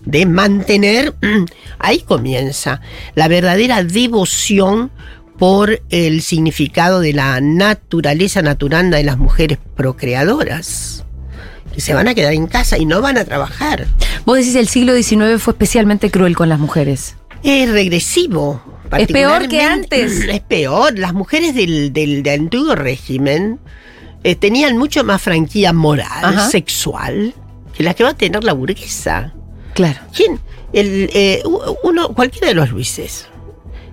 de 0.02 0.26
mantener, 0.26 1.13
ahí 1.80 2.00
comienza 2.00 2.82
la 3.13 3.28
verdadera 3.28 3.84
devoción 3.84 4.91
por 5.38 5.82
el 5.89 6.22
significado 6.22 7.00
de 7.00 7.13
la 7.13 7.39
naturaleza 7.41 8.41
naturanda 8.41 8.98
de 8.98 9.04
las 9.04 9.17
mujeres 9.17 9.60
procreadoras. 9.76 11.06
que 11.74 11.82
se 11.82 11.93
van 11.93 12.08
a 12.08 12.15
quedar 12.15 12.34
en 12.34 12.48
casa 12.48 12.80
y 12.80 12.86
no 12.86 13.02
van 13.02 13.17
a 13.17 13.26
trabajar. 13.26 13.86
Vos 14.26 14.38
decís 14.38 14.56
el 14.56 14.67
siglo 14.67 14.95
XIX 14.95 15.39
fue 15.39 15.54
especialmente 15.54 16.10
cruel 16.10 16.36
con 16.36 16.50
las 16.50 16.60
mujeres. 16.60 17.15
Es 17.43 17.69
regresivo. 17.69 18.79
Es 18.97 19.08
peor 19.08 19.47
que 19.47 19.62
antes. 19.62 20.23
Es 20.30 20.39
peor. 20.41 20.97
Las 20.97 21.13
mujeres 21.13 21.54
del, 21.56 21.93
del, 21.93 22.23
del 22.23 22.41
antiguo 22.41 22.75
régimen 22.75 23.60
eh, 24.23 24.36
tenían 24.36 24.78
mucho 24.78 25.04
más 25.04 25.21
franquía 25.21 25.73
moral, 25.73 26.08
Ajá. 26.23 26.50
sexual, 26.50 27.33
que 27.75 27.83
la 27.83 27.94
que 27.94 28.04
va 28.04 28.10
a 28.10 28.13
tener 28.15 28.44
la 28.44 28.54
burguesa. 28.54 29.33
Claro. 29.73 30.00
¿Quién? 30.13 30.40
El, 30.73 31.10
eh, 31.13 31.44
uno, 31.83 32.13
cualquiera 32.13 32.48
de 32.48 32.54
los 32.54 32.69
Luises. 32.71 33.27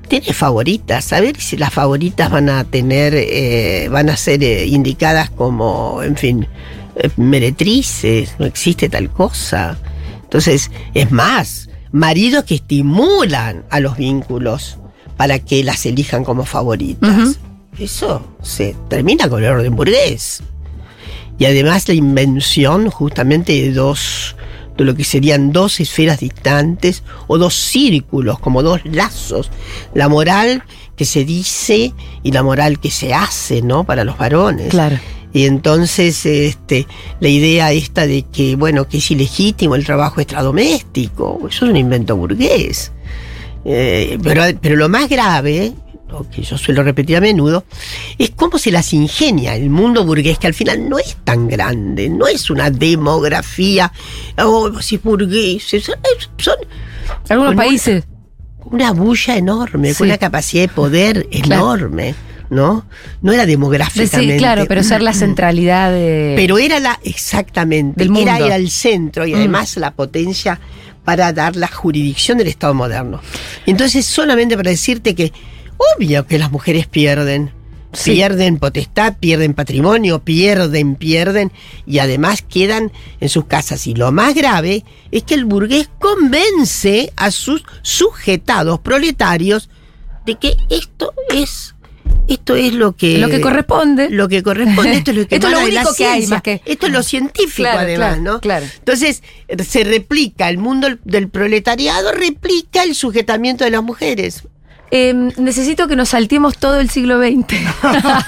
Tiene 0.08 0.32
favoritas. 0.32 1.12
A 1.12 1.20
ver 1.20 1.36
si 1.40 1.56
las 1.56 1.72
favoritas 1.72 2.30
van 2.30 2.48
a 2.48 2.64
tener, 2.64 3.14
eh, 3.14 3.88
van 3.90 4.08
a 4.08 4.16
ser 4.16 4.42
eh, 4.42 4.66
indicadas 4.66 5.30
como, 5.30 6.02
en 6.02 6.16
fin, 6.16 6.46
eh, 6.96 7.10
meretrices. 7.16 8.34
No 8.38 8.46
existe 8.46 8.88
tal 8.88 9.10
cosa. 9.10 9.76
Entonces, 10.22 10.70
es 10.94 11.10
más, 11.10 11.68
maridos 11.92 12.44
que 12.44 12.56
estimulan 12.56 13.64
a 13.70 13.80
los 13.80 13.96
vínculos 13.96 14.78
para 15.16 15.38
que 15.38 15.64
las 15.64 15.86
elijan 15.86 16.24
como 16.24 16.44
favoritas. 16.44 17.38
Eso 17.78 18.26
se 18.42 18.74
termina 18.88 19.28
con 19.28 19.44
el 19.44 19.50
orden 19.50 19.76
burgués. 19.76 20.42
Y 21.38 21.44
además 21.44 21.86
la 21.88 21.94
invención 21.94 22.90
justamente 22.90 23.52
de 23.52 23.72
dos, 23.72 24.36
de 24.76 24.84
lo 24.84 24.94
que 24.94 25.04
serían 25.04 25.52
dos 25.52 25.80
esferas 25.80 26.20
distantes 26.20 27.02
o 27.26 27.36
dos 27.36 27.54
círculos, 27.54 28.38
como 28.38 28.62
dos 28.62 28.80
lazos. 28.84 29.50
La 29.94 30.08
moral 30.08 30.62
que 30.96 31.04
se 31.04 31.24
dice 31.24 31.92
y 32.22 32.32
la 32.32 32.42
moral 32.42 32.80
que 32.80 32.90
se 32.90 33.12
hace, 33.12 33.60
¿no? 33.60 33.84
Para 33.84 34.04
los 34.04 34.16
varones. 34.16 34.68
Claro. 34.68 34.98
Y 35.34 35.44
entonces, 35.44 36.24
este, 36.24 36.86
la 37.20 37.28
idea 37.28 37.70
esta 37.70 38.06
de 38.06 38.22
que, 38.22 38.56
bueno, 38.56 38.88
que 38.88 38.98
es 38.98 39.10
ilegítimo 39.10 39.74
el 39.74 39.84
trabajo 39.84 40.22
extradoméstico, 40.22 41.40
eso 41.46 41.66
es 41.66 41.70
un 41.70 41.76
invento 41.76 42.16
burgués. 42.16 42.92
Eh, 43.68 44.18
pero, 44.22 44.42
pero 44.60 44.76
lo 44.76 44.88
más 44.88 45.08
grave, 45.08 45.72
lo 46.08 46.28
que 46.30 46.42
yo 46.42 46.56
suelo 46.56 46.82
repetir 46.84 47.16
a 47.16 47.20
menudo, 47.20 47.64
es 48.16 48.30
cómo 48.30 48.58
se 48.58 48.70
las 48.70 48.92
ingenia 48.92 49.56
el 49.56 49.70
mundo 49.70 50.04
burgués, 50.04 50.38
que 50.38 50.46
al 50.46 50.54
final 50.54 50.88
no 50.88 50.98
es 50.98 51.16
tan 51.24 51.48
grande, 51.48 52.08
no 52.08 52.28
es 52.28 52.48
una 52.48 52.70
demografía, 52.70 53.92
oh, 54.38 54.80
si 54.80 54.98
burgueses, 54.98 55.84
son, 55.84 55.96
son 56.38 56.56
Algunos 57.28 57.54
países. 57.56 58.04
una 58.66 58.92
bulla 58.92 59.36
enorme, 59.36 59.90
Sí. 59.92 59.98
con 59.98 60.06
una 60.08 60.18
capacidad 60.18 60.62
de 60.62 60.68
poder 60.68 61.26
Claro. 61.42 61.62
enorme, 61.74 62.14
¿no? 62.50 62.86
No 63.22 63.32
era 63.32 63.44
demográficamente. 63.46 64.34
Sí, 64.34 64.38
claro, 64.38 64.66
pero 64.68 64.84
ser 64.84 65.02
la 65.02 65.12
centralidad 65.12 65.90
de. 65.90 66.34
Pero 66.36 66.58
era 66.58 66.78
la, 66.78 67.00
exactamente, 67.02 68.04
Del 68.04 68.16
era, 68.16 68.32
mundo. 68.34 68.46
era 68.46 68.54
el 68.56 68.70
centro 68.70 69.26
y 69.26 69.32
Mm. 69.32 69.36
además 69.38 69.76
la 69.76 69.90
potencia 69.92 70.60
para 71.06 71.32
dar 71.32 71.54
la 71.54 71.68
jurisdicción 71.68 72.36
del 72.36 72.48
Estado 72.48 72.74
moderno. 72.74 73.22
Entonces, 73.64 74.04
solamente 74.04 74.56
para 74.56 74.70
decirte 74.70 75.14
que, 75.14 75.32
obvio 75.96 76.26
que 76.26 76.38
las 76.38 76.50
mujeres 76.50 76.86
pierden. 76.86 77.52
Sí. 77.92 78.12
Pierden 78.12 78.58
potestad, 78.58 79.16
pierden 79.18 79.54
patrimonio, 79.54 80.22
pierden, 80.22 80.96
pierden 80.96 81.50
y 81.86 82.00
además 82.00 82.42
quedan 82.42 82.92
en 83.20 83.28
sus 83.30 83.46
casas. 83.46 83.86
Y 83.86 83.94
lo 83.94 84.12
más 84.12 84.34
grave 84.34 84.84
es 85.12 85.22
que 85.22 85.34
el 85.34 85.46
burgués 85.46 85.88
convence 85.98 87.10
a 87.16 87.30
sus 87.30 87.64
sujetados 87.80 88.80
proletarios 88.80 89.70
de 90.26 90.34
que 90.34 90.56
esto 90.68 91.14
es 91.30 91.75
esto 92.28 92.56
es 92.56 92.72
lo 92.74 92.96
que 92.96 93.18
Lo 93.18 93.28
que 93.28 93.40
corresponde. 93.40 94.10
lo 94.10 94.28
que 94.28 94.42
corresponde 94.42 94.92
esto 94.94 95.10
es 95.12 95.16
lo 95.16 95.26
que 95.28 95.34
Esto 95.36 95.46
es 95.48 95.52
lo 95.52 95.60
único 95.60 95.94
que 95.94 96.06
hay, 96.06 96.26
más 96.26 96.42
que- 96.42 96.60
esto 96.64 96.86
es 96.86 96.92
lo 96.92 97.02
científico 97.02 97.54
Claro, 97.68 97.78
además 97.80 98.16
claro, 98.16 98.22
no 98.22 98.40
claro. 98.40 98.66
entonces 98.78 99.22
se 99.66 99.84
replica 99.84 100.48
el 100.48 100.58
mundo 100.58 100.88
del 101.04 101.28
proletariado 101.28 102.12
replica 102.12 102.82
el 102.82 102.94
sujetamiento 102.94 103.64
de 103.64 103.70
las 103.70 103.82
mujeres 103.82 104.42
Eh, 104.90 105.32
necesito 105.36 105.88
que 105.88 105.96
nos 105.96 106.10
saltemos 106.10 106.58
todo 106.58 106.78
el 106.78 106.90
siglo 106.90 107.18
XX. 107.20 107.56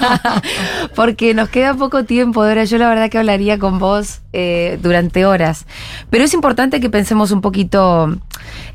Porque 0.95 1.33
nos 1.33 1.49
queda 1.49 1.73
poco 1.73 2.03
tiempo, 2.03 2.43
Dora. 2.43 2.65
Yo 2.65 2.77
la 2.77 2.89
verdad 2.89 3.09
que 3.09 3.17
hablaría 3.17 3.57
con 3.57 3.79
vos 3.79 4.19
eh, 4.33 4.77
durante 4.81 5.25
horas. 5.25 5.65
Pero 6.09 6.23
es 6.23 6.33
importante 6.33 6.79
que 6.79 6.89
pensemos 6.89 7.31
un 7.31 7.41
poquito 7.41 8.13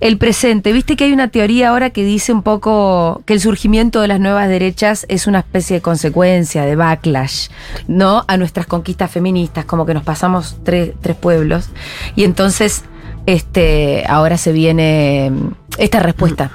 el 0.00 0.16
presente. 0.16 0.72
Viste 0.72 0.96
que 0.96 1.04
hay 1.04 1.12
una 1.12 1.28
teoría 1.28 1.70
ahora 1.70 1.90
que 1.90 2.04
dice 2.04 2.32
un 2.32 2.42
poco 2.42 3.22
que 3.26 3.34
el 3.34 3.40
surgimiento 3.40 4.00
de 4.00 4.08
las 4.08 4.20
nuevas 4.20 4.48
derechas 4.48 5.04
es 5.08 5.26
una 5.26 5.40
especie 5.40 5.76
de 5.76 5.82
consecuencia, 5.82 6.64
de 6.64 6.76
backlash, 6.76 7.48
¿no? 7.86 8.24
A 8.28 8.36
nuestras 8.36 8.66
conquistas 8.66 9.10
feministas, 9.10 9.66
como 9.66 9.84
que 9.84 9.94
nos 9.94 10.04
pasamos 10.04 10.56
tres, 10.64 10.92
tres 11.02 11.16
pueblos. 11.16 11.68
Y 12.16 12.24
entonces, 12.24 12.84
este, 13.26 14.04
ahora 14.08 14.38
se 14.38 14.52
viene 14.52 15.30
mm, 15.30 15.48
esta 15.78 16.00
respuesta 16.00 16.50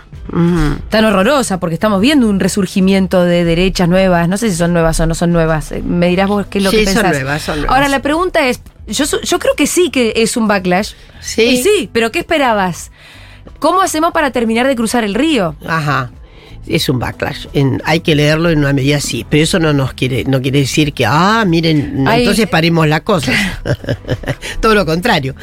Tan 0.90 1.06
horrorosa, 1.06 1.60
porque 1.60 1.74
estamos 1.74 2.02
viendo 2.02 2.28
un 2.30 2.40
resurgimiento 2.40 3.24
de 3.26 3.44
derechas 3.44 3.90
nuevas. 3.90 4.28
No 4.30 4.38
sé 4.38 4.50
si 4.50 4.56
son 4.56 4.74
nuevas 4.74 5.00
o 5.00 5.06
no 5.08 5.16
son 5.16 5.32
nuevas. 5.32 5.72
Eh, 5.72 5.82
Me 5.84 6.08
dirás 6.08 6.28
vos 6.28 6.46
qué 6.48 6.60
es 6.60 6.64
lo 6.64 6.72
Sí, 6.72 6.78
que 6.78 6.86
son 6.86 6.94
pensás. 6.96 7.12
nuevas, 7.12 7.42
son 7.42 7.56
nuevas. 7.62 7.76
Ahora, 7.76 7.90
la 7.90 8.02
pregunta 8.02 8.48
es: 8.48 8.62
yo, 8.88 9.06
yo 9.24 9.40
creo 9.40 9.56
que 9.56 9.68
sí 9.68 9.90
que 9.90 10.14
es 10.18 10.38
un 10.38 10.48
backlash. 10.48 10.94
Sí. 11.20 11.42
Y 11.44 11.58
sí, 11.64 11.90
pero 11.92 12.12
¿qué 12.12 12.20
esperabas? 12.20 12.92
¿Cómo 13.60 13.82
hacemos 13.82 14.12
para 14.14 14.32
terminar 14.32 14.68
de 14.68 14.76
cruzar 14.76 15.04
el 15.04 15.14
río? 15.16 15.56
Ajá. 15.68 16.12
Es 16.70 16.88
un 16.88 17.00
backlash. 17.00 17.48
En- 17.54 17.82
hay 17.84 18.00
que 18.02 18.16
leerlo 18.16 18.50
en 18.52 18.60
una 18.60 18.72
medida 18.74 18.98
así. 18.98 19.26
Pero 19.30 19.44
eso 19.44 19.60
no 19.60 19.74
nos 19.74 19.94
quiere, 19.94 20.24
no 20.26 20.42
quiere 20.42 20.60
decir 20.60 20.94
que, 20.94 21.06
ah, 21.06 21.44
miren, 21.46 22.06
Ay. 22.08 22.22
entonces 22.22 22.48
paremos 22.48 22.88
la 22.88 23.04
cosa. 23.04 23.34
Todo 24.62 24.76
lo 24.76 24.86
contrario. 24.86 25.36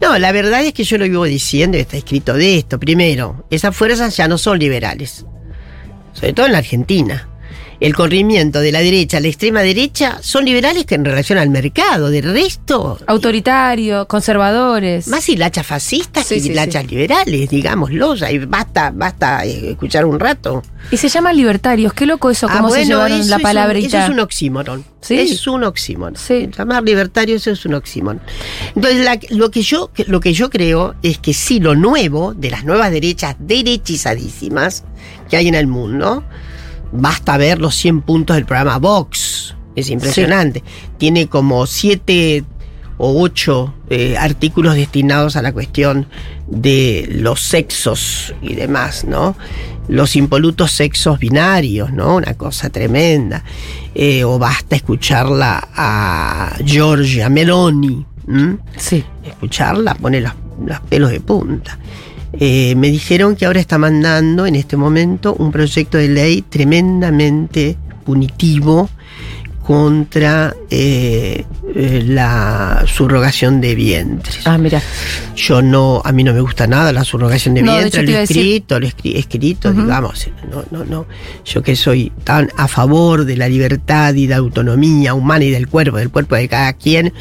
No, 0.00 0.18
la 0.18 0.32
verdad 0.32 0.64
es 0.64 0.72
que 0.74 0.82
yo 0.84 0.98
lo 0.98 1.04
vivo 1.04 1.24
diciendo 1.24 1.78
y 1.78 1.80
está 1.80 1.96
escrito 1.96 2.34
de 2.34 2.58
esto. 2.58 2.78
Primero, 2.80 3.46
esas 3.50 3.74
fuerzas 3.74 4.16
ya 4.16 4.26
no 4.28 4.36
son 4.36 4.58
liberales. 4.58 5.24
Sobre 6.12 6.32
todo 6.32 6.46
en 6.46 6.52
la 6.52 6.58
Argentina. 6.58 7.28
El 7.80 7.94
corrimiento 7.94 8.60
de 8.60 8.72
la 8.72 8.80
derecha 8.80 9.18
a 9.18 9.20
la 9.20 9.28
extrema 9.28 9.60
derecha 9.62 10.18
son 10.22 10.44
liberales 10.44 10.86
que 10.86 10.94
en 10.94 11.04
relación 11.04 11.38
al 11.38 11.50
mercado. 11.50 12.08
De 12.10 12.20
resto, 12.22 12.98
Autoritario, 13.06 14.06
conservadores. 14.06 15.08
más 15.08 15.28
hilachas 15.28 15.66
fascistas 15.66 16.26
Sí, 16.26 16.36
que 16.36 16.40
sí, 16.40 16.50
hilachas 16.50 16.86
liberales, 16.86 17.48
digámoslo. 17.50 18.14
ya, 18.14 18.30
y 18.30 18.38
basta, 18.38 18.90
basta 18.94 19.44
eh, 19.44 19.70
escuchar 19.72 20.04
un 20.04 20.18
rato. 20.20 20.62
Y 20.90 20.96
se 20.96 21.08
llaman 21.08 21.36
libertarios. 21.36 21.92
Qué 21.92 22.06
loco 22.06 22.30
eso, 22.30 22.46
Ah, 22.48 22.56
cómo 22.56 22.68
se 22.68 22.76
bueno, 22.80 22.88
llevaron 22.96 23.18
la 23.18 23.24
es 23.24 23.32
un- 23.36 23.42
palabrita. 23.42 23.86
eso 23.88 23.98
es 23.98 24.08
un 24.10 24.20
oxímoron. 24.20 24.84
Es 25.08 25.46
un 25.46 25.64
oxímoron. 25.64 26.14
Llamar 26.56 26.82
libertario 26.82 27.36
eso 27.36 27.50
es 27.50 27.64
un 27.66 27.74
oxímoron. 27.74 28.20
Entonces, 28.74 29.04
la- 29.04 29.18
lo, 29.30 29.50
que 29.50 29.62
yo, 29.62 29.90
lo 30.06 30.20
que 30.20 30.32
yo 30.32 30.48
creo 30.50 30.94
es 31.02 31.18
que 31.18 31.34
sí, 31.34 31.60
lo 31.60 31.74
nuevo 31.74 32.34
de 32.34 32.50
las 32.50 32.64
nuevas 32.64 32.90
derechas 32.90 33.36
derechizadísimas 33.38 34.84
que 35.28 35.36
hay 35.36 35.48
en 35.48 35.54
el 35.54 35.66
mundo, 35.66 36.24
basta 36.94 37.36
ver 37.36 37.58
los 37.58 37.74
100 37.74 38.02
puntos 38.02 38.36
del 38.36 38.46
programa 38.46 38.78
Vox. 38.78 39.56
Es 39.76 39.90
impresionante. 39.90 40.62
Tiene 40.98 41.26
como 41.26 41.66
siete 41.66 42.44
o 42.96 43.20
ocho 43.20 43.74
eh, 43.90 44.16
artículos 44.16 44.76
destinados 44.76 45.34
a 45.34 45.42
la 45.42 45.52
cuestión 45.52 46.06
de 46.46 47.08
los 47.10 47.40
sexos 47.40 48.32
y 48.40 48.54
demás, 48.54 49.04
¿no? 49.04 49.36
Los 49.88 50.14
impolutos 50.14 50.70
sexos 50.70 51.18
binarios, 51.18 51.92
¿no? 51.92 52.16
Una 52.16 52.34
cosa 52.34 52.70
tremenda. 52.70 53.42
Eh, 53.94 54.22
o 54.22 54.38
basta 54.38 54.76
escucharla 54.76 55.68
a 55.74 56.56
Giorgia 56.64 57.28
Meloni. 57.28 58.06
¿m? 58.28 58.58
Sí. 58.76 59.04
escucharla 59.24 59.94
pone 59.96 60.20
los, 60.20 60.32
los 60.64 60.80
pelos 60.82 61.10
de 61.10 61.20
punta. 61.20 61.76
Eh, 62.40 62.74
me 62.76 62.90
dijeron 62.90 63.36
que 63.36 63.46
ahora 63.46 63.60
está 63.60 63.78
mandando 63.78 64.46
en 64.46 64.56
este 64.56 64.76
momento 64.76 65.34
un 65.34 65.52
proyecto 65.52 65.98
de 65.98 66.08
ley 66.08 66.42
tremendamente 66.42 67.76
punitivo 68.04 68.88
contra 69.64 70.54
eh, 70.68 71.44
eh, 71.74 72.02
la 72.06 72.84
subrogación 72.86 73.62
de 73.62 73.74
vientres. 73.74 74.46
Ah, 74.46 74.58
mira. 74.58 74.82
Yo 75.36 75.62
no, 75.62 76.02
a 76.04 76.12
mí 76.12 76.22
no 76.22 76.34
me 76.34 76.40
gusta 76.42 76.66
nada 76.66 76.92
la 76.92 77.02
subrogación 77.02 77.54
de 77.54 77.62
No, 77.62 77.72
de 77.76 78.02
lo 78.02 78.18
escrito, 78.18 78.78
lo 78.78 78.86
escri- 78.86 79.16
escrito, 79.16 79.70
Ujú. 79.70 79.80
digamos, 79.82 80.28
no, 80.50 80.64
no, 80.70 80.84
no. 80.84 81.06
Yo 81.46 81.62
que 81.62 81.76
soy 81.76 82.12
tan 82.24 82.50
a 82.58 82.68
favor 82.68 83.24
de 83.24 83.38
la 83.38 83.48
libertad 83.48 84.12
y 84.14 84.26
de 84.26 84.34
autonomía 84.34 85.14
humana 85.14 85.44
y 85.46 85.50
del 85.50 85.66
cuerpo, 85.66 85.96
del 85.96 86.10
cuerpo 86.10 86.34
de 86.34 86.46
cada 86.46 86.74
quien, 86.74 87.14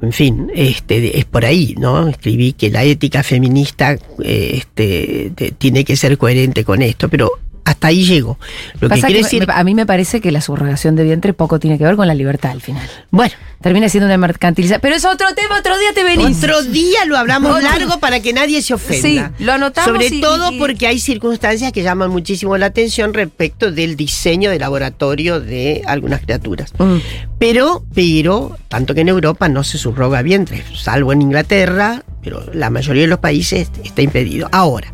en 0.00 0.12
fin, 0.12 0.50
este, 0.54 1.18
es 1.18 1.24
por 1.24 1.44
ahí, 1.44 1.74
¿no? 1.78 2.08
Escribí 2.08 2.52
que 2.52 2.70
la 2.70 2.84
ética 2.84 3.22
feminista 3.22 3.92
eh, 4.22 4.50
este, 4.54 5.32
tiene 5.58 5.84
que 5.84 5.96
ser 5.96 6.16
coherente 6.18 6.64
con 6.64 6.82
esto, 6.82 7.08
pero 7.08 7.32
hasta 7.68 7.88
ahí 7.88 8.04
llego. 8.04 8.38
Lo 8.80 8.88
que 8.88 8.94
Pasa 8.96 9.08
que 9.08 9.14
decir, 9.14 9.46
a 9.48 9.64
mí 9.64 9.74
me 9.74 9.86
parece 9.86 10.20
que 10.20 10.30
la 10.32 10.40
subrogación 10.40 10.96
de 10.96 11.04
vientre 11.04 11.32
poco 11.32 11.58
tiene 11.58 11.78
que 11.78 11.84
ver 11.84 11.96
con 11.96 12.06
la 12.06 12.14
libertad 12.14 12.50
al 12.52 12.60
final. 12.60 12.88
bueno, 13.10 13.34
Termina 13.60 13.88
siendo 13.88 14.06
una 14.06 14.16
mercantilización. 14.18 14.80
Pero 14.80 14.94
es 14.94 15.04
otro 15.04 15.26
tema, 15.34 15.58
otro 15.58 15.76
día 15.80 15.88
te 15.92 16.04
venís. 16.04 16.36
Otro 16.38 16.62
día 16.62 17.04
lo 17.06 17.18
hablamos 17.18 17.50
Otro- 17.56 17.62
largo 17.68 17.98
para 17.98 18.20
que 18.20 18.32
nadie 18.32 18.62
se 18.62 18.72
ofenda. 18.74 19.32
Sí, 19.36 19.44
lo 19.44 19.52
anotamos 19.52 19.90
Sobre 20.04 20.06
y- 20.16 20.20
todo 20.20 20.52
y- 20.52 20.58
porque 20.60 20.86
hay 20.86 21.00
circunstancias 21.00 21.72
que 21.72 21.82
llaman 21.82 22.08
muchísimo 22.10 22.56
la 22.56 22.66
atención 22.66 23.12
respecto 23.14 23.72
del 23.72 23.96
diseño 23.96 24.50
de 24.50 24.60
laboratorio 24.60 25.40
de 25.40 25.82
algunas 25.86 26.20
criaturas. 26.20 26.72
Mm. 26.78 26.98
Pero, 27.40 27.84
pero, 27.94 28.56
tanto 28.68 28.94
que 28.94 29.00
en 29.00 29.08
Europa 29.08 29.48
no 29.48 29.64
se 29.64 29.76
subroga 29.76 30.22
vientre, 30.22 30.62
salvo 30.76 31.12
en 31.12 31.22
Inglaterra, 31.22 32.04
pero 32.22 32.44
la 32.52 32.70
mayoría 32.70 33.02
de 33.02 33.08
los 33.08 33.18
países 33.18 33.70
está 33.82 34.02
impedido. 34.02 34.48
Ahora, 34.52 34.92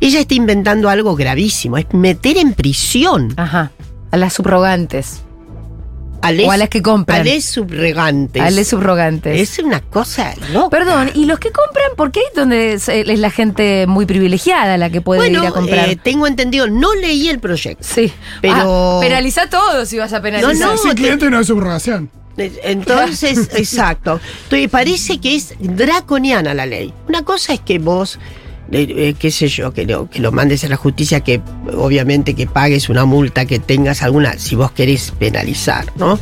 ella 0.00 0.20
está 0.20 0.34
inventando 0.34 0.88
algo 0.88 1.14
gravísimo, 1.16 1.78
es 1.78 1.86
meter 1.92 2.36
en 2.38 2.52
prisión 2.54 3.32
Ajá. 3.36 3.70
A 4.10 4.16
las 4.16 4.34
subrogantes. 4.34 5.22
a 6.22 6.32
les, 6.32 6.46
O 6.46 6.50
a 6.50 6.56
las 6.56 6.68
que 6.68 6.80
compran. 6.82 7.20
a 7.20 7.24
les 7.24 7.44
subrogantes. 7.44 8.42
A 8.42 8.50
las 8.50 8.66
subrogantes. 8.68 9.40
Es 9.40 9.58
una 9.64 9.80
cosa 9.80 10.34
loca. 10.52 10.70
Perdón, 10.70 11.10
¿y 11.14 11.26
los 11.26 11.38
que 11.38 11.50
compran? 11.52 11.90
Porque 11.96 12.20
ahí 12.20 12.26
es 12.30 12.34
donde 12.34 12.72
es, 12.74 12.88
es 12.88 13.18
la 13.18 13.30
gente 13.30 13.86
muy 13.86 14.06
privilegiada 14.06 14.76
la 14.78 14.90
que 14.90 15.00
puede 15.00 15.20
bueno, 15.20 15.42
ir 15.42 15.48
a 15.48 15.50
comprar. 15.52 15.88
eh, 15.88 15.96
tengo 15.96 16.26
entendido, 16.26 16.66
no 16.68 16.94
leí 16.94 17.28
el 17.28 17.38
proyecto. 17.38 17.84
sí. 17.86 18.12
pero- 18.40 18.98
Ah, 18.98 19.00
penaliza 19.00 19.48
todo 19.50 19.84
si 19.86 19.98
vas 19.98 20.12
a 20.12 20.20
penalizar. 20.22 20.54
No, 20.56 20.74
no, 20.74 20.80
te- 20.82 20.94
cliente 20.94 21.30
no 21.30 21.40
es 21.40 21.46
subrogación. 21.46 22.10
Eh, 22.38 22.52
Entonces, 22.64 23.48
exacto. 23.54 24.20
Entonces, 24.44 24.68
parece 24.70 25.18
que 25.20 25.36
es 25.36 25.54
draconiana 25.58 26.52
la 26.54 26.66
ley. 26.66 26.92
Una 27.08 27.22
cosa 27.24 27.54
es 27.54 27.60
que 27.60 27.78
vos, 27.78 28.18
eh, 28.72 29.14
qué 29.18 29.30
sé 29.30 29.48
yo, 29.48 29.72
que 29.72 29.84
lo, 29.86 30.10
que 30.10 30.20
lo 30.20 30.32
mandes 30.32 30.64
a 30.64 30.68
la 30.68 30.76
justicia, 30.76 31.20
que 31.20 31.40
obviamente 31.76 32.34
que 32.34 32.46
pagues 32.46 32.88
una 32.88 33.04
multa, 33.04 33.46
que 33.46 33.58
tengas 33.58 34.02
alguna, 34.02 34.38
si 34.38 34.54
vos 34.56 34.72
querés 34.72 35.12
penalizar, 35.18 35.86
¿no? 35.96 36.18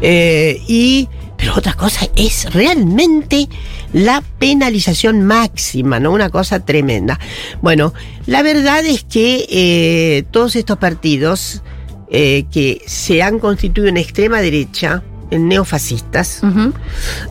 Eh, 0.00 0.62
y, 0.68 1.08
pero 1.36 1.54
otra 1.56 1.74
cosa 1.74 2.08
es 2.16 2.52
realmente 2.52 3.48
la 3.92 4.22
penalización 4.38 5.24
máxima, 5.24 6.00
¿no? 6.00 6.12
Una 6.12 6.30
cosa 6.30 6.64
tremenda. 6.64 7.18
Bueno, 7.60 7.92
la 8.26 8.42
verdad 8.42 8.84
es 8.84 9.04
que 9.04 9.46
eh, 9.48 10.24
todos 10.30 10.56
estos 10.56 10.78
partidos 10.78 11.62
que 12.10 12.80
se 12.86 13.24
han 13.24 13.40
constituido 13.40 13.88
en 13.88 13.96
extrema 13.96 14.40
derecha, 14.40 15.02
en 15.30 15.48
neofascistas, 15.48 16.42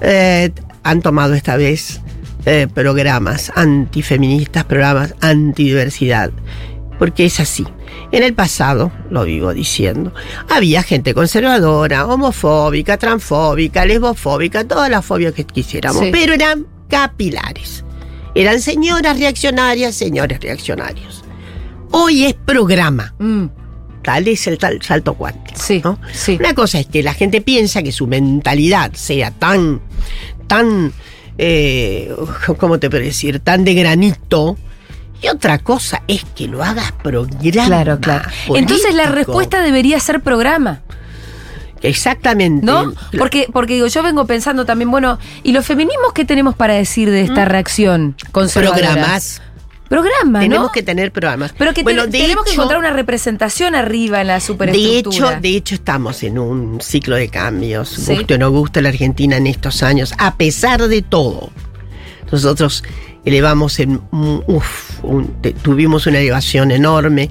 eh, 0.02 0.52
han 0.84 1.02
tomado 1.02 1.34
esta 1.34 1.56
vez 1.56 2.02
eh, 2.46 2.68
programas 2.74 3.52
antifeministas, 3.56 4.64
programas 4.66 5.16
antidiversidad, 5.22 6.32
porque 7.00 7.26
es 7.26 7.40
así. 7.40 7.66
En 8.12 8.24
el 8.24 8.34
pasado, 8.34 8.92
lo 9.10 9.24
vivo 9.24 9.54
diciendo, 9.54 10.14
había 10.50 10.84
gente 10.84 11.14
conservadora, 11.14 12.06
homofóbica, 12.08 12.98
transfóbica, 12.98 13.86
lesbofóbica, 13.86 14.64
todas 14.68 14.90
las 14.90 15.06
fobias 15.06 15.34
que 15.34 15.46
quisiéramos, 15.46 16.02
Sí. 16.04 16.10
pero 16.12 16.34
eran 16.34 16.66
capilares. 16.90 17.84
Eran 18.36 18.60
señoras 18.62 19.20
reaccionarias, 19.20 19.96
señores 19.96 20.40
reaccionarios. 20.40 21.24
Hoy 21.92 22.26
es 22.26 22.34
programa, 22.34 23.14
Mm, 23.20 23.46
tal 24.04 24.28
es 24.28 24.48
el 24.48 24.58
tal 24.58 24.82
salto 24.82 25.14
cuántico. 25.14 25.60
sí, 25.60 25.82
¿no? 25.84 26.00
sí. 26.12 26.38
Una 26.40 26.54
cosa 26.56 26.80
es 26.80 26.88
que 26.88 27.04
la 27.04 27.14
gente 27.14 27.42
piensa 27.42 27.84
que 27.84 27.92
su 27.92 28.08
mentalidad 28.08 28.92
sea 28.94 29.30
tan, 29.32 29.82
tan, 30.48 30.92
eh, 31.38 32.14
¿cómo 32.58 32.80
te 32.80 32.90
puedo 32.90 33.04
decir? 33.04 33.40
Tan 33.40 33.64
de 33.64 33.74
granito. 33.74 34.58
Y 35.22 35.30
otra 35.30 35.58
cosa 35.60 36.04
es 36.08 36.26
que 36.36 36.48
lo 36.48 36.64
hagas 36.64 36.92
programa. 36.92 37.66
Claro, 37.66 38.00
claro. 38.00 38.30
Entonces 38.56 38.94
la 38.94 39.06
respuesta 39.06 39.62
debería 39.62 40.00
ser 40.00 40.22
programa. 40.22 40.82
Exactamente. 41.82 42.66
¿No? 42.66 42.94
Porque, 43.18 43.48
porque 43.52 43.74
digo, 43.74 43.88
yo 43.88 44.04
vengo 44.04 44.26
pensando 44.26 44.66
también, 44.66 44.90
bueno, 44.90 45.20
¿y 45.44 45.52
los 45.52 45.66
feminismos 45.66 46.14
qué 46.14 46.26
tenemos 46.26 46.56
para 46.56 46.74
decir 46.74 47.10
de 47.10 47.22
esta 47.22 47.46
reacción 47.46 48.16
conservadora? 48.32 48.94
Programas. 48.94 49.42
Programa, 49.90 50.40
Tenemos 50.40 50.68
¿no? 50.68 50.72
que 50.72 50.82
tener 50.82 51.12
programas. 51.12 51.54
Pero 51.58 51.74
que 51.74 51.84
Bueno, 51.84 52.06
de 52.08 52.12
tenemos 52.20 52.46
que 52.46 52.54
encontrar 52.54 52.80
una 52.80 52.92
representación 52.92 53.76
arriba 53.76 54.22
en 54.22 54.28
la 54.28 54.36
De 54.36 54.42
superestructura. 54.42 55.32
hecho, 55.34 55.42
de 55.42 55.50
hecho 55.56 55.76
estamos 55.76 56.24
en 56.24 56.40
un 56.40 56.82
ciclo 56.82 57.16
de 57.16 57.30
cambios, 57.30 57.90
Sí. 57.90 58.16
guste 58.16 58.34
o 58.36 58.38
no 58.38 58.50
guste 58.50 58.82
la 58.82 58.90
Argentina 58.90 59.38
en 59.38 59.46
estos 59.48 59.84
años, 59.84 60.14
a 60.18 60.36
pesar 60.36 60.88
de 60.88 61.02
todo. 61.04 61.50
Nosotros 62.32 62.84
elevamos 63.26 63.80
en 63.80 64.02
uf, 64.48 65.04
un- 65.04 65.36
tuvimos 65.62 66.08
una 66.08 66.18
elevación 66.20 66.72
enorme, 66.72 67.30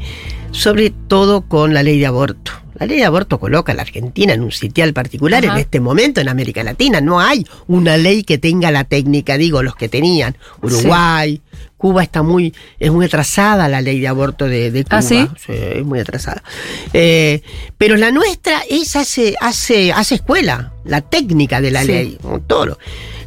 sobre 0.52 0.90
todo 0.90 1.42
con 1.42 1.74
la 1.74 1.82
ley 1.82 1.98
de 1.98 2.06
aborto. 2.06 2.52
La 2.74 2.86
ley 2.86 2.98
de 2.98 3.04
aborto 3.04 3.38
coloca 3.38 3.72
a 3.72 3.74
la 3.74 3.82
Argentina 3.82 4.32
en 4.32 4.42
un 4.42 4.50
sitial 4.52 4.92
particular 4.92 5.44
Ajá. 5.44 5.54
en 5.54 5.60
este 5.60 5.78
momento 5.80 6.20
en 6.20 6.28
América 6.28 6.64
Latina. 6.64 7.00
No 7.00 7.20
hay 7.20 7.46
una 7.68 7.96
ley 7.96 8.22
que 8.24 8.38
tenga 8.38 8.70
la 8.70 8.84
técnica, 8.84 9.36
digo, 9.36 9.62
los 9.62 9.76
que 9.76 9.88
tenían. 9.88 10.36
Uruguay, 10.62 11.40
Cuba 11.76 12.02
está 12.02 12.22
muy, 12.22 12.54
es 12.78 12.90
muy 12.90 13.06
atrasada 13.06 13.68
la 13.68 13.80
ley 13.80 14.00
de 14.00 14.08
aborto 14.08 14.46
de, 14.46 14.70
de 14.70 14.84
Cuba. 14.84 14.98
¿Ah, 14.98 15.02
sí? 15.02 15.28
Sí, 15.44 15.52
es 15.52 15.84
muy 15.84 16.00
atrasada. 16.00 16.42
Eh, 16.92 17.42
pero 17.76 17.96
la 17.96 18.10
nuestra 18.10 18.62
es 18.70 18.96
hace, 18.96 19.34
hace, 19.40 19.92
hace 19.92 20.14
escuela, 20.16 20.72
la 20.84 21.00
técnica 21.02 21.60
de 21.60 21.70
la 21.72 21.82
Sí. 21.82 21.86
ley, 21.88 22.18
todo. 22.46 22.66
lo- 22.66 22.78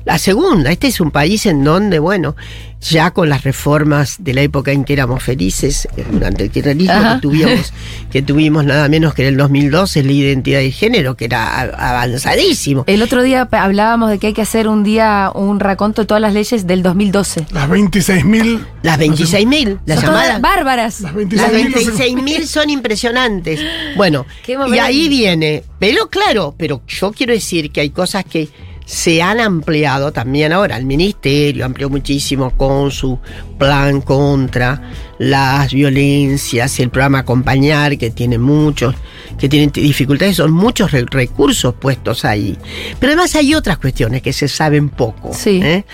La 0.05 0.19
segunda, 0.19 0.71
este 0.71 0.85
es 0.87 1.01
un 1.01 1.09
país 1.09 1.47
en 1.47 1.63
donde, 1.63 1.97
bueno, 1.97 2.35
ya 2.79 3.09
con 3.09 3.27
las 3.27 3.43
reformas 3.43 4.17
de 4.19 4.35
la 4.35 4.41
época 4.41 4.71
en 4.71 4.83
que 4.83 4.93
éramos 4.93 5.23
felices, 5.23 5.87
eh, 5.97 6.05
durante 6.11 6.43
el 6.43 6.51
kirchnerismo, 6.51 6.93
que 7.15 7.21
tuvimos, 7.21 7.73
que 8.11 8.21
tuvimos 8.21 8.63
nada 8.65 8.87
menos 8.87 9.15
que 9.15 9.23
en 9.23 9.29
el 9.29 9.37
2012 9.37 10.03
la 10.03 10.11
identidad 10.11 10.59
de 10.59 10.69
género, 10.69 11.15
que 11.17 11.25
era 11.25 11.59
avanzadísimo. 11.61 12.83
El 12.85 13.01
otro 13.01 13.23
día 13.23 13.47
hablábamos 13.51 14.11
de 14.11 14.19
que 14.19 14.27
hay 14.27 14.33
que 14.33 14.43
hacer 14.43 14.67
un 14.67 14.83
día 14.83 15.31
un 15.33 15.59
raconto 15.59 16.03
de 16.03 16.05
todas 16.07 16.21
las 16.21 16.33
leyes 16.33 16.67
del 16.67 16.83
2012. 16.83 17.47
Las 17.51 17.67
26.000. 17.67 18.65
Las 18.83 18.99
26.000, 18.99 19.79
las 19.87 19.99
Son 20.01 20.09
llamadas. 20.09 20.41
bárbaras. 20.41 21.01
Las 21.01 21.15
Las 21.15 21.51
26.000. 21.51 21.73
26.000 21.73 22.43
son 22.45 22.69
impresionantes. 22.69 23.59
Bueno, 23.97 24.27
y 24.47 24.77
ahí 24.77 25.09
viene. 25.09 25.63
Pero 25.79 26.09
claro, 26.09 26.53
pero 26.57 26.83
yo 26.87 27.11
quiero 27.11 27.33
decir 27.33 27.71
que 27.71 27.81
hay 27.81 27.89
cosas 27.89 28.23
que 28.23 28.49
se 28.85 29.21
han 29.21 29.39
ampliado 29.39 30.11
también 30.13 30.53
ahora. 30.53 30.77
El 30.77 30.85
ministerio 30.85 31.65
amplió 31.65 31.89
muchísimo 31.89 32.51
con 32.51 32.91
su 32.91 33.19
plan 33.57 34.01
contra 34.01 34.81
las 35.17 35.73
violencias, 35.73 36.79
el 36.79 36.89
programa 36.89 37.19
Acompañar, 37.19 37.97
que 37.97 38.11
tiene 38.11 38.37
muchos, 38.37 38.93
que 39.39 39.49
tienen 39.49 39.71
dificultades, 39.71 40.35
son 40.37 40.51
muchos 40.51 40.91
re- 40.91 41.05
recursos 41.09 41.73
puestos 41.73 42.25
ahí. 42.25 42.57
Pero 42.99 43.13
además 43.13 43.33
hay 43.35 43.55
otras 43.55 43.77
cuestiones 43.77 44.21
que 44.21 44.33
se 44.33 44.47
saben 44.47 44.89
poco. 44.89 45.33
Sí. 45.33 45.61
¿eh? 45.63 45.85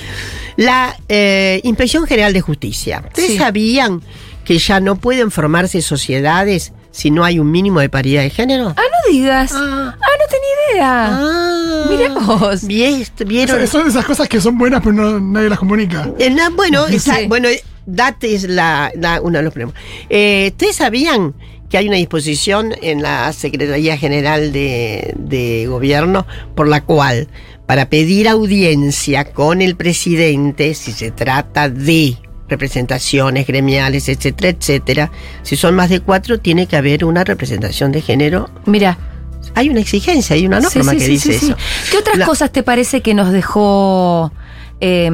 La 0.57 0.97
eh, 1.07 1.61
Inspección 1.63 2.05
General 2.07 2.33
de 2.33 2.41
Justicia. 2.41 3.03
¿Ustedes 3.07 3.31
Sí. 3.31 3.37
sabían 3.37 4.01
que 4.43 4.57
ya 4.57 4.79
no 4.79 4.95
pueden 4.95 5.31
formarse 5.31 5.81
sociedades 5.81 6.73
si 6.91 7.09
no 7.11 7.23
hay 7.23 7.39
un 7.39 7.49
mínimo 7.49 7.79
de 7.79 7.89
paridad 7.89 8.21
de 8.21 8.29
género? 8.29 8.73
Ah, 8.75 8.81
no 8.81 9.11
digas. 9.13 9.51
Ah. 9.53 9.95
Ah, 9.95 10.07
no 10.19 10.25
tenía 10.29 10.73
idea. 10.73 11.07
Ah, 11.11 11.85
Mirá 11.89 12.09
vos. 12.13 12.61
Son 13.47 13.67
son 13.67 13.87
esas 13.87 14.05
cosas 14.05 14.27
que 14.29 14.39
son 14.41 14.57
buenas, 14.57 14.81
pero 14.81 14.93
no- 14.93 15.19
nadie 15.19 15.49
las 15.49 15.59
comunica. 15.59 16.09
Eh, 16.19 16.29
na- 16.29 16.49
bueno, 16.49 16.87
Sí. 16.87 16.95
esa- 16.97 17.27
bueno, 17.27 17.49
date 17.85 18.35
es 18.35 18.43
la, 18.43 18.91
la- 18.95 19.21
uno 19.21 19.37
de 19.39 19.43
los 19.43 19.53
problemas. 19.53 19.75
Eh, 20.09 20.49
¿Ustedes 20.51 20.75
sabían 20.75 21.33
que 21.69 21.77
hay 21.77 21.87
una 21.87 21.97
disposición 21.97 22.73
en 22.81 23.01
la 23.01 23.31
Secretaría 23.33 23.97
General 23.97 24.51
de, 24.51 25.13
de 25.17 25.65
Gobierno 25.67 26.27
por 26.55 26.67
la 26.67 26.81
cual, 26.83 27.29
para 27.65 27.89
pedir 27.89 28.27
audiencia 28.27 29.31
con 29.31 29.61
el 29.61 29.77
presidente, 29.77 30.73
si 30.73 30.91
se 30.91 31.11
trata 31.11 31.69
de 31.69 32.17
representaciones 32.51 33.47
gremiales, 33.47 34.07
etcétera, 34.09 34.49
etcétera, 34.49 35.11
si 35.41 35.55
son 35.55 35.73
más 35.75 35.89
de 35.89 35.99
cuatro, 36.01 36.39
tiene 36.39 36.67
que 36.67 36.75
haber 36.77 37.03
una 37.05 37.23
representación 37.23 37.91
de 37.91 38.01
género. 38.01 38.49
Mira. 38.65 38.97
Hay 39.55 39.69
una 39.69 39.79
exigencia, 39.79 40.35
hay 40.35 40.45
una 40.45 40.59
norma 40.59 40.91
que 40.91 41.07
dice 41.07 41.35
eso. 41.35 41.55
¿Qué 41.89 41.97
otras 41.97 42.17
La- 42.19 42.25
cosas 42.27 42.51
te 42.51 42.61
parece 42.61 43.01
que 43.01 43.15
nos 43.15 43.31
dejó 43.31 44.31
eh, 44.79 45.07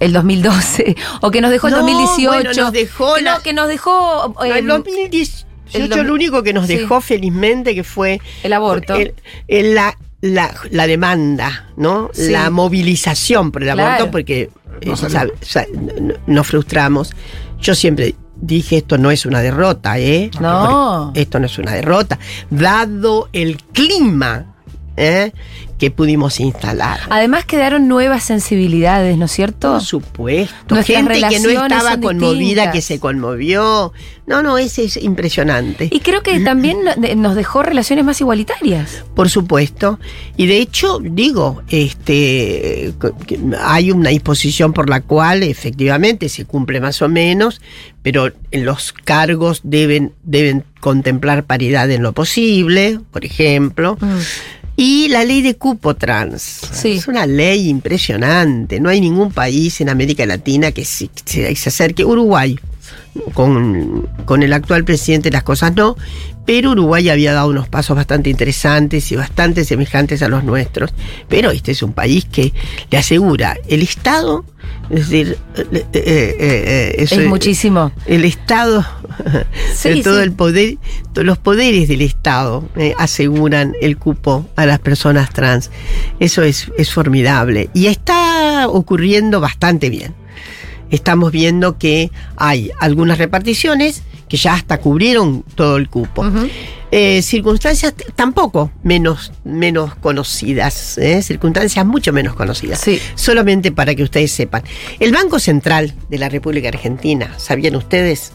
el 0.00 0.12
2012? 0.14 0.96
¿O 1.20 1.30
que 1.30 1.40
nos 1.42 1.50
dejó 1.50 1.66
el 1.68 1.74
No, 1.74 1.80
2018? 1.80 2.26
bueno, 2.32 2.50
nos 2.54 2.72
dejó 2.72 3.14
que, 3.16 3.22
no, 3.22 3.30
la- 3.32 3.42
que 3.42 3.52
nos 3.52 3.68
dejó 3.68 4.34
No, 4.38 4.44
eh, 4.44 4.58
el 4.60 4.66
2018 4.66 5.46
el 5.74 5.88
dos- 5.90 6.06
lo 6.06 6.14
único 6.14 6.42
que 6.42 6.52
nos 6.54 6.66
sí. 6.68 6.76
dejó 6.78 7.00
felizmente 7.02 7.74
que 7.74 7.84
fue 7.84 8.18
el 8.42 8.52
aborto. 8.54 8.94
el- 8.94 9.14
el- 9.46 9.74
la, 9.74 9.96
la, 10.20 10.54
la 10.70 10.86
demanda, 10.86 11.70
¿no? 11.76 12.10
Sí. 12.12 12.30
La 12.30 12.50
movilización 12.50 13.50
por 13.52 13.62
el 13.62 13.72
Claro. 13.72 13.88
aborto, 13.88 14.10
porque 14.10 14.50
No 14.84 14.94
eh, 14.94 14.96
sabe- 14.96 15.32
no- 16.00 16.14
nos 16.26 16.46
frustramos. 16.46 17.12
Yo 17.60 17.74
siempre 17.74 18.14
dije 18.38 18.78
esto 18.78 18.98
no 18.98 19.10
es 19.10 19.24
una 19.26 19.40
derrota, 19.40 19.98
¿eh? 19.98 20.30
No. 20.40 21.12
Esto 21.14 21.38
no 21.40 21.46
es 21.46 21.58
una 21.58 21.72
derrota. 21.72 22.18
Dado 22.50 23.28
el 23.32 23.56
clima 23.72 24.52
¿eh? 24.98 25.32
Que 25.78 25.90
pudimos 25.90 26.40
instalar. 26.40 27.00
Además 27.10 27.44
quedaron 27.44 27.88
nuevas 27.88 28.22
sensibilidades, 28.24 29.16
¿no 29.18 29.26
es 29.26 29.32
cierto? 29.32 29.72
Por 29.72 29.82
supuesto. 29.82 30.74
Nuestras 30.74 30.98
Gente 30.98 31.20
que 31.28 31.40
no 31.40 31.50
estaba 31.50 32.00
conmovida, 32.00 32.38
distintas. 32.38 32.72
que 32.72 32.82
se 32.82 32.98
conmovió. 32.98 33.92
No, 34.26 34.42
no, 34.42 34.58
ese 34.58 34.84
es 34.84 34.96
impresionante. 34.96 35.88
Y 35.90 36.00
creo 36.00 36.22
que 36.22 36.40
también 36.40 36.78
nos 37.16 37.34
dejó 37.36 37.62
relaciones 37.62 38.04
más 38.04 38.20
igualitarias. 38.20 39.04
Por 39.14 39.30
supuesto. 39.30 40.00
Y 40.36 40.46
de 40.46 40.58
hecho, 40.58 40.98
digo, 41.00 41.62
este 41.68 42.92
hay 43.60 43.92
una 43.92 44.10
disposición 44.10 44.72
por 44.72 44.88
la 44.90 45.02
cual 45.02 45.42
efectivamente 45.42 46.28
se 46.28 46.44
cumple 46.44 46.80
más 46.80 47.02
o 47.02 47.08
menos, 47.08 47.60
pero 48.02 48.32
en 48.50 48.64
los 48.64 48.92
cargos 48.92 49.60
deben, 49.64 50.12
deben 50.24 50.64
contemplar 50.80 51.44
paridad 51.44 51.90
en 51.90 52.02
lo 52.02 52.12
posible, 52.12 53.00
por 53.10 53.24
ejemplo. 53.24 53.98
Y 54.76 55.08
la 55.08 55.24
ley 55.24 55.40
de 55.42 55.54
cupo 55.56 55.94
trans. 55.94 56.42
Sí. 56.72 56.92
Es 56.92 57.08
una 57.08 57.26
ley 57.26 57.68
impresionante. 57.68 58.78
No 58.78 58.90
hay 58.90 59.00
ningún 59.00 59.32
país 59.32 59.80
en 59.80 59.88
América 59.88 60.26
Latina 60.26 60.70
que 60.72 60.84
se, 60.84 61.08
se- 61.24 61.54
se 61.56 61.68
acerque. 61.70 62.04
Uruguay. 62.04 62.58
Con, 63.32 64.08
con 64.26 64.42
el 64.42 64.52
actual 64.52 64.84
presidente 64.84 65.30
las 65.30 65.42
cosas 65.42 65.74
no, 65.74 65.96
pero 66.44 66.72
Uruguay 66.72 67.08
había 67.08 67.32
dado 67.32 67.48
unos 67.48 67.68
pasos 67.68 67.96
bastante 67.96 68.30
interesantes 68.30 69.10
y 69.10 69.16
bastante 69.16 69.64
semejantes 69.64 70.22
a 70.22 70.28
los 70.28 70.44
nuestros. 70.44 70.92
Pero 71.28 71.50
este 71.50 71.72
es 71.72 71.82
un 71.82 71.92
país 71.92 72.26
que 72.26 72.52
le 72.90 72.98
asegura 72.98 73.56
el 73.68 73.82
Estado, 73.82 74.44
es 74.90 75.08
decir, 75.08 75.38
eh, 75.56 75.84
eh, 75.92 76.36
eh, 76.38 76.94
eso 76.98 77.20
Es 77.20 77.26
muchísimo. 77.26 77.90
el 78.06 78.24
Estado, 78.24 78.86
Sí, 79.74 80.02
todo 80.02 80.18
sí. 80.18 80.22
el 80.22 80.32
poder, 80.32 80.76
todos 81.12 81.26
los 81.26 81.38
poderes 81.38 81.88
del 81.88 82.02
Estado 82.02 82.68
eh, 82.76 82.94
aseguran 82.98 83.72
el 83.80 83.96
cupo 83.96 84.46
a 84.56 84.66
las 84.66 84.78
personas 84.78 85.30
trans. 85.30 85.70
Eso 86.20 86.42
es, 86.42 86.70
es 86.78 86.92
formidable. 86.92 87.70
Y 87.74 87.86
está 87.86 88.68
ocurriendo 88.68 89.40
bastante 89.40 89.90
bien. 89.90 90.14
Estamos 90.90 91.32
viendo 91.32 91.78
que 91.78 92.10
hay 92.36 92.70
algunas 92.80 93.18
reparticiones 93.18 94.02
que 94.28 94.36
ya 94.36 94.54
hasta 94.54 94.78
cubrieron 94.78 95.42
todo 95.54 95.76
el 95.76 95.88
cupo. 95.88 96.24
Eh, 96.90 97.20
circunstancias 97.22 97.94
tampoco 98.14 98.70
menos, 98.82 99.32
menos 99.44 99.94
conocidas, 99.96 100.98
¿eh? 100.98 101.20
circunstancias 101.22 101.84
mucho 101.84 102.12
menos 102.12 102.34
conocidas. 102.34 102.80
Sí. 102.80 103.00
Solamente 103.14 103.72
para 103.72 103.94
que 103.94 104.02
ustedes 104.02 104.32
sepan. 104.32 104.62
El 105.00 105.12
Banco 105.12 105.38
Central 105.38 105.94
de 106.08 106.18
la 106.18 106.28
República 106.28 106.68
Argentina, 106.68 107.34
¿sabían 107.38 107.76
ustedes? 107.76 108.32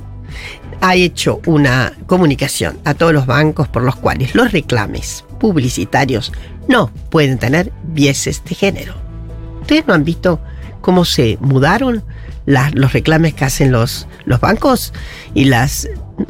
Ha 0.81 0.95
hecho 0.95 1.41
una 1.45 1.93
comunicación 2.07 2.79
a 2.85 2.93
todos 2.93 3.13
los 3.13 3.25
bancos 3.25 3.67
por 3.67 3.83
los 3.83 3.95
cuales 3.95 4.33
los 4.35 4.51
reclames 4.51 5.23
publicitarios 5.39 6.31
no 6.67 6.91
pueden 7.09 7.37
tener 7.37 7.71
vieses 7.83 8.43
de 8.43 8.55
género. 8.55 8.95
¿Ustedes 9.61 9.87
no 9.87 9.93
han 9.93 10.03
visto 10.03 10.39
cómo 10.81 11.05
se 11.05 11.37
mudaron 11.39 12.03
las- 12.45 12.73
los 12.75 12.93
reclames 12.93 13.33
que 13.33 13.45
hacen 13.45 13.71
los, 13.71 14.07
los 14.25 14.39
bancos 14.39 14.93
y 15.33 15.45
las... 15.45 15.87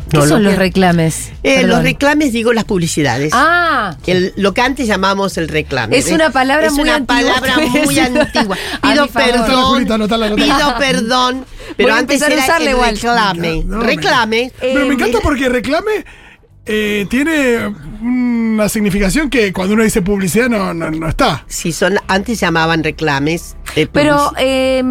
¿Qué 0.10 0.18
no, 0.20 0.26
son 0.26 0.44
lo 0.44 0.52
los 0.52 0.58
reclames? 0.60 1.32
eh, 1.44 1.64
los 1.68 1.84
reclames, 1.84 2.32
digo, 2.32 2.54
las 2.54 2.64
publicidades. 2.64 3.34
Ah, 3.36 3.98
El- 4.06 4.32
lo 4.38 4.54
que 4.54 4.62
antes 4.62 4.88
llamamos 4.88 5.38
el 5.38 5.50
reclame. 5.50 5.98
Es 5.98 6.06
¿ves? 6.06 6.14
una 6.14 6.30
palabra 6.30 6.68
es 6.68 6.74
muy 6.74 6.84
una 6.84 6.96
antigua. 6.96 7.34
palabra 7.42 7.56
muy 7.86 8.00
antigua. 8.00 8.58
Pido 8.82 9.08
perdón. 9.08 9.66
Julita, 9.66 9.96
anotala, 9.96 10.28
anotala. 10.28 10.56
Pido 10.58 10.78
perdón. 10.78 11.46
Pero 11.78 11.94
antes 11.94 12.22
a 12.22 12.28
era 12.28 12.58
el 12.58 12.70
igual. 12.70 12.96
reclame. 12.96 13.64
No, 13.66 13.78
me- 13.80 13.84
reclame. 13.86 14.52
Pero 14.62 14.80
Eh, 14.82 14.86
me 14.86 14.94
encanta 14.94 15.06
mira. 15.18 15.20
porque 15.24 15.50
reclame 15.50 16.06
eh, 16.66 17.06
tiene 17.10 17.68
una 18.02 18.70
significación 18.70 19.30
que 19.30 19.52
cuando 19.52 19.74
uno 19.74 19.84
dice 19.84 20.02
publicidad 20.02 20.48
no, 20.48 20.74
no, 20.74 20.90
no 20.90 21.10
está. 21.10 21.44
Si 21.48 21.72
son, 21.74 21.96
antes 22.08 22.40
llamaban 22.40 22.82
reclames. 22.84 23.58
eh, 23.76 23.88
Pero 23.92 24.32
eh, 24.38 24.82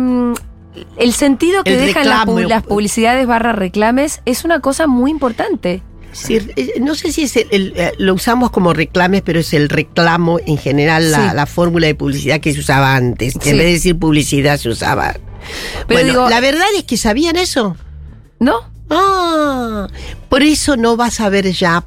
el 0.99 1.13
sentido 1.13 1.65
que 1.65 1.75
El 1.75 1.87
dejan 1.87 2.09
las, 2.09 2.21
pu- 2.27 2.37
reclame. 2.37 2.49
las 2.49 2.63
publicidades 2.63 3.27
barra 3.27 3.53
reclames 3.53 4.21
es 4.25 4.45
una 4.45 4.61
cosa 4.61 4.87
muy 4.87 5.11
importante. 5.11 5.83
Sí, 6.13 6.39
eh, 6.57 6.75
no 6.81 6.95
sé 6.97 7.13
si 7.13 7.23
es 7.23 7.37
el, 7.37 7.47
el, 7.53 7.73
eh, 7.77 7.93
lo 7.99 8.15
usamos 8.15 8.51
como 8.51 8.73
reclames, 8.73 9.23
pero 9.23 9.39
es 9.41 9.53
el 9.55 9.69
reclamo 9.69 10.41
en 10.45 10.59
general, 10.59 11.11
la, 11.13 11.31
Sí. 11.31 11.37
la 11.37 11.47
fórmula 11.47 11.87
de 11.87 11.95
publicidad 11.95 12.41
que 12.41 12.53
se 12.53 12.61
usaba 12.61 12.97
antes. 12.97 13.35
Sí. 13.41 13.51
En 13.51 13.57
vez 13.59 13.67
de 13.67 13.73
decir 13.73 13.97
publicidad 13.99 14.57
se 14.59 14.69
usaba. 14.71 15.13
Pero 15.87 16.01
bueno, 16.01 16.09
digo- 16.09 16.29
la 16.31 16.41
verdad 16.41 16.67
es 16.77 16.83
que 16.85 16.97
sabían 16.97 17.37
eso. 17.37 17.77
¿No? 18.41 18.57
Ah, 18.91 19.87
por 20.29 20.43
eso 20.43 20.77
no 20.77 20.97
vas 20.97 21.21
a 21.21 21.29
ver 21.29 21.51
ya. 21.53 21.85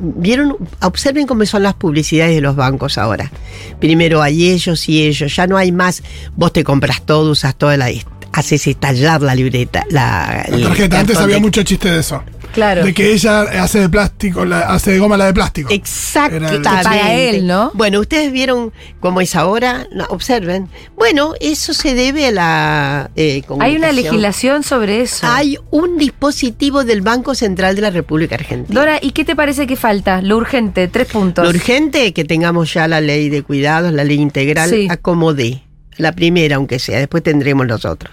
Vieron, 0.00 0.56
observen 0.80 1.26
cómo 1.26 1.44
son 1.44 1.62
las 1.62 1.74
publicidades 1.74 2.34
de 2.34 2.40
los 2.40 2.56
bancos 2.56 2.96
ahora. 2.98 3.30
Primero 3.78 4.22
hay 4.22 4.48
ellos 4.50 4.88
y 4.88 5.06
ellos, 5.06 5.36
ya 5.36 5.46
no 5.46 5.56
hay 5.58 5.72
más. 5.72 6.02
Vos 6.36 6.52
te 6.54 6.64
compras 6.64 7.02
todo, 7.04 7.30
usas 7.30 7.54
toda 7.54 7.76
la, 7.76 7.90
haces 8.38 8.66
estallar 8.66 9.20
la 9.22 9.34
libreta, 9.34 9.84
la, 9.90 10.44
tarjeta, 10.62 11.00
antes 11.00 11.16
había 11.18 11.36
de- 11.36 11.40
mucho 11.40 11.62
chiste 11.62 11.90
de 11.90 12.00
eso. 12.00 12.22
Claro. 12.52 12.82
De 12.82 12.94
que 12.94 13.12
ella 13.12 13.42
hace 13.62 13.78
de 13.80 13.88
plástico, 13.90 14.44
la- 14.44 14.60
hace 14.60 14.92
de 14.92 14.98
goma 14.98 15.16
la 15.18 15.26
de 15.26 15.34
plástico. 15.34 15.70
Exactamente. 15.70 16.60
Paga 16.60 17.12
él, 17.14 17.46
¿no? 17.46 17.70
Bueno, 17.74 18.00
ustedes 18.00 18.32
vieron 18.32 18.72
cómo 19.00 19.20
es 19.20 19.36
ahora, 19.36 19.86
No, 19.92 20.06
observen. 20.08 20.68
Bueno, 20.96 21.34
eso 21.40 21.74
se 21.74 21.94
debe 21.94 22.26
a 22.28 22.30
la 22.32 23.10
eh, 23.16 23.42
Hay 23.60 23.76
una 23.76 23.92
legislación 23.92 24.62
sobre 24.62 25.02
eso. 25.02 25.26
Hay 25.26 25.58
un 25.70 25.98
dispositivo 25.98 26.84
del 26.84 27.02
Banco 27.02 27.34
Central 27.34 27.76
de 27.76 27.82
la 27.82 27.90
República 27.90 28.36
Argentina. 28.36 28.80
Dora, 28.80 28.98
¿y 29.00 29.10
qué 29.12 29.24
te 29.24 29.36
parece 29.36 29.66
que 29.66 29.76
falta? 29.76 30.22
Lo 30.22 30.36
urgente, 30.38 30.88
tres 30.88 31.08
puntos. 31.08 31.44
Lo 31.44 31.50
urgente 31.50 32.12
que 32.14 32.24
tengamos 32.24 32.72
ya 32.72 32.88
la 32.88 33.00
ley 33.02 33.28
de 33.28 33.42
cuidados, 33.42 33.92
la 33.92 34.04
ley 34.04 34.18
integral, 34.20 34.70
Sí. 34.70 34.88
acomodé. 34.90 35.62
La 35.98 36.12
primera, 36.12 36.56
aunque 36.56 36.78
sea, 36.78 36.98
después 36.98 37.22
tendremos 37.22 37.66
los 37.66 37.84
otros. 37.84 38.12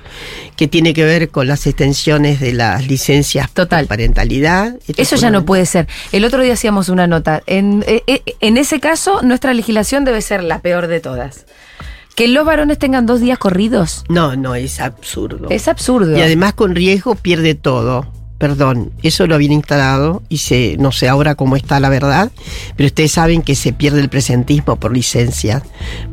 Que 0.57 0.67
tiene 0.67 0.93
que 0.93 1.03
ver 1.05 1.29
con 1.29 1.47
las 1.47 1.65
extensiones 1.67 2.39
de 2.39 2.53
las 2.53 2.88
licencias 2.88 3.51
Total. 3.51 3.86
parentalidad. 3.86 4.75
Esto 4.88 5.01
es 5.01 5.13
Eso 5.13 5.15
ya 5.15 5.29
no 5.29 5.45
puede 5.45 5.65
ser. 5.65 5.88
El 6.11 6.25
otro 6.25 6.41
día 6.41 6.53
hacíamos 6.53 6.89
una 6.89 7.07
nota. 7.07 7.43
En, 7.45 7.83
eh, 7.88 8.03
eh, 8.07 8.21
en 8.41 8.57
ese 8.57 8.79
caso, 8.79 9.21
nuestra 9.21 9.53
legislación 9.53 10.03
debe 10.03 10.21
ser 10.21 10.43
la 10.43 10.59
peor 10.59 10.88
de 10.88 10.99
todas. 10.99 11.45
Que 12.15 12.27
los 12.27 12.45
varones 12.45 12.79
tengan 12.79 13.05
dos 13.05 13.19
días 13.19 13.38
corridos 13.38 14.05
No, 14.07 14.38
no, 14.38 14.55
es 14.55 14.79
absurdo. 14.79 15.49
es 15.49 15.67
absurdo. 15.67 16.17
Y 16.17 16.21
además 16.21 16.53
con 16.53 16.73
riesgo 16.73 17.15
pierde 17.15 17.55
todo. 17.55 18.07
Perdón, 18.45 18.91
eso 19.01 19.25
lo 19.25 19.33
habían 19.33 19.53
instalado 19.53 20.21
y 20.29 20.37
se, 20.37 20.77
no 20.77 20.91
sé 20.91 21.09
ahora 21.09 21.33
cómo 21.33 21.55
está 21.55 21.79
la 21.79 21.89
verdad, 21.89 22.31
pero 22.75 22.85
ustedes 22.85 23.11
saben 23.11 23.41
que 23.41 23.55
se 23.55 23.73
pierde 23.73 24.01
el 24.01 24.07
presentismo 24.07 24.75
por 24.75 24.93
licencia, 24.93 25.63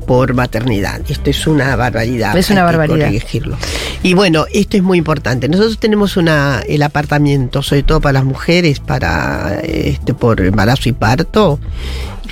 por 0.06 0.32
maternidad. 0.32 1.02
Esto 1.10 1.28
es 1.28 1.46
una 1.46 1.76
barbaridad. 1.76 2.34
Es 2.34 2.48
una 2.48 2.62
hay 2.62 2.72
que 2.72 2.78
barbaridad. 2.78 3.06
corregirlo. 3.08 3.58
Y 4.02 4.14
bueno, 4.14 4.46
esto 4.50 4.78
es 4.78 4.82
muy 4.82 4.96
importante. 4.96 5.46
Nosotros 5.46 5.78
tenemos 5.78 6.16
una, 6.16 6.62
el 6.66 6.82
apartamiento, 6.82 7.60
sobre 7.60 7.82
todo 7.82 8.00
para 8.00 8.14
las 8.14 8.24
mujeres, 8.24 8.80
para 8.80 9.60
este, 9.62 10.14
por 10.14 10.40
embarazo 10.40 10.88
y 10.88 10.92
parto. 10.92 11.60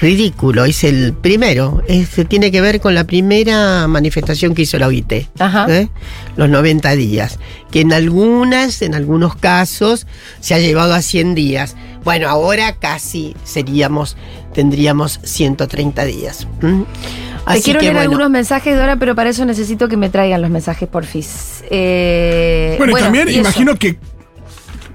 Ridículo, 0.00 0.64
es 0.64 0.82
el 0.84 1.12
primero. 1.12 1.82
Es, 1.86 2.08
tiene 2.28 2.50
que 2.50 2.60
ver 2.60 2.80
con 2.80 2.94
la 2.94 3.04
primera 3.04 3.86
manifestación 3.86 4.54
que 4.54 4.62
hizo 4.62 4.78
la 4.78 4.86
OIT. 4.86 5.28
Ajá. 5.38 5.66
¿eh? 5.68 5.88
los 6.36 6.48
90 6.48 6.92
días, 6.96 7.38
que 7.70 7.80
en 7.82 7.92
algunas, 7.92 8.80
en 8.82 8.94
algunos 8.94 9.36
casos, 9.36 10.06
se 10.40 10.54
ha 10.54 10.58
llevado 10.58 10.94
a 10.94 11.02
100 11.02 11.34
días. 11.34 11.76
Bueno, 12.02 12.28
ahora 12.30 12.76
casi 12.76 13.36
seríamos, 13.44 14.16
tendríamos 14.54 15.20
130 15.22 16.04
días. 16.06 16.46
Te 16.60 17.60
quiero 17.62 17.80
que 17.80 17.86
leer 17.86 17.94
bueno, 17.96 18.00
algunos 18.00 18.30
mensajes, 18.30 18.76
Dora, 18.76 18.96
pero 18.96 19.14
para 19.14 19.30
eso 19.30 19.44
necesito 19.44 19.88
que 19.88 19.96
me 19.98 20.08
traigan 20.08 20.40
los 20.40 20.50
mensajes, 20.50 20.88
porfis. 20.88 21.62
Eh, 21.70 22.76
Bueno, 22.78 22.96
y 22.96 23.00
también 23.02 23.28
y 23.28 23.34
imagino 23.34 23.76
que 23.76 23.98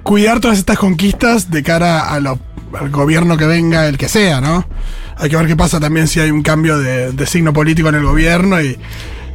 cuidar 0.04 0.40
todas 0.40 0.58
estas 0.58 0.78
conquistas 0.80 1.52
de 1.52 1.62
cara 1.62 2.10
a 2.12 2.20
lo- 2.20 2.40
al 2.80 2.90
gobierno 2.90 3.38
que 3.38 3.46
venga, 3.46 3.88
el 3.88 3.98
que 3.98 4.08
sea, 4.10 4.42
¿no? 4.42 4.66
Hay 5.18 5.30
que 5.30 5.38
ver 5.38 5.48
qué 5.48 5.56
pasa 5.56 5.80
también 5.80 6.08
si 6.08 6.20
hay 6.20 6.32
un 6.32 6.42
cambio 6.44 6.78
de, 6.78 7.12
de 7.12 7.26
signo 7.26 7.54
político 7.54 7.90
en 7.90 7.96
el 7.96 8.04
gobierno 8.04 8.62
y, 8.62 8.78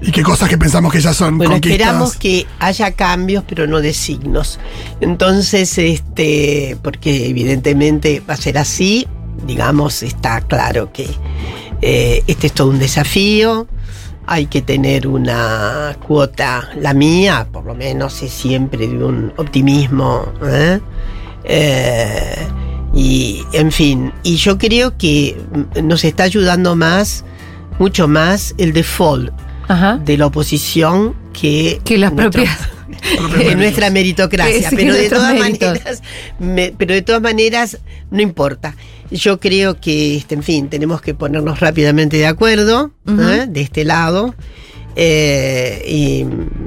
y 0.02 0.12
qué 0.12 0.22
cosas 0.22 0.48
que 0.48 0.58
pensamos 0.58 0.92
que 0.92 1.00
ya 1.00 1.14
son 1.14 1.38
Bueno, 1.38 1.52
conquistas. 1.52 1.80
esperamos 1.80 2.16
que 2.16 2.46
haya 2.58 2.92
cambios, 2.92 3.44
pero 3.48 3.66
no 3.66 3.80
de 3.80 3.92
signos. 3.94 4.58
Entonces, 5.00 5.76
este, 5.78 6.76
porque 6.82 7.28
evidentemente 7.28 8.22
va 8.28 8.34
a 8.34 8.36
ser 8.36 8.58
así, 8.58 9.06
digamos, 9.46 10.02
está 10.02 10.40
claro 10.42 10.92
que 10.92 11.08
eh, 11.82 12.22
este 12.26 12.48
es 12.48 12.52
todo 12.52 12.68
un 12.68 12.78
desafío. 12.78 13.66
Hay 14.26 14.46
que 14.46 14.62
tener 14.62 15.06
una 15.08 15.96
cuota, 16.06 16.68
la 16.78 16.94
mía, 16.94 17.48
por 17.50 17.64
lo 17.64 17.74
menos, 17.74 18.22
es 18.22 18.30
siempre 18.32 18.86
de 18.86 19.02
un 19.02 19.32
optimismo. 19.36 20.26
¿eh? 20.44 20.78
Eh, 21.44 22.36
y, 22.94 23.42
en 23.52 23.70
fin, 23.72 24.12
y 24.22 24.36
yo 24.36 24.58
creo 24.58 24.96
que 24.98 25.36
mm, 25.76 25.86
nos 25.86 26.04
está 26.04 26.24
ayudando 26.24 26.74
más, 26.76 27.24
mucho 27.78 28.08
más, 28.08 28.54
el 28.58 28.72
default 28.72 29.30
Ajá. 29.68 29.96
de 30.04 30.16
la 30.18 30.26
oposición 30.26 31.14
que, 31.32 31.80
Que 31.84 31.98
las 31.98 32.12
nuestro- 32.12 32.42
propias- 32.42 32.68
de 33.38 33.54
nuestra 33.54 33.88
meritocracia, 33.90 34.68
Sí, 34.70 34.76
pero 34.76 34.94
de 34.94 35.08
todas 35.08 35.34
méritos. 35.34 35.68
maneras, 35.74 36.02
me- 36.40 36.74
pero 36.76 36.92
de 36.94 37.02
todas 37.02 37.22
maneras 37.22 37.78
no 38.10 38.20
importa. 38.20 38.74
Yo 39.12 39.40
creo 39.40 39.80
que, 39.80 40.16
este, 40.16 40.34
en 40.36 40.42
fin, 40.42 40.68
tenemos 40.68 41.00
que 41.00 41.14
ponernos 41.14 41.58
rápidamente 41.60 42.16
de 42.16 42.26
acuerdo. 42.26 42.92
¿eh? 43.08 43.46
de 43.48 43.60
este 43.60 43.84
lado. 43.84 44.34
Eh, 44.96 45.82
y, 45.86 46.20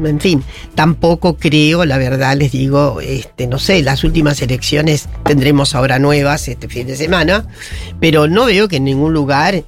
en 0.08 0.20
fin, 0.20 0.44
tampoco 0.76 1.36
creo, 1.38 1.86
la 1.86 1.98
verdad 1.98 2.36
les 2.38 2.52
digo, 2.52 3.02
este, 3.02 3.48
no 3.48 3.60
sé, 3.60 3.82
las 3.84 4.04
últimas 4.04 4.42
elecciones 4.42 5.10
tendremos 5.26 5.76
ahora 5.76 6.00
nuevas 6.00 6.48
este 6.48 6.68
fin 6.68 6.88
de 6.88 6.96
semana, 6.96 7.48
pero 8.00 8.28
no 8.28 8.46
veo 8.46 8.68
que 8.68 8.78
en 8.78 8.86
ningún 8.86 9.14
lugar 9.14 9.64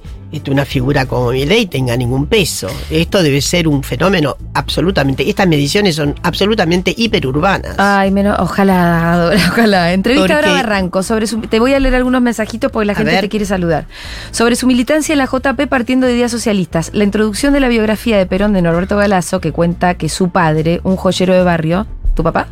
una 0.48 0.64
figura 0.64 1.06
como 1.06 1.30
Milei 1.30 1.66
tenga 1.66 1.96
ningún 1.96 2.26
peso. 2.26 2.68
Esto 2.90 3.22
debe 3.22 3.40
ser 3.40 3.66
un 3.68 3.82
fenómeno 3.82 4.36
absolutamente, 4.54 5.28
estas 5.28 5.46
mediciones 5.46 5.96
son 5.96 6.14
absolutamente 6.22 6.94
hiperurbanas. 6.96 7.74
Ay, 7.78 8.10
menos, 8.10 8.38
ojalá, 8.38 9.30
ojalá. 9.50 9.92
Entrevista 9.92 10.22
Porque- 10.34 10.34
ahora 10.48 10.52
Barranco 10.62 11.02
sobre 11.02 11.26
su. 11.26 11.40
Te 11.40 11.58
voy 11.60 11.74
a 11.74 11.80
leer 11.80 11.94
algunos 11.96 12.20
mensajitos 12.22 12.70
porque 12.70 12.86
la 12.86 12.94
gente 12.94 13.12
ver. 13.12 13.20
te 13.22 13.28
quiere 13.28 13.46
saludar. 13.46 13.86
Sobre 14.30 14.56
su 14.56 14.66
militancia 14.66 15.12
en 15.12 15.18
la 15.18 15.26
JP 15.26 15.66
partiendo 15.68 16.06
de 16.06 16.14
ideas 16.14 16.30
socialistas. 16.30 16.90
La 16.94 17.04
introducción 17.04 17.52
de 17.52 17.60
la 17.60 17.68
biografía 17.68 18.16
de 18.18 18.26
Perón 18.26 18.52
de 18.52 18.62
Norberto 18.62 18.96
Galazo, 18.96 19.40
que 19.40 19.52
cuenta 19.52 19.94
que 19.94 20.08
su 20.08 20.30
padre, 20.30 20.80
un 20.84 20.96
joyero 20.96 21.34
de 21.34 21.42
barrio, 21.42 21.86
¿tu 22.14 22.22
papá? 22.22 22.48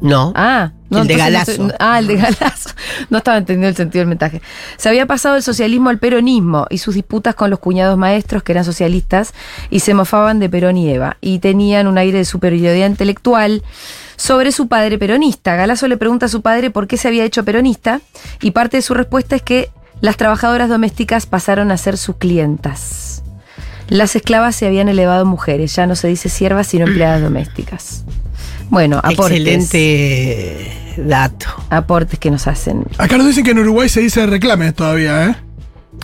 No. 0.00 0.32
Ah, 0.36 0.72
El 0.90 1.06
de 1.06 1.14
no 1.14 1.18
Galazo. 1.18 1.68
ah, 1.78 1.98
el 1.98 2.06
de 2.06 2.16
Galazo. 2.16 2.70
No 3.10 3.18
estaba 3.18 3.38
entendiendo 3.38 3.68
el 3.68 3.76
sentido 3.76 4.00
del 4.02 4.08
mensaje. 4.08 4.40
Se 4.76 4.88
había 4.88 5.06
pasado 5.06 5.34
del 5.34 5.42
socialismo 5.42 5.90
al 5.90 5.98
peronismo 5.98 6.66
y 6.70 6.78
sus 6.78 6.94
disputas 6.94 7.34
con 7.34 7.50
los 7.50 7.58
cuñados 7.58 7.98
maestros 7.98 8.42
que 8.42 8.52
eran 8.52 8.64
socialistas 8.64 9.34
y 9.70 9.80
se 9.80 9.94
mofaban 9.94 10.38
de 10.38 10.48
Perón 10.48 10.76
y 10.76 10.90
Eva. 10.90 11.16
Y 11.20 11.40
tenían 11.40 11.86
un 11.86 11.98
aire 11.98 12.18
de 12.18 12.24
superioridad 12.24 12.86
intelectual 12.86 13.62
sobre 14.16 14.52
su 14.52 14.68
padre 14.68 14.98
peronista. 14.98 15.56
Galazo 15.56 15.88
le 15.88 15.96
pregunta 15.96 16.26
a 16.26 16.28
su 16.28 16.42
padre 16.42 16.70
por 16.70 16.86
qué 16.86 16.96
se 16.96 17.08
había 17.08 17.24
hecho 17.24 17.44
peronista 17.44 18.00
y 18.40 18.52
parte 18.52 18.78
de 18.78 18.82
su 18.82 18.94
respuesta 18.94 19.36
es 19.36 19.42
que 19.42 19.70
las 20.00 20.16
trabajadoras 20.16 20.68
domésticas 20.68 21.26
pasaron 21.26 21.70
a 21.70 21.76
ser 21.76 21.96
sus 21.96 22.16
clientas. 22.16 23.22
Las 23.88 24.16
esclavas 24.16 24.56
se 24.56 24.66
habían 24.66 24.88
elevado 24.88 25.24
mujeres, 25.26 25.74
ya 25.76 25.86
no 25.86 25.94
se 25.96 26.08
dice 26.08 26.28
siervas 26.28 26.66
sino 26.66 26.86
empleadas 26.86 27.22
domésticas. 27.22 28.04
Bueno, 28.70 28.98
aportes. 29.02 29.40
Excelente 29.40 30.72
dato. 30.98 31.46
aportes 31.70 32.18
que 32.18 32.30
nos 32.30 32.46
hacen. 32.46 32.84
Acá 32.98 33.16
nos 33.18 33.26
dicen 33.26 33.44
que 33.44 33.50
en 33.52 33.58
Uruguay 33.58 33.88
se 33.88 34.00
dice 34.00 34.26
reclame 34.26 34.72
todavía, 34.72 35.26
¿eh? 35.28 35.36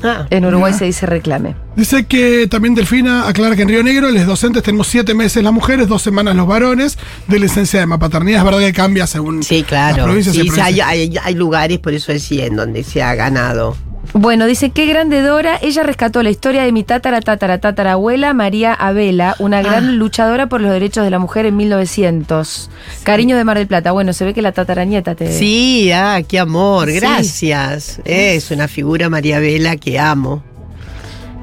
Ah, 0.02 0.26
En 0.30 0.44
Uruguay 0.46 0.72
se 0.72 0.86
dice 0.86 1.04
reclame. 1.06 1.54
Dice 1.76 2.04
que 2.06 2.46
también 2.48 2.74
Delfina 2.74 3.28
aclara 3.28 3.54
que 3.56 3.62
en 3.62 3.68
Río 3.68 3.82
Negro, 3.82 4.10
los 4.10 4.26
docentes 4.26 4.62
tenemos 4.62 4.86
siete 4.86 5.12
meses 5.14 5.42
las 5.44 5.52
mujeres, 5.52 5.86
dos 5.86 6.00
semanas 6.02 6.34
los 6.34 6.46
varones, 6.46 6.98
de 7.28 7.38
licencia 7.38 7.86
de 7.86 7.98
paternidad. 7.98 8.38
Es 8.38 8.44
verdad 8.44 8.60
que 8.60 8.72
cambia 8.72 9.06
según 9.06 9.42
sí, 9.42 9.58
las 9.60 9.68
claro. 9.68 10.04
provincias. 10.04 10.34
y 10.34 10.40
Sí, 10.40 10.48
sí, 10.48 10.60
hay, 10.60 10.74
provincias. 10.80 10.88
hay- 10.88 11.18
hay 11.22 11.34
lugares, 11.34 11.78
por 11.78 11.92
eso 11.92 12.10
decía, 12.10 12.46
en 12.46 12.56
donde 12.56 12.84
se 12.84 13.02
ha 13.02 13.14
ganado. 13.14 13.76
Bueno, 14.14 14.46
dice, 14.46 14.70
qué 14.70 14.84
grande 14.86 15.22
Dora. 15.22 15.58
Ella 15.62 15.84
rescató 15.84 16.22
la 16.22 16.28
historia 16.30 16.64
de 16.64 16.72
mi 16.72 16.82
tatara, 16.82 17.20
tatara, 17.20 17.58
tatarabuela 17.58 18.34
María 18.34 18.74
Abela, 18.74 19.36
una 19.38 19.62
gran 19.62 19.84
Ah. 19.88 19.92
luchadora 19.92 20.48
por 20.48 20.60
los 20.60 20.70
derechos 20.70 21.04
de 21.04 21.10
la 21.10 21.18
mujer 21.18 21.46
en 21.46 21.56
1900. 21.56 22.68
Cariño 23.04 23.36
de 23.36 23.44
Mar 23.44 23.56
del 23.56 23.66
Plata. 23.68 23.92
Bueno, 23.92 24.12
se 24.12 24.24
ve 24.26 24.34
que 24.34 24.42
la 24.42 24.52
tataranieta 24.52 25.14
te... 25.14 25.32
Sí, 25.32 25.90
ah, 25.92 26.20
qué 26.28 26.38
amor, 26.40 26.90
Sí. 26.90 26.96
gracias. 27.00 28.00
Es 28.04 28.50
una 28.50 28.68
figura 28.68 29.08
María 29.08 29.38
Vela 29.38 29.76
que 29.76 29.98
amo. 29.98 30.42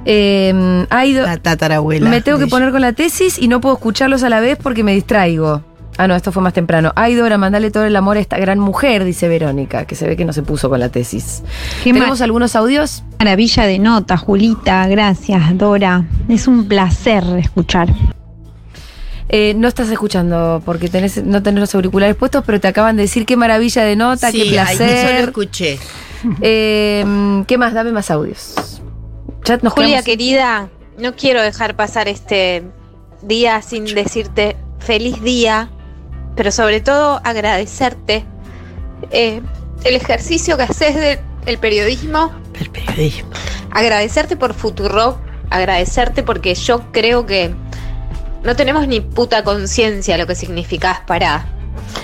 Eh, 0.05 0.85
La 0.89 1.37
tatarabuela. 1.37 2.09
me 2.09 2.21
tengo 2.21 2.39
que 2.39 2.47
poner 2.47 2.71
con 2.71 2.81
la 2.81 2.93
tesis 2.93 3.37
y 3.39 3.47
no 3.47 3.61
puedo 3.61 3.75
escucharlos 3.75 4.23
a 4.23 4.29
la 4.29 4.39
vez 4.39 4.57
porque 4.61 4.83
me 4.83 4.93
distraigo. 4.93 5.63
Ah, 6.01 6.07
no, 6.07 6.15
esto 6.15 6.31
fue 6.31 6.41
más 6.41 6.53
temprano. 6.53 6.93
Ay, 6.95 7.13
Dora, 7.15 7.37
mandale 7.37 7.71
todo 7.71 7.83
el 7.83 7.93
amor 7.93 8.15
a 8.15 8.21
esta 8.21 8.37
gran 8.39 8.57
mujer, 8.57 9.03
dice 9.03 9.27
Verónica, 9.27 9.83
que 9.83 9.95
se 9.95 10.07
ve 10.07 10.15
que 10.15 10.23
no 10.23 10.31
se 10.31 10.43
puso 10.43 10.69
con 10.69 10.79
la 10.79 10.87
tesis. 10.87 11.43
Qué 11.83 11.91
¿Tenemos 11.91 12.21
algunos 12.21 12.55
audios? 12.55 13.03
maravilla 13.19 13.65
de 13.65 13.79
nota, 13.79 14.15
Julita. 14.15 14.87
Gracias, 14.87 15.57
Dora. 15.57 16.05
Es 16.29 16.47
un 16.47 16.69
placer 16.69 17.23
escuchar. 17.37 17.89
Eh, 19.27 19.53
no 19.57 19.67
estás 19.67 19.89
escuchando 19.89 20.61
porque 20.65 20.87
tenés, 20.87 21.23
no 21.23 21.43
tenés 21.43 21.59
los 21.59 21.75
auriculares 21.75 22.15
puestos, 22.15 22.43
pero 22.45 22.59
te 22.61 22.69
acaban 22.69 22.95
de 22.95 23.01
decir 23.03 23.25
qué 23.25 23.35
maravilla 23.35 23.83
de 23.83 23.95
nota, 23.97 24.31
Sí, 24.31 24.49
qué 24.51 24.59
ay, 24.59 24.75
eso 24.75 24.83
lo 24.85 24.89
placer. 24.89 25.19
escuché. 25.27 25.79
Eh, 26.41 27.43
¿Qué 27.45 27.57
más? 27.57 27.73
Dame 27.73 27.91
más 27.91 28.09
audios. 28.09 28.81
Ya 29.45 29.57
nos 29.61 29.73
Julia, 29.73 29.87
quedamos- 30.01 30.05
querida, 30.05 30.69
no 30.97 31.13
quiero 31.15 31.41
dejar 31.41 31.75
pasar 31.75 32.07
este 32.07 32.63
día 33.21 33.61
sin 33.61 33.85
decirte 33.85 34.55
feliz 34.79 35.21
día, 35.21 35.69
pero 36.35 36.51
sobre 36.51 36.81
todo 36.81 37.21
agradecerte 37.23 38.25
eh, 39.11 39.41
el 39.83 39.95
ejercicio 39.95 40.57
que 40.57 40.63
haces 40.63 40.95
del 41.45 41.57
periodismo, 41.57 42.31
El 42.59 42.69
periodismo. 42.69 43.29
agradecerte 43.71 44.35
por 44.37 44.53
Futuro, 44.53 45.19
agradecerte 45.49 46.23
porque 46.23 46.53
yo 46.55 46.91
creo 46.91 47.25
que 47.25 47.53
no 48.43 48.55
tenemos 48.55 48.87
ni 48.87 49.01
puta 49.01 49.43
conciencia 49.43 50.17
lo 50.17 50.27
que 50.27 50.35
significás 50.35 50.99
para... 51.01 51.45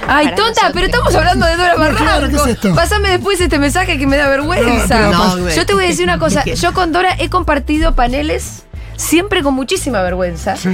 Ay, 0.08 0.26
para 0.26 0.36
tonta, 0.36 0.62
nosotros. 0.70 0.72
pero 0.74 0.86
estamos 0.88 1.16
hablando 1.16 1.46
de 1.46 1.56
Dora 1.58 1.76
Barranco. 1.78 2.30
¿qué 2.30 2.36
es 2.36 2.48
esto? 2.56 2.74
Pásame 2.76 3.10
después 3.10 3.40
este 3.40 3.60
mensaje 3.60 3.98
que 4.00 4.08
me 4.08 4.18
da 4.18 4.28
vergüenza. 4.30 5.12
No, 5.12 5.36
No, 5.38 5.44
pero 5.44 5.56
Yo 5.56 5.66
te 5.66 5.74
voy 5.74 5.84
a 5.86 5.88
decir 5.88 6.06
una 6.06 6.18
cosa. 6.20 6.44
Yo 6.44 6.74
con 6.74 6.92
Dora 6.92 7.16
he 7.20 7.30
compartido 7.30 7.94
paneles 7.94 8.64
siempre 8.96 9.44
con 9.44 9.54
muchísima 9.54 10.02
vergüenza. 10.02 10.56
Sí. 10.56 10.70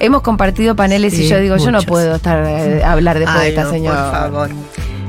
Hemos 0.00 0.22
compartido 0.22 0.76
paneles 0.76 1.18
y 1.18 1.28
yo 1.28 1.38
digo, 1.40 1.56
yo 1.56 1.70
no 1.70 1.82
puedo 1.82 2.16
estar 2.16 2.44
eh, 2.46 2.84
hablar 2.84 3.18
de 3.18 3.26
Ay, 3.26 3.50
esta 3.50 3.64
no, 3.64 3.70
señora. 3.70 4.02
Por 4.02 4.12
favor. 4.12 4.50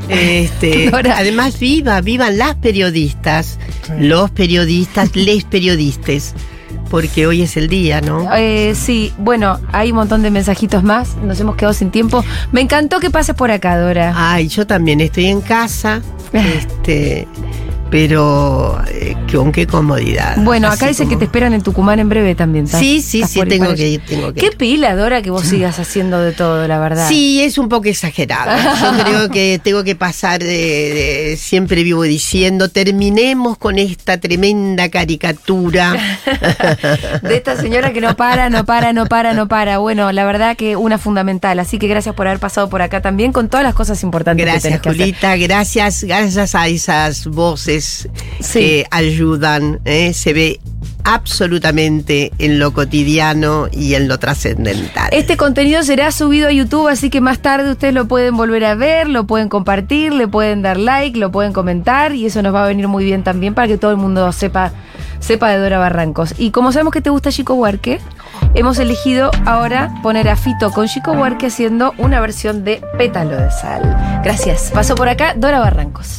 Este, 0.09 0.89
además, 0.93 1.59
viva, 1.59 1.99
vivan 1.99 2.37
las 2.37 2.55
periodistas, 2.55 3.59
los 3.99 4.31
periodistas, 4.31 5.13
les 5.17 5.43
periodistas, 5.43 6.33
porque 6.89 7.27
hoy 7.27 7.41
es 7.41 7.57
el 7.57 7.67
día, 7.67 7.99
¿no? 7.99 8.33
Eh, 8.33 8.73
sí, 8.73 9.13
bueno, 9.17 9.59
hay 9.73 9.91
un 9.91 9.97
montón 9.97 10.23
de 10.23 10.31
mensajitos 10.31 10.83
más. 10.83 11.17
Nos 11.17 11.39
hemos 11.41 11.57
quedado 11.57 11.73
sin 11.73 11.91
tiempo. 11.91 12.23
Me 12.53 12.61
encantó 12.61 12.99
que 13.01 13.09
pases 13.09 13.35
por 13.35 13.51
acá, 13.51 13.77
Dora. 13.77 14.13
Ay, 14.15 14.47
yo 14.47 14.65
también 14.65 15.01
estoy 15.01 15.25
en 15.25 15.41
casa, 15.41 16.01
este, 16.31 17.27
pero 17.89 18.81
eh, 18.89 19.15
con 19.31 19.51
qué 19.51 19.65
comodidad. 19.67 20.37
bueno, 20.37 20.67
acá 20.69 20.87
dice 20.87 21.07
que 21.07 21.15
te 21.15 21.25
esperan 21.25 21.53
en 21.53 21.61
Tucumán 21.61 21.99
en 21.99 22.09
breve 22.09 22.35
también. 22.35 22.65
¿estás- 22.65 22.79
Sí, 22.79 23.01
sí, 23.01 23.23
sí, 23.27 23.41
tengo 23.47 23.73
que 23.75 23.87
ir, 23.87 24.01
tengo 24.05 24.33
que 24.33 24.39
Qué 24.41 24.51
pila, 24.55 24.95
Dora, 24.95 25.21
que 25.21 25.29
vos 25.31 25.43
sigas 25.47 25.79
haciendo 25.79 26.19
de 26.19 26.31
todo, 26.33 26.67
la 26.67 26.79
verdad. 26.79 27.07
Sí, 27.07 27.41
es 27.41 27.57
un 27.57 27.69
poco 27.69 27.87
exagerado. 27.87 28.51
Yo 28.97 29.03
creo 29.05 29.29
que 29.29 29.59
tengo 29.63 29.83
que 29.83 29.95
pasar 29.95 30.41
siempre 31.37 31.83
vivo 31.83 32.03
diciendo, 32.03 32.69
terminemos 32.69 33.57
con 33.57 33.79
esta 33.79 34.17
tremenda 34.19 34.89
caricatura. 34.89 35.95
De 37.21 37.35
esta 37.37 37.55
señora 37.55 37.93
que 37.93 38.01
no 38.01 38.15
para, 38.15 38.49
no 38.49 38.65
para, 38.65 38.93
no 38.93 39.05
para, 39.05 39.33
no 39.33 39.47
para. 39.47 39.77
Bueno, 39.79 40.11
la 40.11 40.25
verdad 40.25 40.55
que 40.57 40.75
una 40.75 40.97
fundamental. 40.97 41.59
Así 41.59 41.79
que 41.79 41.87
gracias 41.87 42.15
por 42.15 42.27
haber 42.27 42.39
pasado 42.39 42.69
por 42.69 42.81
acá 42.81 43.01
también 43.01 43.31
con 43.31 43.49
todas 43.49 43.63
las 43.63 43.73
cosas 43.73 44.01
importantes 44.03 44.43
que 44.45 44.51
Gracias, 44.51 44.63
tenés 44.63 44.81
que 44.81 44.89
hacer. 44.89 45.01
Julita. 45.01 45.35
Gracias, 45.37 46.03
gracias 46.03 46.55
a 46.55 46.67
esas 46.67 47.27
voces 47.27 47.76
Sí. 47.81 48.59
que 48.59 48.87
ayudan. 48.91 49.79
¿eh? 49.85 50.13
Se 50.13 50.33
ve 50.33 50.59
absolutamente 51.07 52.33
en 52.37 52.59
lo 52.59 52.73
cotidiano 52.73 53.69
y 53.71 53.95
en 53.95 54.09
lo 54.09 54.19
trascendental. 54.19 55.07
Este 55.13 55.37
contenido 55.37 55.81
será 55.83 56.11
subido 56.11 56.49
a 56.49 56.51
YouTube, 56.51 56.89
así 56.89 57.09
que 57.09 57.21
más 57.21 57.39
tarde 57.39 57.71
ustedes 57.71 57.93
lo 57.93 58.09
pueden 58.09 58.35
volver 58.35 58.65
a 58.65 58.75
ver, 58.75 59.07
lo 59.07 59.25
pueden 59.25 59.47
compartir, 59.47 60.13
le 60.13 60.27
pueden 60.27 60.61
dar 60.61 60.77
like, 60.77 61.17
lo 61.17 61.31
pueden 61.31 61.53
comentar 61.53 62.13
y 62.13 62.25
eso 62.25 62.41
nos 62.41 62.53
va 62.53 62.65
a 62.65 62.67
venir 62.67 62.89
muy 62.89 63.05
bien 63.05 63.23
también 63.23 63.53
para 63.53 63.69
que 63.69 63.77
todo 63.77 63.91
el 63.91 63.97
mundo 63.97 64.29
sepa, 64.33 64.73
sepa 65.19 65.49
de 65.49 65.59
Dora 65.59 65.79
Barrancos. 65.79 66.35
Y 66.37 66.51
como 66.51 66.73
sabemos 66.73 66.91
que 66.91 67.01
te 67.01 67.09
gusta 67.09 67.31
Chico 67.31 67.53
Huarque, 67.53 68.01
hemos 68.53 68.77
elegido 68.77 69.31
ahora 69.45 69.93
poner 70.03 70.27
a 70.27 70.35
Fito 70.35 70.71
con 70.71 70.87
Chico 70.87 71.13
Huarque 71.13 71.45
haciendo 71.45 71.93
una 71.97 72.19
versión 72.19 72.65
de 72.65 72.81
Pétalo 72.97 73.37
de 73.37 73.49
Sal. 73.49 73.81
Gracias. 74.25 74.71
Pasó 74.73 74.95
por 74.95 75.07
acá 75.07 75.35
Dora 75.37 75.59
Barrancos. 75.59 76.15